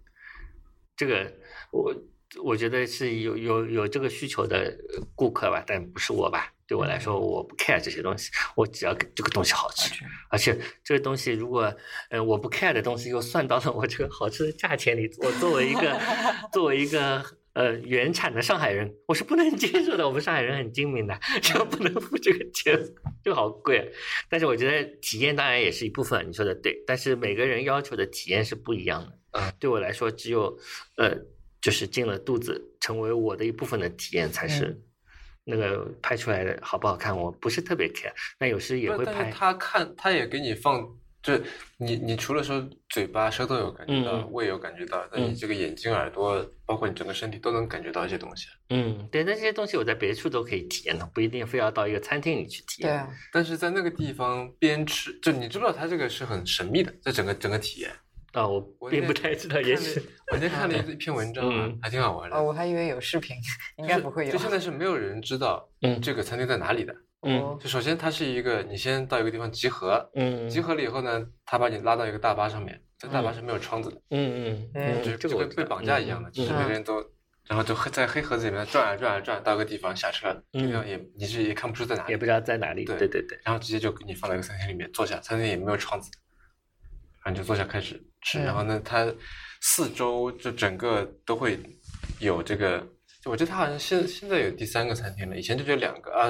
[0.97, 1.31] 这个
[1.71, 1.95] 我
[2.43, 4.77] 我觉得是有有有这个需求的
[5.15, 6.53] 顾客吧，但不是我吧。
[6.67, 9.91] 对我来说，我不 care 这些东西，我只要这个东西好吃，
[10.29, 11.75] 而且这个东西如果，
[12.11, 15.99] 呃，我不 care 的东西又算到了我这个好吃的价钱里，我作为一个
[16.53, 20.07] 作为一个呃原产的上海人，我是不能接受的。
[20.07, 22.79] 我们上海人很精明的，只要不能付这个钱，
[23.23, 23.91] 就好贵。
[24.29, 26.83] 但是我觉得体验当然也是一部分，你说的对。
[26.85, 29.17] 但是每个人要求的体验是不一样的。
[29.31, 30.55] 嗯，对我来说，只有
[30.97, 31.17] 呃，
[31.61, 34.79] 就是进了肚子，成为我的一部分的体验才是。
[35.45, 39.31] 那个拍出来的好不好看，我不是特别 care，那有时也会拍。
[39.31, 40.87] 他看，他也给你放，
[41.23, 41.33] 就
[41.77, 48.45] 你你除了说嘴巴、舌头有感觉到，胃有感觉到，那你这个眼睛、耳朵，包括你整个身体都能感觉到一些东西。
[48.69, 52.91] 嗯，对，那这些东西我在别处都可以体验的，不一定非要到一个餐厅里去体验。
[52.91, 57.91] 对，啊但是在那个地方边吃，就你知不知道，它这个是很神秘的，这整个整个体验。
[58.33, 59.99] 啊，我并不太知道，也许
[60.31, 62.35] 我今天看了一一篇文章啊，还挺好玩的。
[62.35, 63.35] 哦，我还以为有视频，
[63.77, 64.31] 应该不会有。
[64.31, 66.95] 就现在是没有人知道，嗯，这个餐厅在哪里的。
[67.21, 77.03] 嗯，就首先它是一个，你先到一个地方集合，嗯，集合了以后呢，他把你拉到一个大巴上面，这大巴是没有窗子的，嗯嗯，就就跟被绑架一样的，就是每个人都，
[77.45, 86.09] 然后就在黑盒子里面转啊转啊转，到个地方下车，地方也你是也看不出在哪里，也不知道在哪里，对对对对，然后直接就给你放到一个餐厅里面坐下，餐厅也没有窗子。
[87.23, 89.05] 然后就坐下开始吃，然后呢，它
[89.61, 91.59] 四周就整个都会
[92.19, 92.79] 有这个，
[93.23, 96.29] 就我觉得它好像现现在有第三个餐厅了，以前就只有两个啊，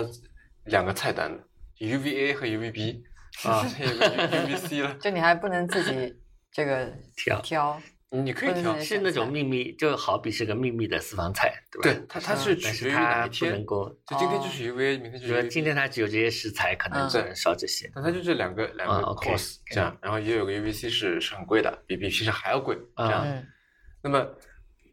[0.65, 1.43] 两个菜单的
[1.79, 3.01] ，UVA 和 UVB
[3.47, 6.15] 啊，有个 UVC 了，就你还不能自己
[6.51, 7.39] 这个挑。
[7.41, 7.81] 挑。
[8.11, 11.99] 你可以调，是那种秘密，就好比是个秘密的私房菜，对吧？
[11.99, 15.47] 对，它它是取决于哪一天，够，就今天就是 UV，明天就是。
[15.47, 17.91] 今天它只有这些食材，可能只能烧这些。
[17.93, 23.43] 但它就这两个两个 course 这样，然后也有个 UVC 是是很贵的，比比平时还要贵这样。
[24.01, 24.27] 那么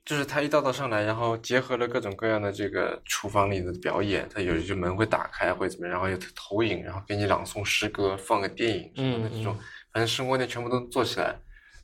[0.04, 9.56] 就是它一道道上来，然后结合了各种各样的这个厨房里的表演，它有一些门会打开会怎么样，然后有投影，然后给你朗诵诗歌，放个电影什么的这种，
[9.90, 11.34] 反正生活店全部都做起来。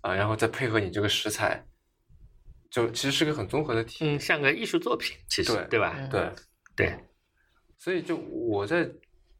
[0.02, 1.64] 啊，然后再配合你这个食材，
[2.70, 6.08] 就其实是个很综合的体，嗯，像个艺术作品，其实对对吧？
[6.10, 6.30] 对
[6.74, 6.98] 对，
[7.78, 8.88] 所以就我在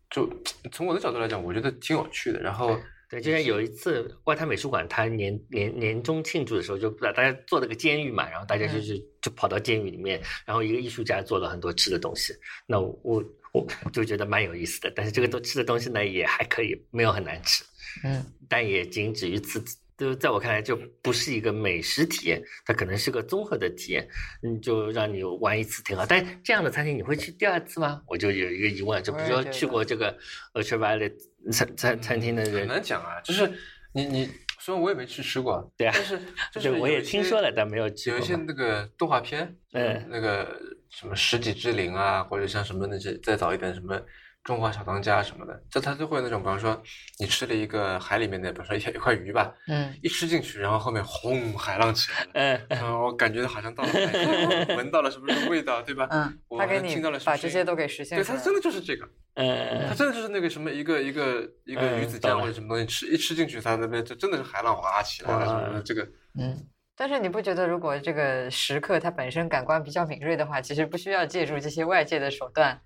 [0.09, 0.29] 就
[0.71, 2.41] 从我的角度来讲，我觉得挺有趣的。
[2.41, 2.79] 然后
[3.11, 12.33] 对，就像有一次外滩美术馆，它年年年终庆祝的时候，就大家做了个监狱嘛，然后大家就是就跑到监狱里面，然后一个艺术家做了很多吃的东西，
[12.67, 14.93] 那我我就觉得蛮有意思的。
[14.95, 17.65] 但是这个都吃的东西呢，也还可以，没有很难吃，
[18.05, 19.61] 嗯，但也仅止于此。
[20.03, 24.07] 就在我看来，就不是一个美食体验，它可能是个综合的体验。
[24.43, 26.05] 嗯，就让你玩一次挺好。
[26.05, 28.03] 但这样的餐厅你会去第二次吗？
[28.09, 30.19] 我就有一个疑问，就比如说去过这个
[30.55, 31.13] Ultraviolet
[31.53, 33.21] 餐餐餐厅的人，很难讲啊。
[33.23, 33.51] 就是
[33.93, 36.19] 你你虽然我也没去吃过， 对啊，但是
[36.53, 38.19] 就是我也听说了，但没有去过。
[38.19, 40.61] 有一些那个动画片，嗯，那个
[40.91, 44.01] 什么十几之灵啊，或者像什么那些再早一点什么。
[44.45, 46.83] 中华小当家什么的，就他就会那种，比方说
[47.21, 56.09] 你吃了一个海里面的，比如说一 一块鱼吧，嗯，一吃进去，然后后面轰，海浪起来了，嗯，然后我感觉好像到了海边，闻到了什么什么味道，对吧？
[56.11, 66.03] 嗯，他给你把这些都给实现对，他真的就是这个，嗯，他真的就是那个什么一个一个一个鱼子酱或者什么东西，吃一吃进去，他那边就真的是海浪哗起来了什么的，这个，
[66.37, 66.67] 嗯，
[66.97, 72.81] 但是你不觉得如果这个食客他本身感官比较敏锐的话，其实不需要借助这些外界的手段？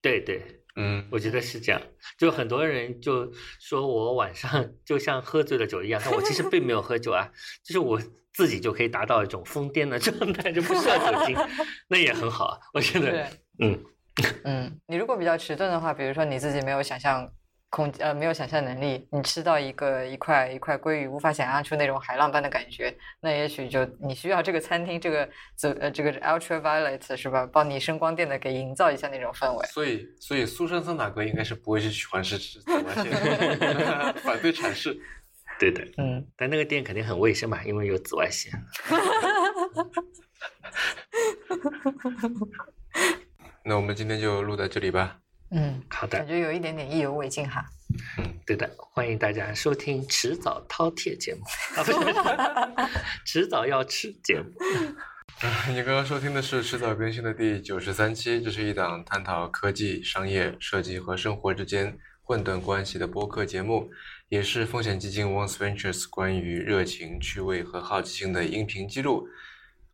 [0.00, 1.82] 对对，嗯，我觉得是这样。
[2.16, 3.30] 就很多人就
[3.60, 7.28] 说我晚上就像喝醉了酒一样，但我其实并没有喝酒啊，
[7.64, 8.00] 就是我
[8.32, 11.36] 自己就可以达到一种疯癫的状态，就不需要酒精，
[11.88, 12.58] 那也很好啊。
[12.72, 13.28] 我觉得，
[13.58, 13.84] 嗯
[14.44, 17.28] 嗯，你如果比较迟钝的话，比如说你自己没有想象。
[17.70, 29.66] 空呃没有想象能力，你吃到一个一块一块鲑鱼，无法想象出那种海浪般的感觉，那也许就你需要这个餐厅这个紫呃这个 ultraviolet 是吧，帮你声光电的给营造一下那种氛围。
[29.66, 33.04] 所以所以苏珊桑塔格应该是不会去喜欢吃紫外线，
[34.24, 34.98] 反对阐释。
[35.58, 38.52] 对的，嗯，但那个店肯定很卫生嘛，因为有紫外线。
[43.64, 45.18] 那我们今天就录到这里吧。
[45.50, 47.64] 嗯，好的，感觉有一点点意犹未尽哈。
[48.18, 51.40] 嗯，对的，欢迎大家收听迟早饕餮节目，
[53.24, 54.52] 迟早要吃节目。
[55.72, 63.88] 你刚刚收听的是迟早更新的第九十三期，这是一档探讨科技、商业、设计和生活之间混沌关系的播客节目，
[64.28, 69.28] 也是风险基金 Once Ventures 关于热情、趣味和好奇心的音频记录。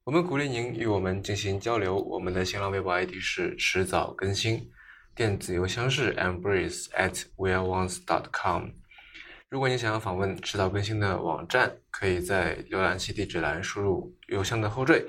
[0.02, 4.70] 我们鼓励您与我们进行交流，我们的新浪微博 ID 是迟早更新。
[5.14, 8.70] 电子邮箱是 embrace at weareones dot com。
[9.48, 15.04] 如果你想要访问迟早更新的网站，可以在浏览器地址栏输入邮箱的后缀，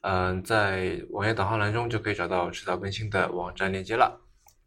[0.00, 4.18] 嗯，在网页导航栏中就可以找到迟早更新的网站链接了。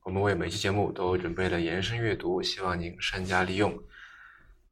[0.03, 3.73] 我们为每期节目都准备了延伸阅读，希望您善加利用。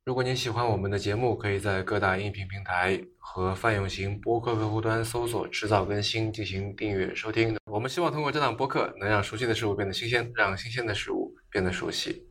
[0.05, 7.57] 如果您喜欢我们的节目，可以在各大音频平台和泛用型播客客户端搜索“迟早更新”进行订阅收听。
[7.65, 12.23] 我们希望通过这档播客，能让熟悉的事物变得新鲜，让新鲜的事物变得熟悉。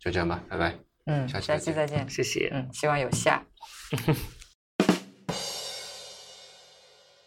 [0.00, 0.76] 就这样吧，拜拜。
[1.06, 2.04] 嗯，下期下期再见。
[2.10, 2.50] 谢谢。
[2.52, 3.46] 嗯，希望有下。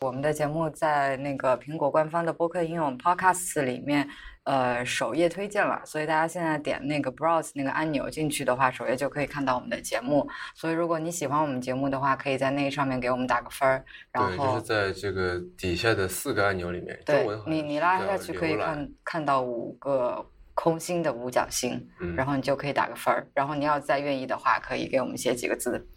[0.03, 4.05] 我们的节目在那个苹果官方的播客应用 Podcast 里面，
[4.43, 10.27] 呃，首页推荐了，所以大家现在点那个 Browse 那个按钮进去的话，首页就可以看到我们的节目。
[10.55, 13.85] 所以如果你喜欢我们节目的话，可以在那上面给我们打个分儿。
[14.11, 23.25] 然对，后就是在这个底下的四个按钮里面，对你你拉下去可以，看看到五个空心的五角星，嗯，然后你就可以打个分儿。
[23.33, 25.87] 然后你要再愿意的话，可以给我们写几个字，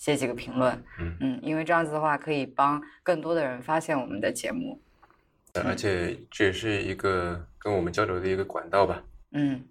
[0.00, 0.82] 写几个评论。
[1.20, 4.80] 嗯因为这样子的话可以帮更多的人发现我们的节目。
[5.64, 9.02] 而且这也是一个跟我们交流的一个管道吧。
[9.32, 9.62] 嗯，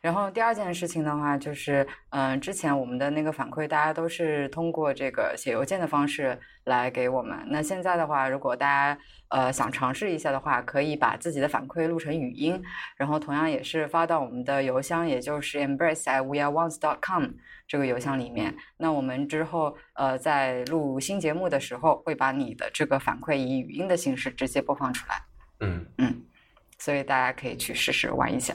[0.00, 7.38] 然后第二件事情的话，就是嗯、呃之前我们的那个反馈，大家都是通过这个写邮件的方式来给我们。
[7.46, 12.60] 那现在的话，如果大家呃想尝试一下的话，可以把自己的反馈录成语音，
[12.96, 17.26] 然后同样也是发到我们的邮箱，也就是 embrace at weareones.com
[17.68, 18.52] 这个邮箱里面。
[18.78, 25.22] 那我们之后呃在录新节目的时候，会把你的这个反馈以语音的形式直接播放出来。
[25.60, 26.24] 嗯嗯。
[26.78, 28.54] 所以大家可以去试试玩一下。